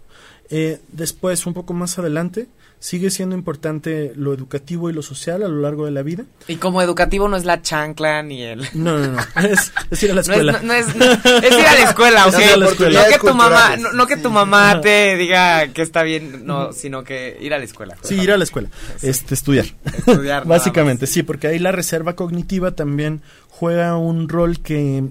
Eh, 0.50 0.80
después, 0.92 1.46
un 1.46 1.54
poco 1.54 1.72
más 1.74 1.98
adelante, 1.98 2.48
sigue 2.80 3.10
siendo 3.10 3.36
importante 3.36 4.12
lo 4.16 4.34
educativo 4.34 4.90
y 4.90 4.92
lo 4.92 5.02
social 5.02 5.42
a 5.44 5.48
lo 5.48 5.60
largo 5.60 5.84
de 5.84 5.92
la 5.92 6.02
vida. 6.02 6.24
Y 6.48 6.56
como 6.56 6.82
educativo 6.82 7.28
no 7.28 7.36
es 7.36 7.44
la 7.44 7.62
chancla 7.62 8.22
ni 8.22 8.42
el... 8.42 8.66
No, 8.72 8.98
no, 8.98 9.12
no, 9.12 9.20
es, 9.90 10.02
ir 10.02 10.10
a 10.10 10.14
la 10.14 10.22
escuela. 10.22 10.60
No 10.62 10.72
es, 10.72 10.88
ir 10.96 11.02
a 11.02 11.74
la 11.74 11.88
escuela, 11.88 12.26
¿ok? 12.26 12.34
No, 12.34 13.04
que 13.08 13.18
tu 13.20 13.34
mamá, 13.34 13.76
no, 13.76 14.06
que 14.06 14.16
tu 14.16 14.30
mamá 14.30 14.80
te 14.80 15.16
diga 15.16 15.68
que 15.68 15.82
está 15.82 16.02
bien, 16.02 16.46
no, 16.46 16.72
sino 16.72 17.04
que 17.04 17.36
ir 17.40 17.54
a 17.54 17.58
la 17.58 17.64
escuela. 17.64 17.96
Sí, 18.02 18.16
ir 18.16 18.32
a 18.32 18.38
la 18.38 18.44
escuela, 18.44 18.70
este, 19.02 19.34
estudiar. 19.34 19.66
Estudiar. 19.84 20.46
Básicamente, 20.46 21.06
sí, 21.06 21.22
porque 21.22 21.48
ahí 21.48 21.58
la 21.58 21.72
reserva 21.72 22.16
cognitiva 22.16 22.72
también 22.72 23.20
juega 23.50 23.96
un 23.96 24.28
rol 24.28 24.60
que 24.60 25.04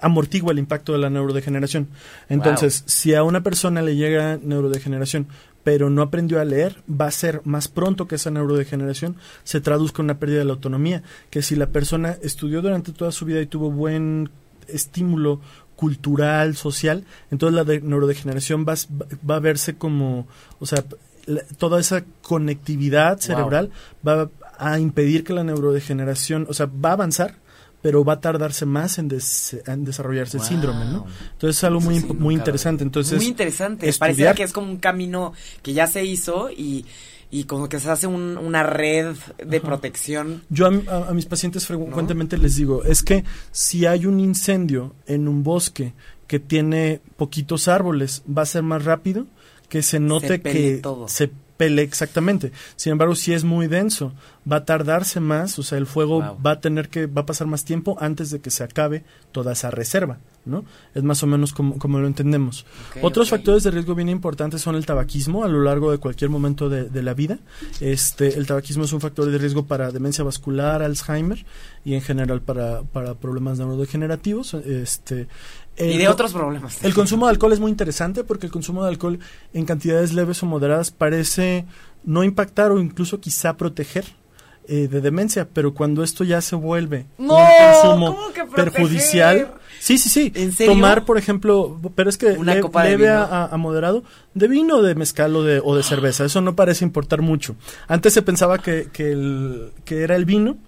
amortigua 0.00 0.52
el 0.52 0.58
impacto 0.58 0.92
de 0.92 0.98
la 0.98 1.10
neurodegeneración. 1.10 1.88
Entonces, 2.28 2.84
si 2.86 3.14
a 3.14 3.22
una 3.22 3.42
persona 3.42 3.82
le 3.82 3.96
llega 3.96 4.38
neurodegeneración, 4.42 5.26
pero 5.64 5.90
no 5.90 6.02
aprendió 6.02 6.40
a 6.40 6.44
leer, 6.44 6.76
va 6.88 7.06
a 7.06 7.10
ser 7.10 7.42
más 7.44 7.68
pronto 7.68 8.08
que 8.08 8.14
esa 8.14 8.30
neurodegeneración 8.30 9.16
se 9.44 9.60
traduzca 9.60 10.00
en 10.00 10.06
una 10.06 10.18
pérdida 10.18 10.38
de 10.38 10.44
la 10.46 10.54
autonomía, 10.54 11.02
que 11.30 11.42
si 11.42 11.56
la 11.56 11.66
persona 11.66 12.16
estudió 12.22 12.62
durante 12.62 12.92
toda 12.92 13.12
su 13.12 13.24
vida 13.24 13.40
y 13.40 13.46
tuvo 13.46 13.70
buen 13.70 14.30
estímulo 14.66 15.40
cultural, 15.76 16.56
social, 16.56 17.04
entonces 17.30 17.54
la 17.54 17.80
neurodegeneración 17.80 18.66
va, 18.68 18.74
va, 19.28 19.36
a 19.36 19.40
verse 19.40 19.76
como, 19.76 20.26
o 20.58 20.66
sea, 20.66 20.84
toda 21.58 21.78
esa 21.78 22.04
conectividad 22.22 23.18
cerebral 23.18 23.70
va 24.06 24.30
a 24.58 24.78
impedir 24.78 25.22
que 25.22 25.34
la 25.34 25.44
neurodegeneración, 25.44 26.46
o 26.48 26.54
sea, 26.54 26.66
va 26.66 26.90
a 26.90 26.94
avanzar, 26.94 27.36
pero 27.82 28.04
va 28.04 28.14
a 28.14 28.20
tardarse 28.20 28.66
más 28.66 28.98
en, 28.98 29.08
desarrollarse 29.08 30.38
el 30.38 30.42
síndrome, 30.42 30.84
¿no? 30.86 31.06
Entonces 31.32 31.58
es 31.58 31.64
algo 31.64 31.80
muy, 31.80 32.00
muy 32.00 32.34
interesante. 32.34 32.82
Entonces, 32.82 33.18
muy 33.18 33.28
interesante. 33.28 33.92
Parece 33.98 34.34
que 34.34 34.42
es 34.42 34.52
como 34.52 34.70
un 34.70 34.78
camino 34.78 35.32
que 35.62 35.72
ya 35.72 35.86
se 35.86 36.04
hizo 36.04 36.50
y, 36.50 36.86
y 37.30 37.44
como 37.44 37.68
que 37.68 37.78
se 37.78 37.90
hace 37.90 38.06
una 38.06 38.62
red 38.62 39.14
de 39.44 39.60
protección. 39.60 40.42
Yo 40.48 40.66
a, 40.66 41.12
mis 41.12 41.26
pacientes 41.26 41.66
frecuentemente 41.66 42.38
les 42.38 42.56
digo, 42.56 42.84
es 42.84 43.02
que 43.02 43.24
si 43.52 43.86
hay 43.86 44.06
un 44.06 44.18
incendio 44.18 44.94
en 45.06 45.28
un 45.28 45.44
bosque 45.44 45.94
que 46.26 46.40
tiene 46.40 47.00
poquitos 47.16 47.68
árboles, 47.68 48.22
va 48.26 48.42
a 48.42 48.46
ser 48.46 48.62
más 48.62 48.84
rápido 48.84 49.26
que 49.68 49.82
se 49.82 50.00
note 50.00 50.40
que 50.40 50.82
se 51.06 51.30
pele 51.58 51.82
exactamente. 51.82 52.52
Sin 52.76 52.92
embargo, 52.92 53.14
si 53.14 53.34
es 53.34 53.44
muy 53.44 53.66
denso, 53.66 54.14
va 54.50 54.56
a 54.56 54.64
tardarse 54.64 55.20
más, 55.20 55.58
o 55.58 55.62
sea, 55.62 55.76
el 55.76 55.86
fuego 55.86 56.38
va 56.44 56.52
a 56.52 56.60
tener 56.60 56.88
que, 56.88 57.06
va 57.06 57.22
a 57.22 57.26
pasar 57.26 57.46
más 57.46 57.64
tiempo 57.64 57.98
antes 58.00 58.30
de 58.30 58.40
que 58.40 58.50
se 58.50 58.64
acabe 58.64 59.04
toda 59.32 59.52
esa 59.52 59.70
reserva, 59.70 60.18
¿no? 60.46 60.64
Es 60.94 61.02
más 61.02 61.22
o 61.22 61.26
menos 61.26 61.52
como, 61.52 61.78
como 61.78 61.98
lo 61.98 62.06
entendemos. 62.06 62.64
Otros 63.02 63.28
factores 63.28 63.64
de 63.64 63.72
riesgo 63.72 63.94
bien 63.94 64.08
importantes 64.08 64.62
son 64.62 64.76
el 64.76 64.86
tabaquismo 64.86 65.44
a 65.44 65.48
lo 65.48 65.62
largo 65.62 65.90
de 65.90 65.98
cualquier 65.98 66.30
momento 66.30 66.70
de, 66.70 67.02
la 67.02 67.14
vida. 67.14 67.38
Este, 67.80 68.38
el 68.38 68.46
tabaquismo 68.46 68.84
es 68.84 68.92
un 68.92 69.00
factor 69.00 69.30
de 69.30 69.36
riesgo 69.36 69.66
para 69.66 69.90
demencia 69.90 70.24
vascular, 70.24 70.82
Alzheimer 70.82 71.44
y 71.84 71.94
en 71.94 72.00
general 72.00 72.40
para, 72.40 72.82
para 72.82 73.14
problemas 73.14 73.58
neurodegenerativos. 73.58 74.54
Este, 74.54 75.28
y 75.78 75.96
de 75.98 76.08
otros 76.08 76.32
problemas. 76.32 76.82
El 76.84 76.94
consumo 76.94 77.26
de 77.26 77.30
alcohol 77.30 77.52
es 77.52 77.60
muy 77.60 77.70
interesante 77.70 78.24
porque 78.24 78.46
el 78.46 78.52
consumo 78.52 78.82
de 78.82 78.88
alcohol 78.88 79.18
en 79.52 79.64
cantidades 79.64 80.12
leves 80.12 80.42
o 80.42 80.46
moderadas 80.46 80.90
parece 80.90 81.66
no 82.04 82.24
impactar 82.24 82.70
o 82.70 82.80
incluso 82.80 83.20
quizá 83.20 83.56
proteger 83.56 84.04
eh, 84.70 84.86
de 84.86 85.00
demencia, 85.00 85.48
pero 85.50 85.72
cuando 85.72 86.02
esto 86.02 86.24
ya 86.24 86.42
se 86.42 86.54
vuelve 86.54 87.06
un 87.16 87.28
consumo 87.28 88.18
perjudicial, 88.54 89.54
sí, 89.80 89.96
sí, 89.96 90.30
sí, 90.30 90.66
tomar 90.66 91.06
por 91.06 91.16
ejemplo, 91.16 91.80
pero 91.94 92.10
es 92.10 92.18
que 92.18 92.32
Una 92.32 92.60
copa 92.60 92.84
leve 92.84 93.08
a, 93.08 93.50
moderado 93.56 94.04
de 94.34 94.46
vino, 94.46 94.82
de 94.82 94.94
mezcal 94.94 95.34
o 95.36 95.42
de, 95.42 95.62
o 95.64 95.74
de 95.74 95.82
cerveza, 95.82 96.26
eso 96.26 96.42
no 96.42 96.54
parece 96.54 96.84
importar 96.84 97.22
mucho. 97.22 97.56
Antes 97.86 98.12
se 98.12 98.20
pensaba 98.20 98.58
que, 98.58 98.88
que, 98.92 99.12
el, 99.12 99.72
que 99.86 100.02
era 100.02 100.16
el 100.16 100.26
vino 100.26 100.58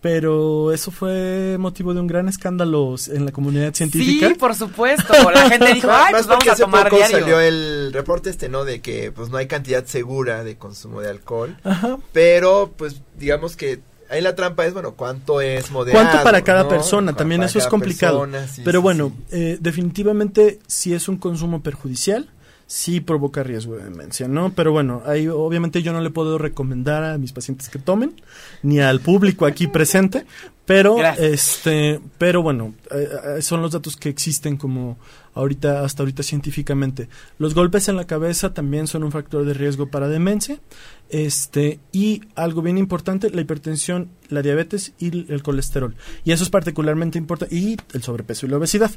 pero 0.00 0.72
eso 0.72 0.90
fue 0.90 1.56
motivo 1.58 1.92
de 1.92 2.00
un 2.00 2.06
gran 2.06 2.28
escándalo 2.28 2.94
en 3.08 3.24
la 3.24 3.32
comunidad 3.32 3.74
científica. 3.74 4.28
Sí, 4.28 4.34
por 4.34 4.54
supuesto. 4.54 5.12
La 5.30 5.48
gente 5.50 5.74
dijo, 5.74 5.88
ay, 5.92 6.12
pues 6.12 6.26
vamos 6.26 6.48
a 6.48 6.54
tomar 6.56 6.84
poco 6.84 6.96
diario. 6.96 7.18
salió 7.18 7.40
el 7.40 7.90
reporte 7.92 8.30
este, 8.30 8.48
¿no? 8.48 8.64
De 8.64 8.80
que 8.80 9.10
pues 9.12 9.28
no 9.30 9.38
hay 9.38 9.46
cantidad 9.48 9.84
segura 9.86 10.44
de 10.44 10.56
consumo 10.56 11.00
de 11.00 11.10
alcohol. 11.10 11.56
Ajá. 11.64 11.98
Pero 12.12 12.72
pues 12.76 13.00
digamos 13.18 13.56
que 13.56 13.80
ahí 14.08 14.20
la 14.20 14.34
trampa 14.34 14.64
es, 14.66 14.72
bueno, 14.72 14.92
cuánto 14.94 15.40
es 15.40 15.70
moderado. 15.70 16.06
¿Cuánto 16.06 16.22
para 16.22 16.42
cada 16.42 16.68
persona? 16.68 17.14
También 17.14 17.42
eso 17.42 17.58
es 17.58 17.66
complicado. 17.66 18.26
pero 18.64 18.80
bueno, 18.82 19.12
Eh, 19.30 19.58
definitivamente 19.60 20.60
si 20.66 20.94
es 20.94 21.08
un 21.08 21.16
consumo 21.16 21.60
perjudicial 21.62 22.30
sí 22.68 23.00
provoca 23.00 23.42
riesgo 23.42 23.76
de 23.76 23.84
demencia, 23.84 24.28
¿no? 24.28 24.52
Pero 24.54 24.72
bueno, 24.72 25.02
ahí 25.06 25.26
obviamente 25.26 25.82
yo 25.82 25.94
no 25.94 26.02
le 26.02 26.10
puedo 26.10 26.36
recomendar 26.36 27.02
a 27.02 27.16
mis 27.16 27.32
pacientes 27.32 27.70
que 27.70 27.78
tomen, 27.78 28.20
ni 28.62 28.78
al 28.78 29.00
público 29.00 29.46
aquí 29.46 29.66
presente, 29.66 30.26
pero 30.66 30.98
este, 31.16 31.98
pero 32.18 32.42
bueno, 32.42 32.74
eh, 32.90 33.08
eh, 33.38 33.42
son 33.42 33.62
los 33.62 33.72
datos 33.72 33.96
que 33.96 34.10
existen 34.10 34.58
como 34.58 34.98
ahorita 35.38 35.84
hasta 35.84 36.02
ahorita 36.02 36.22
científicamente. 36.22 37.08
Los 37.38 37.54
golpes 37.54 37.88
en 37.88 37.96
la 37.96 38.06
cabeza 38.06 38.52
también 38.52 38.88
son 38.88 39.04
un 39.04 39.12
factor 39.12 39.44
de 39.44 39.54
riesgo 39.54 39.88
para 39.88 40.08
demencia. 40.08 40.58
Este, 41.10 41.80
y 41.90 42.22
algo 42.34 42.60
bien 42.60 42.76
importante, 42.76 43.30
la 43.30 43.40
hipertensión, 43.40 44.10
la 44.28 44.42
diabetes 44.42 44.92
y 44.98 45.32
el 45.32 45.42
colesterol. 45.42 45.94
Y 46.24 46.32
eso 46.32 46.42
es 46.42 46.50
particularmente 46.50 47.18
importante. 47.18 47.54
Y 47.54 47.76
el 47.94 48.02
sobrepeso 48.02 48.46
y 48.46 48.48
la 48.50 48.56
obesidad, 48.58 48.90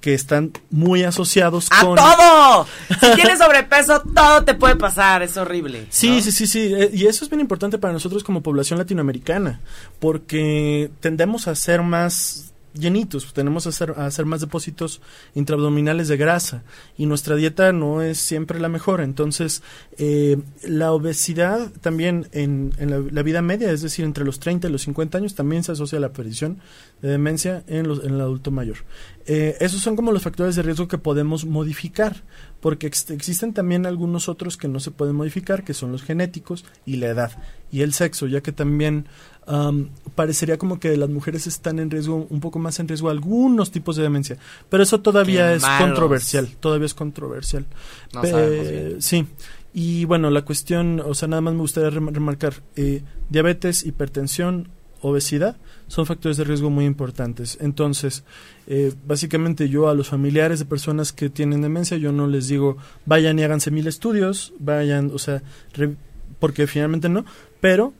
que 0.00 0.14
están 0.14 0.52
muy 0.70 1.02
asociados 1.02 1.68
¡A 1.70 1.84
con. 1.84 1.96
todo! 1.96 2.66
Si 3.00 3.14
tienes 3.14 3.38
sobrepeso, 3.38 4.02
todo 4.14 4.44
te 4.44 4.54
puede 4.54 4.76
pasar, 4.76 5.22
es 5.22 5.36
horrible. 5.36 5.86
Sí, 5.88 6.20
sí, 6.20 6.30
sí, 6.30 6.46
sí. 6.46 6.72
Eh, 6.74 6.90
y 6.92 7.06
eso 7.06 7.24
es 7.24 7.30
bien 7.30 7.40
importante 7.40 7.78
para 7.78 7.92
nosotros 7.92 8.22
como 8.22 8.42
población 8.42 8.78
latinoamericana, 8.78 9.60
porque 9.98 10.90
tendemos 11.00 11.48
a 11.48 11.54
ser 11.54 11.82
más 11.82 12.52
llenitos, 12.78 13.32
tenemos 13.32 13.66
a 13.66 13.70
hacer, 14.06 14.26
más 14.26 14.40
depósitos 14.40 15.00
intraabdominales 15.34 16.08
de 16.08 16.16
grasa 16.16 16.62
y 16.96 17.06
nuestra 17.06 17.36
dieta 17.36 17.72
no 17.72 18.02
es 18.02 18.18
siempre 18.18 18.60
la 18.60 18.68
mejor. 18.68 19.00
Entonces, 19.00 19.62
eh, 19.98 20.38
la 20.62 20.92
obesidad 20.92 21.70
también 21.80 22.28
en, 22.32 22.72
en 22.78 23.14
la, 23.14 23.22
vida 23.22 23.42
media, 23.42 23.70
es 23.70 23.82
decir, 23.82 24.04
entre 24.04 24.24
los 24.24 24.38
30 24.38 24.68
y 24.68 24.72
los 24.72 24.82
50 24.82 25.18
años, 25.18 25.34
también 25.34 25.64
se 25.64 25.72
asocia 25.72 25.98
a 25.98 26.00
la 26.00 26.08
aparición 26.08 26.58
de 27.02 27.08
demencia 27.08 27.64
en, 27.66 27.88
los, 27.88 28.04
en 28.04 28.14
el 28.14 28.20
adulto 28.20 28.50
mayor. 28.50 28.78
Eh, 29.26 29.56
esos 29.60 29.80
son 29.80 29.96
como 29.96 30.12
los 30.12 30.22
factores 30.22 30.54
de 30.54 30.62
riesgo 30.62 30.86
que 30.86 30.98
podemos 30.98 31.44
modificar, 31.44 32.22
porque 32.60 32.86
ex 32.86 33.10
existen 33.10 33.52
también 33.52 33.84
algunos 33.84 34.28
otros 34.28 34.56
que 34.56 34.68
no 34.68 34.80
se 34.80 34.92
pueden 34.92 35.16
modificar, 35.16 35.64
que 35.64 35.74
son 35.74 35.92
los 35.92 36.02
genéticos 36.02 36.64
y 36.84 36.96
la 36.96 37.08
edad 37.08 37.32
y 37.70 37.82
el 37.82 37.92
sexo, 37.92 38.26
ya 38.26 38.40
que 38.40 38.52
también 38.52 39.06
um, 39.46 39.88
parecería 40.14 40.56
como 40.58 40.78
que 40.80 40.96
las 40.96 41.08
mujeres 41.08 41.46
están 41.46 41.78
en 41.78 41.90
riesgo, 41.90 42.26
un 42.30 42.40
poco 42.40 42.58
más 42.58 42.78
en 42.80 42.88
riesgo 42.88 43.10
algunos 43.10 43.70
tipos 43.70 43.96
de 43.96 44.02
demencia, 44.02 44.36
pero 44.68 44.82
eso 44.82 45.00
todavía 45.00 45.48
Qué 45.50 45.56
es 45.56 45.62
malos. 45.62 45.86
controversial, 45.88 46.48
todavía 46.60 46.86
es 46.86 46.94
controversial. 46.94 47.66
No 48.14 48.22
Pe- 48.22 48.30
sabemos 48.30 48.70
bien. 48.70 49.02
Sí. 49.02 49.26
Y 49.72 50.04
bueno, 50.06 50.30
la 50.30 50.42
cuestión, 50.44 51.00
o 51.04 51.14
sea, 51.14 51.28
nada 51.28 51.42
más 51.42 51.52
me 51.54 51.60
gustaría 51.60 51.90
rem- 51.90 52.10
remarcar, 52.12 52.54
eh, 52.76 53.02
diabetes, 53.28 53.84
hipertensión, 53.84 54.68
obesidad 55.02 55.56
son 55.88 56.06
factores 56.06 56.36
de 56.38 56.44
riesgo 56.44 56.70
muy 56.70 56.84
importantes. 56.86 57.58
Entonces, 57.60 58.24
eh, 58.66 58.92
básicamente 59.06 59.68
yo 59.68 59.88
a 59.88 59.94
los 59.94 60.08
familiares 60.08 60.58
de 60.58 60.64
personas 60.64 61.12
que 61.12 61.28
tienen 61.30 61.60
demencia, 61.60 61.96
yo 61.98 62.10
no 62.10 62.26
les 62.26 62.48
digo, 62.48 62.78
vayan 63.04 63.38
y 63.38 63.44
háganse 63.44 63.70
mil 63.70 63.86
estudios, 63.86 64.52
vayan, 64.58 65.10
o 65.14 65.18
sea, 65.18 65.42
re- 65.74 65.94
porque 66.40 66.66
finalmente 66.66 67.08
no, 67.08 67.24
pero 67.60 67.92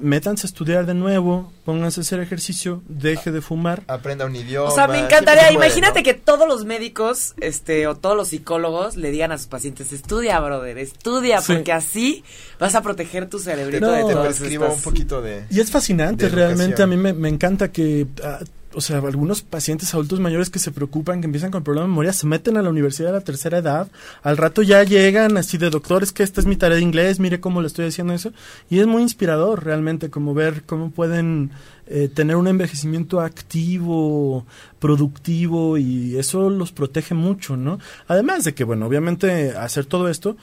métanse 0.00 0.46
a 0.46 0.48
estudiar 0.48 0.86
de 0.86 0.94
nuevo, 0.94 1.52
pónganse 1.64 2.00
a 2.00 2.02
hacer 2.02 2.20
ejercicio, 2.20 2.82
deje 2.88 3.30
de 3.32 3.40
fumar. 3.40 3.82
Aprenda 3.86 4.24
un 4.26 4.34
idioma. 4.34 4.68
O 4.70 4.74
sea, 4.74 4.88
me 4.88 4.98
encantaría, 4.98 5.48
se 5.48 5.54
puede, 5.54 5.66
imagínate 5.66 6.00
¿no? 6.00 6.04
que 6.04 6.14
todos 6.14 6.48
los 6.48 6.64
médicos, 6.64 7.34
este, 7.40 7.86
o 7.86 7.94
todos 7.94 8.16
los 8.16 8.28
psicólogos 8.28 8.96
le 8.96 9.10
digan 9.10 9.32
a 9.32 9.38
sus 9.38 9.46
pacientes, 9.46 9.92
estudia, 9.92 10.40
brother, 10.40 10.78
estudia, 10.78 11.40
Sí. 11.40 11.52
porque 11.54 11.72
así 11.72 12.24
vas 12.58 12.74
a 12.74 12.82
proteger 12.82 13.28
tu 13.28 13.38
cerebrito 13.38 13.86
No, 13.86 13.92
de 13.92 14.04
te 14.04 14.12
todas 14.12 14.26
prescribo 14.38 14.64
estas- 14.64 14.78
un 14.78 14.82
poquito 14.84 15.20
de... 15.22 15.44
Y 15.50 15.60
es 15.60 15.70
fascinante, 15.70 16.24
de 16.28 16.34
realmente. 16.34 16.82
A 16.82 16.86
mí 16.86 16.96
me, 16.96 17.12
me 17.12 17.28
encanta 17.28 17.70
que, 17.70 18.06
ah, 18.22 18.40
o 18.74 18.80
sea, 18.80 18.98
algunos 18.98 19.42
pacientes 19.42 19.94
adultos 19.94 20.20
mayores 20.20 20.50
que 20.50 20.58
se 20.58 20.70
preocupan, 20.70 21.20
que 21.20 21.26
empiezan 21.26 21.50
con 21.50 21.62
problemas 21.62 21.88
de 21.88 21.90
memoria, 21.90 22.12
se 22.12 22.26
meten 22.26 22.56
a 22.56 22.62
la 22.62 22.70
universidad 22.70 23.10
a 23.10 23.18
la 23.18 23.20
tercera 23.20 23.58
edad. 23.58 23.88
Al 24.22 24.36
rato 24.36 24.62
ya 24.62 24.82
llegan 24.82 25.36
así 25.36 25.58
de 25.58 25.70
doctores, 25.70 26.12
que 26.12 26.22
esta 26.22 26.40
es 26.40 26.46
mi 26.46 26.56
tarea 26.56 26.76
de 26.76 26.82
inglés, 26.82 27.20
mire 27.20 27.40
cómo 27.40 27.60
le 27.60 27.68
estoy 27.68 27.86
haciendo 27.86 28.12
eso. 28.12 28.32
Y 28.70 28.80
es 28.80 28.86
muy 28.86 29.02
inspirador 29.02 29.64
realmente, 29.64 30.10
como 30.10 30.34
ver 30.34 30.62
cómo 30.64 30.90
pueden 30.90 31.50
eh, 31.86 32.08
tener 32.12 32.36
un 32.36 32.48
envejecimiento 32.48 33.20
activo, 33.20 34.46
productivo, 34.78 35.78
y 35.78 36.16
eso 36.16 36.50
los 36.50 36.72
protege 36.72 37.14
mucho, 37.14 37.56
¿no? 37.56 37.78
Además 38.08 38.44
de 38.44 38.54
que, 38.54 38.64
bueno, 38.64 38.86
obviamente 38.86 39.56
hacer 39.56 39.86
todo 39.86 40.08
esto 40.08 40.36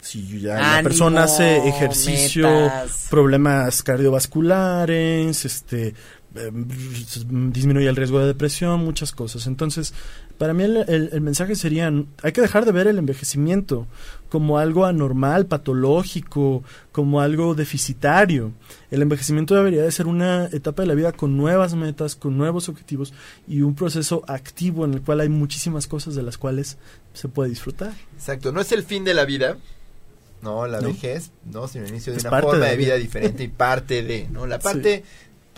si 0.00 0.40
ya 0.40 0.54
la 0.54 0.74
Ánimo, 0.74 0.88
persona 0.88 1.24
hace 1.24 1.68
ejercicio, 1.68 2.48
metas. 2.48 3.08
problemas 3.10 3.82
cardiovasculares, 3.82 5.44
este 5.44 5.94
eh, 6.34 6.50
disminuye 6.52 7.88
el 7.88 7.96
riesgo 7.96 8.20
de 8.20 8.26
depresión, 8.26 8.84
muchas 8.84 9.12
cosas. 9.12 9.46
Entonces, 9.46 9.94
para 10.36 10.52
mí 10.54 10.62
el, 10.64 10.76
el- 10.88 11.10
el 11.12 11.20
mensaje 11.20 11.56
sería, 11.56 11.92
hay 12.22 12.32
que 12.32 12.40
dejar 12.40 12.64
de 12.64 12.72
ver 12.72 12.86
el 12.86 12.98
envejecimiento 12.98 13.86
como 14.28 14.58
algo 14.58 14.84
anormal, 14.84 15.46
patológico, 15.46 16.62
como 16.92 17.20
algo 17.20 17.54
deficitario. 17.54 18.52
El 18.90 19.02
envejecimiento 19.02 19.54
debería 19.54 19.82
de 19.82 19.90
ser 19.90 20.06
una 20.06 20.46
etapa 20.52 20.82
de 20.82 20.88
la 20.88 20.94
vida 20.94 21.12
con 21.12 21.36
nuevas 21.36 21.74
metas, 21.74 22.14
con 22.14 22.36
nuevos 22.36 22.68
objetivos 22.68 23.12
y 23.46 23.62
un 23.62 23.74
proceso 23.74 24.22
activo 24.28 24.84
en 24.84 24.94
el 24.94 25.02
cual 25.02 25.20
hay 25.20 25.28
muchísimas 25.30 25.86
cosas 25.86 26.14
de 26.14 26.22
las 26.22 26.36
cuales 26.38 26.76
se 27.14 27.28
puede 27.28 27.50
disfrutar. 27.50 27.92
Exacto, 28.16 28.52
no 28.52 28.60
es 28.60 28.70
el 28.72 28.82
fin 28.82 29.02
de 29.04 29.14
la 29.14 29.24
vida, 29.24 29.56
no, 30.42 30.66
la 30.66 30.80
No. 30.80 30.88
vejez, 30.88 31.30
no, 31.50 31.66
sino 31.66 31.84
el 31.84 31.90
inicio 31.90 32.12
de 32.12 32.18
Es 32.18 32.24
una 32.24 32.38
forma 32.40 32.54
de 32.54 32.60
la 32.60 32.70
de 32.70 32.76
vida 32.76 32.94
vida. 32.94 32.98
diferente 33.02 33.42
y 33.44 33.48
parte 33.48 34.02
de, 34.02 34.28
¿no? 34.30 34.46
La 34.46 34.58
parte 34.60 35.02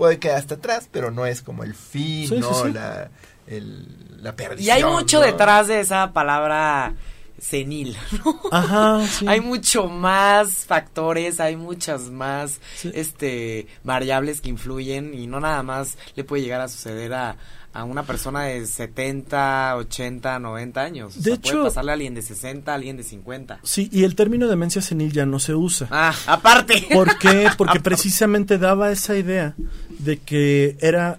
puede 0.00 0.18
quedar 0.18 0.38
hasta 0.38 0.54
atrás, 0.54 0.88
pero 0.90 1.10
no 1.10 1.26
es 1.26 1.42
como 1.42 1.62
el 1.62 1.74
fin, 1.74 2.26
Sí, 2.28 2.34
sí, 2.36 2.40
¿no? 2.40 2.54
sí. 2.54 2.72
La, 2.72 3.10
el- 3.46 4.22
la 4.22 4.34
perdición. 4.34 4.66
Y 4.66 4.70
hay 4.70 4.82
mucho 4.90 5.18
¿no? 5.20 5.26
detrás 5.26 5.66
de 5.68 5.80
esa 5.80 6.12
palabra 6.14 6.94
senil, 7.40 7.96
¿no? 8.24 8.40
Ajá, 8.52 9.06
sí. 9.08 9.26
Hay 9.26 9.40
mucho 9.40 9.88
más 9.88 10.66
factores, 10.66 11.40
hay 11.40 11.56
muchas 11.56 12.02
más 12.10 12.60
Sí. 12.76 12.90
este 12.94 13.66
variables 13.82 14.40
que 14.40 14.48
influyen 14.50 15.14
y 15.14 15.26
no 15.26 15.40
nada 15.40 15.62
más 15.62 15.96
le 16.16 16.24
puede 16.24 16.42
llegar 16.42 16.60
a 16.60 16.68
suceder 16.68 17.12
a, 17.14 17.36
a 17.72 17.84
una 17.84 18.02
persona 18.02 18.42
de 18.44 18.66
70, 18.66 19.76
80, 19.76 20.38
90 20.38 20.80
años. 20.82 21.14
O 21.16 21.18
De 21.18 21.22
sea, 21.24 21.34
hecho- 21.34 21.52
puede 21.52 21.64
pasarle 21.64 21.92
a 21.92 21.94
alguien 21.94 22.14
de 22.14 22.22
60, 22.22 22.70
a 22.72 22.74
alguien 22.74 22.96
de 22.96 23.02
50. 23.04 23.60
Sí, 23.62 23.88
y 23.92 24.04
el 24.04 24.14
término 24.16 24.48
demencia 24.48 24.82
senil 24.82 25.12
ya 25.12 25.24
no 25.26 25.38
se 25.38 25.54
usa. 25.54 25.86
Ah, 25.90 26.14
aparte. 26.26 26.86
¿Por 26.92 27.16
qué? 27.18 27.48
Porque 27.56 27.80
precisamente 27.80 28.58
daba 28.58 28.90
esa 28.90 29.16
idea 29.16 29.54
de 29.98 30.18
que 30.18 30.76
era 30.80 31.18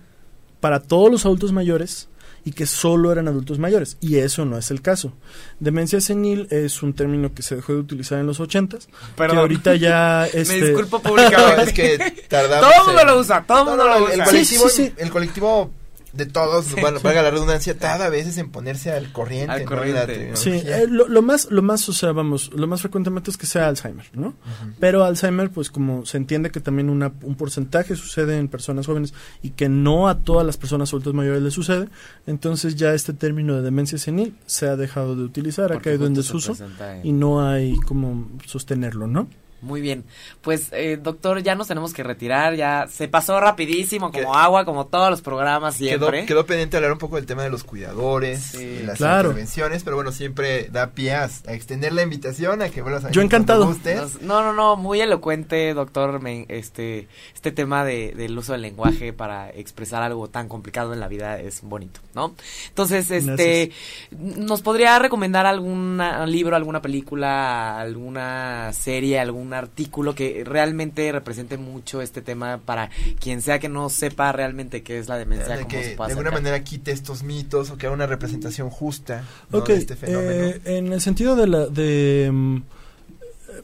para 0.59 0.79
todos 0.81 1.09
los 1.11 1.25
adultos 1.25 1.51
mayores 1.51 2.07
y 2.43 2.51
que 2.53 2.65
solo 2.65 3.11
eran 3.11 3.27
adultos 3.27 3.59
mayores. 3.59 3.97
Y 4.01 4.17
eso 4.17 4.45
no 4.45 4.57
es 4.57 4.71
el 4.71 4.81
caso. 4.81 5.13
Demencia 5.59 6.01
senil 6.01 6.47
es 6.49 6.81
un 6.81 6.93
término 6.93 7.33
que 7.33 7.41
se 7.43 7.55
dejó 7.55 7.73
de 7.73 7.79
utilizar 7.79 8.19
en 8.19 8.25
los 8.27 8.39
ochentas. 8.39 8.87
Que 8.87 8.93
Perdón. 9.15 9.37
ahorita 9.39 9.75
ya... 9.75 10.27
Me 10.33 10.41
Este, 10.41 10.61
disculpo 10.69 10.97
No, 10.97 11.03
públicamente. 11.03 11.61
es 11.63 11.73
que 11.73 12.25
tardamos. 12.27 12.67
Todo 12.69 12.81
el 12.81 12.87
mundo 12.95 13.13
lo 13.13 13.19
usa, 13.19 13.43
todo 13.45 13.59
el 13.59 13.65
mundo 13.69 13.87
lo 13.87 13.95
el, 14.09 14.13
usa. 14.21 14.25
colectivo, 14.25 14.69
Sí, 14.69 14.75
sí, 14.75 14.85
sí. 14.87 14.93
el 14.97 15.09
colectivo 15.11 15.71
de 16.13 16.25
todos, 16.25 16.75
bueno, 16.79 16.99
valga 17.01 17.21
la 17.21 17.31
redundancia, 17.31 17.77
cada 17.77 18.09
vez 18.09 18.27
es 18.27 18.37
en 18.37 18.49
ponerse 18.49 18.91
al 18.91 19.11
corriente, 19.11 19.51
Al 19.51 19.65
corriente. 19.65 20.35
Sí, 20.35 20.51
eh, 20.51 20.85
lo, 20.89 21.07
lo 21.07 21.21
más, 21.21 21.49
lo 21.49 21.61
más, 21.61 21.87
o 21.87 21.93
sea, 21.93 22.11
vamos, 22.11 22.51
lo 22.53 22.67
más 22.67 22.81
frecuentemente 22.81 23.31
es 23.31 23.37
que 23.37 23.45
sea 23.45 23.67
Alzheimer, 23.67 24.05
¿no? 24.13 24.33
Pero 24.79 25.03
Alzheimer, 25.05 25.49
pues 25.49 25.69
como 25.69 26.05
se 26.05 26.17
entiende 26.17 26.51
que 26.51 26.59
también 26.59 26.89
una, 26.89 27.13
un 27.21 27.35
porcentaje 27.35 27.95
sucede 27.95 28.37
en 28.37 28.47
personas 28.47 28.87
jóvenes 28.87 29.13
y 29.41 29.51
que 29.51 29.69
no 29.69 30.09
a 30.09 30.19
todas 30.19 30.45
las 30.45 30.57
personas 30.57 30.89
adultas 30.89 31.13
mayores 31.13 31.41
les 31.41 31.53
sucede, 31.53 31.87
entonces 32.27 32.75
ya 32.75 32.93
este 32.93 33.13
término 33.13 33.55
de 33.55 33.61
demencia 33.61 33.97
senil 33.97 34.35
se 34.45 34.67
ha 34.67 34.75
dejado 34.75 35.15
de 35.15 35.23
utilizar, 35.23 35.71
ha 35.71 35.79
caído 35.79 36.07
en 36.07 36.13
desuso 36.13 36.55
y 37.03 37.13
no 37.13 37.47
hay 37.47 37.75
como 37.77 38.29
sostenerlo, 38.45 39.07
¿no? 39.07 39.27
Muy 39.61 39.79
bien. 39.81 40.03
Pues, 40.41 40.69
eh, 40.71 40.97
doctor, 41.01 41.41
ya 41.43 41.53
nos 41.55 41.67
tenemos 41.67 41.93
que 41.93 42.01
retirar. 42.03 42.55
Ya 42.55 42.87
se 42.89 43.07
pasó 43.07 43.39
rapidísimo, 43.39 44.11
como 44.11 44.33
Qued- 44.33 44.37
agua, 44.37 44.65
como 44.65 44.87
todos 44.87 45.09
los 45.11 45.21
programas 45.21 45.77
Quedó, 45.77 45.87
siempre. 45.99 46.25
quedó 46.25 46.45
pendiente 46.45 46.77
hablar 46.77 46.91
un 46.93 46.97
poco 46.97 47.17
del 47.17 47.25
tema 47.27 47.43
de 47.43 47.49
los 47.51 47.63
cuidadores, 47.63 48.41
Sí. 48.41 48.65
de 48.65 48.83
las 48.83 48.97
Claro. 48.97 49.29
intervenciones, 49.29 49.83
pero 49.83 49.95
bueno, 49.97 50.11
siempre 50.11 50.63
da 50.71 50.87
pie 50.91 51.13
a, 51.13 51.23
a 51.47 51.53
extender 51.53 51.93
la 51.93 52.01
invitación 52.01 52.61
a 52.61 52.69
que 52.69 52.81
vuelvas 52.81 53.05
a 53.05 53.11
Yo 53.11 53.21
encantado. 53.21 53.65
Nos- 53.65 54.21
no, 54.21 54.41
no, 54.41 54.53
no, 54.53 54.75
muy 54.77 54.99
elocuente, 55.01 55.73
doctor, 55.73 56.21
me- 56.21 56.45
este, 56.49 57.07
este 57.35 57.51
tema 57.51 57.85
de, 57.85 58.13
del 58.15 58.37
uso 58.37 58.53
del 58.53 58.63
lenguaje 58.63 59.13
para 59.13 59.49
expresar 59.51 60.01
algo 60.01 60.27
tan 60.27 60.47
complicado 60.47 60.93
en 60.93 60.99
la 60.99 61.07
vida 61.07 61.39
es 61.39 61.61
bonito, 61.61 61.99
¿no? 62.15 62.33
Entonces, 62.69 63.11
este, 63.11 63.71
¿nos 64.11 64.61
podría 64.63 64.97
recomendar 64.99 65.45
algún 65.45 66.01
libro, 66.27 66.55
alguna 66.55 66.81
película, 66.81 67.79
alguna 67.79 68.71
serie, 68.73 69.19
algún 69.19 69.50
un 69.51 69.55
artículo 69.57 70.15
que 70.15 70.43
realmente 70.45 71.11
represente 71.11 71.57
mucho 71.57 72.01
este 72.01 72.21
tema 72.21 72.59
para 72.65 72.89
quien 73.19 73.41
sea 73.41 73.59
que 73.59 73.67
no 73.69 73.89
sepa 73.89 74.31
realmente 74.31 74.81
qué 74.81 74.97
es 74.97 75.09
la 75.09 75.17
demencia. 75.17 75.55
de 75.57 75.63
cómo 75.63 75.67
que 75.69 75.83
se 75.83 75.89
de 75.91 75.95
puede 75.97 76.11
alguna 76.11 76.29
acercar. 76.29 76.43
manera 76.51 76.63
quite 76.63 76.91
estos 76.91 77.23
mitos 77.23 77.69
o 77.69 77.77
que 77.77 77.85
haga 77.87 77.93
una 77.95 78.07
representación 78.07 78.69
justa 78.69 79.23
de 79.51 79.73
este 79.75 79.95
fenómeno. 79.95 80.31
eh, 80.45 80.61
en 80.65 80.93
el 80.93 81.01
sentido 81.01 81.35
de 81.35 81.47
la 81.47 81.65
de 81.67 82.29
mm, 82.31 82.57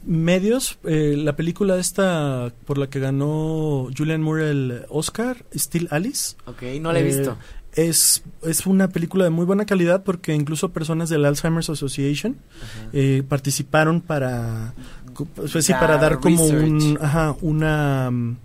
medios, 0.04 0.78
eh, 0.84 1.14
la 1.16 1.34
película 1.36 1.78
esta 1.78 2.52
por 2.66 2.78
la 2.78 2.88
que 2.88 3.00
ganó 3.00 3.88
Julian 3.96 4.22
Moore 4.22 4.50
el 4.50 4.82
Oscar, 4.90 5.44
Still 5.54 5.88
Alice, 5.90 6.36
Ok, 6.46 6.62
no 6.80 6.92
la 6.92 6.98
he 6.98 7.02
eh, 7.02 7.04
visto. 7.04 7.36
es, 7.74 8.22
es 8.42 8.66
una 8.66 8.88
película 8.88 9.24
de 9.24 9.30
muy 9.30 9.44
buena 9.46 9.64
calidad 9.66 10.02
porque 10.04 10.34
incluso 10.34 10.70
personas 10.70 11.08
del 11.08 11.24
Alzheimer's 11.24 11.70
Association 11.70 12.36
eh, 12.92 13.22
participaron 13.28 14.00
para 14.00 14.74
pues 15.26 15.64
sí, 15.64 15.72
para 15.72 15.96
dar 15.98 16.18
como 16.20 16.44
un 16.44 16.98
ajá, 17.00 17.34
una 17.40 18.10
mm, 18.10 18.36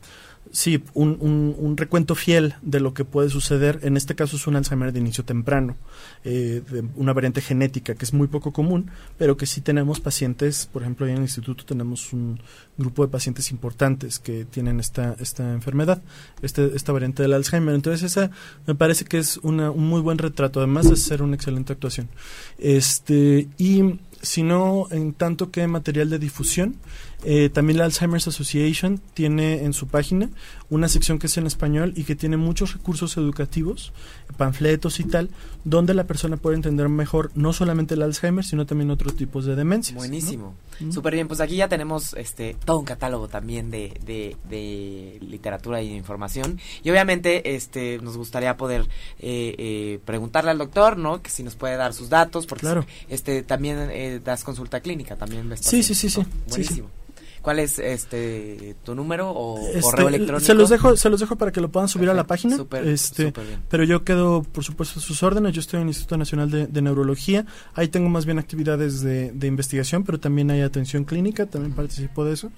sí, 0.53 0.83
un, 0.93 1.17
un, 1.57 1.75
recuento 1.77 2.13
fiel 2.13 2.53
de 2.61 2.79
lo 2.79 2.93
que 2.93 3.05
puede 3.05 3.29
suceder. 3.29 3.79
En 3.81 3.97
este 3.97 4.13
caso 4.13 4.37
es 4.37 4.45
un 4.45 4.55
Alzheimer 4.55 4.93
de 4.93 4.99
inicio 4.99 5.25
temprano, 5.25 5.75
eh, 6.23 6.61
de 6.69 6.83
una 6.95 7.11
variante 7.11 7.41
genética 7.41 7.95
que 7.95 8.05
es 8.05 8.13
muy 8.13 8.27
poco 8.27 8.53
común, 8.53 8.91
pero 9.17 9.35
que 9.35 9.47
sí 9.47 9.61
tenemos 9.61 9.99
pacientes, 9.99 10.69
por 10.71 10.83
ejemplo, 10.83 11.07
en 11.07 11.15
el 11.15 11.21
instituto 11.23 11.65
tenemos 11.65 12.13
un 12.13 12.39
grupo 12.77 13.03
de 13.03 13.11
pacientes 13.11 13.49
importantes 13.49 14.19
que 14.19 14.45
tienen 14.45 14.79
esta, 14.79 15.15
esta 15.19 15.51
enfermedad, 15.51 16.03
este, 16.43 16.75
esta 16.75 16.91
variante 16.91 17.23
del 17.23 17.33
Alzheimer. 17.33 17.73
Entonces 17.73 18.03
esa 18.03 18.29
me 18.67 18.75
parece 18.75 19.05
que 19.05 19.17
es 19.17 19.37
una, 19.37 19.71
un 19.71 19.87
muy 19.87 20.01
buen 20.01 20.19
retrato, 20.19 20.59
además 20.59 20.87
de 20.87 20.95
ser 20.97 21.23
una 21.23 21.35
excelente 21.35 21.73
actuación. 21.73 22.09
Este, 22.59 23.47
y 23.57 23.99
sino 24.23 24.87
en 24.89 25.13
tanto 25.13 25.51
que 25.51 25.67
material 25.67 26.09
de 26.09 26.17
difusión. 26.17 26.77
Eh, 27.25 27.49
también 27.49 27.77
la 27.77 27.85
Alzheimer's 27.85 28.27
Association 28.27 28.99
tiene 29.13 29.63
en 29.63 29.73
su 29.73 29.87
página 29.87 30.29
una 30.69 30.87
sección 30.89 31.19
que 31.19 31.27
es 31.27 31.37
en 31.37 31.45
español 31.47 31.93
y 31.95 32.03
que 32.03 32.15
tiene 32.15 32.35
muchos 32.37 32.73
recursos 32.73 33.15
educativos, 33.17 33.93
panfletos 34.37 34.99
y 34.99 35.03
tal, 35.05 35.29
donde 35.63 35.93
la 35.93 36.05
persona 36.05 36.37
puede 36.37 36.55
entender 36.55 36.89
mejor 36.89 37.31
no 37.35 37.53
solamente 37.53 37.93
el 37.93 38.01
Alzheimer, 38.01 38.43
sino 38.43 38.65
también 38.65 38.89
otros 38.91 39.15
tipos 39.15 39.45
de 39.45 39.55
demencias. 39.55 39.95
Buenísimo. 39.95 40.55
¿no? 40.79 40.91
Súper 40.91 41.13
bien, 41.13 41.27
pues 41.27 41.39
aquí 41.39 41.55
ya 41.55 41.67
tenemos 41.67 42.13
este 42.15 42.55
todo 42.65 42.79
un 42.79 42.85
catálogo 42.85 43.27
también 43.27 43.69
de, 43.71 43.93
de, 44.05 44.35
de 44.49 45.19
literatura 45.21 45.81
y 45.81 45.89
de 45.89 45.95
información. 45.95 46.59
Y 46.83 46.89
obviamente 46.89 47.55
este 47.55 47.99
nos 48.01 48.17
gustaría 48.17 48.57
poder 48.57 48.81
eh, 49.19 49.55
eh, 49.57 49.99
preguntarle 50.03 50.51
al 50.51 50.57
doctor, 50.57 50.97
¿no? 50.97 51.21
Que 51.21 51.29
si 51.29 51.43
nos 51.43 51.55
puede 51.55 51.75
dar 51.77 51.93
sus 51.93 52.09
datos, 52.09 52.47
porque 52.47 52.61
Claro. 52.61 52.85
este 53.07 53.43
también 53.43 53.77
eh, 53.91 54.19
das 54.23 54.43
consulta 54.43 54.79
clínica, 54.81 55.15
también 55.15 55.47
ves 55.47 55.59
Sí, 55.61 55.83
sí, 55.83 55.93
¿no? 55.93 55.95
sí. 55.99 56.09
Sí. 56.09 56.25
Buenísimo. 56.49 56.89
¿Cuál 57.43 57.59
es 57.59 57.77
este 57.77 58.77
tu 58.85 58.95
número 58.95 59.29
o 59.29 59.59
Este, 59.59 59.81
correo 59.81 60.07
electrónico? 60.07 60.45
Se 60.45 60.53
los 60.53 60.69
dejo, 60.69 60.95
se 60.95 61.09
los 61.09 61.19
dejo 61.19 61.35
para 61.35 61.51
que 61.51 61.59
lo 61.59 61.69
puedan 61.69 61.89
subir 61.89 62.09
a 62.09 62.13
la 62.13 62.25
página. 62.25 62.55
súper, 62.55 62.87
este, 62.87 63.31
bien. 63.31 63.61
pero 63.69 63.83
yo 63.83 64.05
quedo, 64.05 64.43
por 64.43 64.63
supuesto, 64.63 65.01
a 65.01 65.03
sus 65.03 65.21
órdenes. 65.23 65.51
Yo 65.53 65.59
estoy 65.59 65.79
en 65.79 65.83
el 65.83 65.89
Instituto 65.89 66.15
Nacional 66.17 66.49
de, 66.49 66.67
de 66.67 66.81
Neurología. 66.81 67.45
Ahí 67.73 67.89
tengo 67.89 68.07
más 68.07 68.25
bien 68.25 68.39
actividades 68.39 69.01
de, 69.01 69.33
de 69.33 69.47
investigación, 69.47 70.05
pero 70.05 70.21
también 70.21 70.51
hay 70.51 70.61
atención 70.61 71.03
clínica. 71.03 71.45
También 71.45 71.73
participo 71.73 72.23
de 72.23 72.31
eso. 72.31 72.49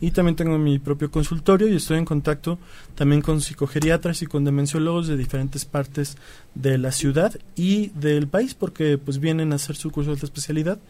Y 0.00 0.10
también 0.10 0.34
tengo 0.34 0.58
mi 0.58 0.80
propio 0.80 1.08
consultorio 1.12 1.68
y 1.68 1.76
estoy 1.76 1.98
en 1.98 2.04
contacto 2.04 2.58
también 2.96 3.22
con 3.22 3.40
psicogeriatras 3.40 4.22
y 4.22 4.26
con 4.26 4.44
demenciólogos 4.44 5.06
de 5.06 5.16
diferentes 5.16 5.64
partes 5.66 6.16
de 6.56 6.78
la 6.78 6.90
ciudad 6.90 7.32
y 7.54 7.90
del 7.90 8.26
país, 8.26 8.54
porque 8.54 8.98
pues 8.98 9.20
vienen 9.20 9.52
a 9.52 9.54
hacer 9.54 9.76
su 9.76 9.92
curso 9.92 10.10
de 10.10 10.14
alta 10.14 10.26
especialidad. 10.26 10.80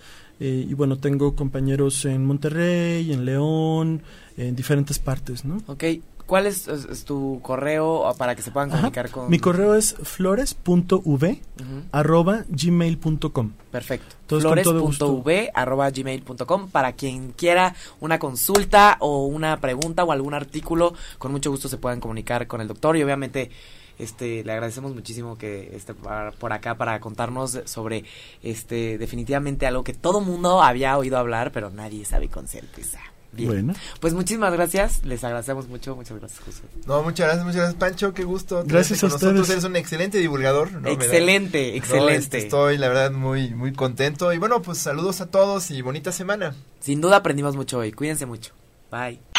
Eh, 0.44 0.66
y 0.68 0.74
bueno, 0.74 0.98
tengo 0.98 1.36
compañeros 1.36 2.04
en 2.04 2.24
Monterrey, 2.26 3.12
en 3.12 3.24
León, 3.24 4.02
en 4.36 4.56
diferentes 4.56 4.98
partes, 4.98 5.44
¿no? 5.44 5.58
Ok, 5.68 5.84
¿cuál 6.26 6.46
es, 6.46 6.66
es- 6.66 6.84
es 6.86 7.04
tu 7.04 7.38
correo 7.42 8.12
para 8.18 8.34
que 8.34 8.42
se 8.42 8.50
puedan 8.50 8.70
Ajá. 8.70 8.78
comunicar 8.78 9.10
con 9.10 9.30
Mi 9.30 9.38
correo 9.38 9.76
es 9.76 9.94
flores.v 10.02 11.40
Ujú. 11.60 11.82
arroba 11.92 12.44
gmail.com. 12.48 13.52
Perfecto. 13.70 14.16
Flores.v 14.40 15.50
arroba 15.54 15.90
gmail.com 15.90 16.68
para 16.70 16.92
quien 16.94 17.32
quiera 17.32 17.74
una 18.00 18.18
consulta 18.18 18.96
o 19.00 19.26
una 19.26 19.60
pregunta 19.60 20.02
o 20.04 20.10
algún 20.10 20.34
artículo, 20.34 20.94
con 21.18 21.30
mucho 21.32 21.50
gusto 21.52 21.68
se 21.68 21.76
puedan 21.78 22.00
comunicar 22.00 22.46
con 22.48 22.60
el 22.60 22.66
doctor 22.68 22.96
y 22.96 23.02
obviamente 23.04 23.50
este 23.98 24.44
le 24.44 24.52
agradecemos 24.52 24.94
muchísimo 24.94 25.36
que 25.38 25.74
esté 25.76 25.94
por 25.94 26.52
acá 26.52 26.74
para 26.76 26.98
contarnos 27.00 27.58
sobre 27.64 28.04
este 28.42 28.98
definitivamente 28.98 29.66
algo 29.66 29.84
que 29.84 29.94
todo 29.94 30.20
mundo 30.20 30.62
había 30.62 30.96
oído 30.98 31.18
hablar, 31.18 31.52
pero 31.52 31.70
nadie 31.70 32.04
sabe 32.04 32.28
con 32.28 32.48
certeza. 32.48 32.98
Bien. 33.34 33.48
Bueno, 33.48 33.72
Pues 33.98 34.12
muchísimas 34.12 34.52
gracias, 34.52 35.06
les 35.06 35.24
agradecemos 35.24 35.66
mucho, 35.66 35.96
muchas 35.96 36.18
gracias, 36.18 36.40
José. 36.44 36.60
No, 36.86 37.02
muchas 37.02 37.26
gracias, 37.28 37.46
muchas 37.46 37.60
gracias, 37.62 37.80
Pancho. 37.80 38.12
Qué 38.12 38.24
gusto. 38.24 38.62
Gracias 38.66 39.00
con 39.00 39.08
a 39.08 39.12
nosotros. 39.14 39.40
ustedes. 39.40 39.50
Eres 39.58 39.64
un 39.64 39.76
excelente 39.76 40.18
divulgador. 40.18 40.70
¿no? 40.70 40.80
Me 40.82 40.96
da- 40.96 41.04
excelente, 41.04 41.70
No, 41.70 41.76
excelente. 41.78 42.14
este, 42.16 42.38
estoy, 42.40 42.76
la 42.76 42.88
verdad, 42.88 43.10
muy, 43.10 43.54
muy 43.54 43.72
contento. 43.72 44.34
Y 44.34 44.36
bueno, 44.38 44.60
pues 44.60 44.76
saludos 44.76 45.22
a 45.22 45.30
todos 45.30 45.70
y 45.70 45.80
bonita 45.80 46.12
semana. 46.12 46.54
Sin 46.80 47.00
duda 47.00 47.16
aprendimos 47.16 47.56
mucho 47.56 47.78
hoy, 47.78 47.92
cuídense 47.92 48.26
mucho. 48.26 48.52
Bye. 48.90 49.18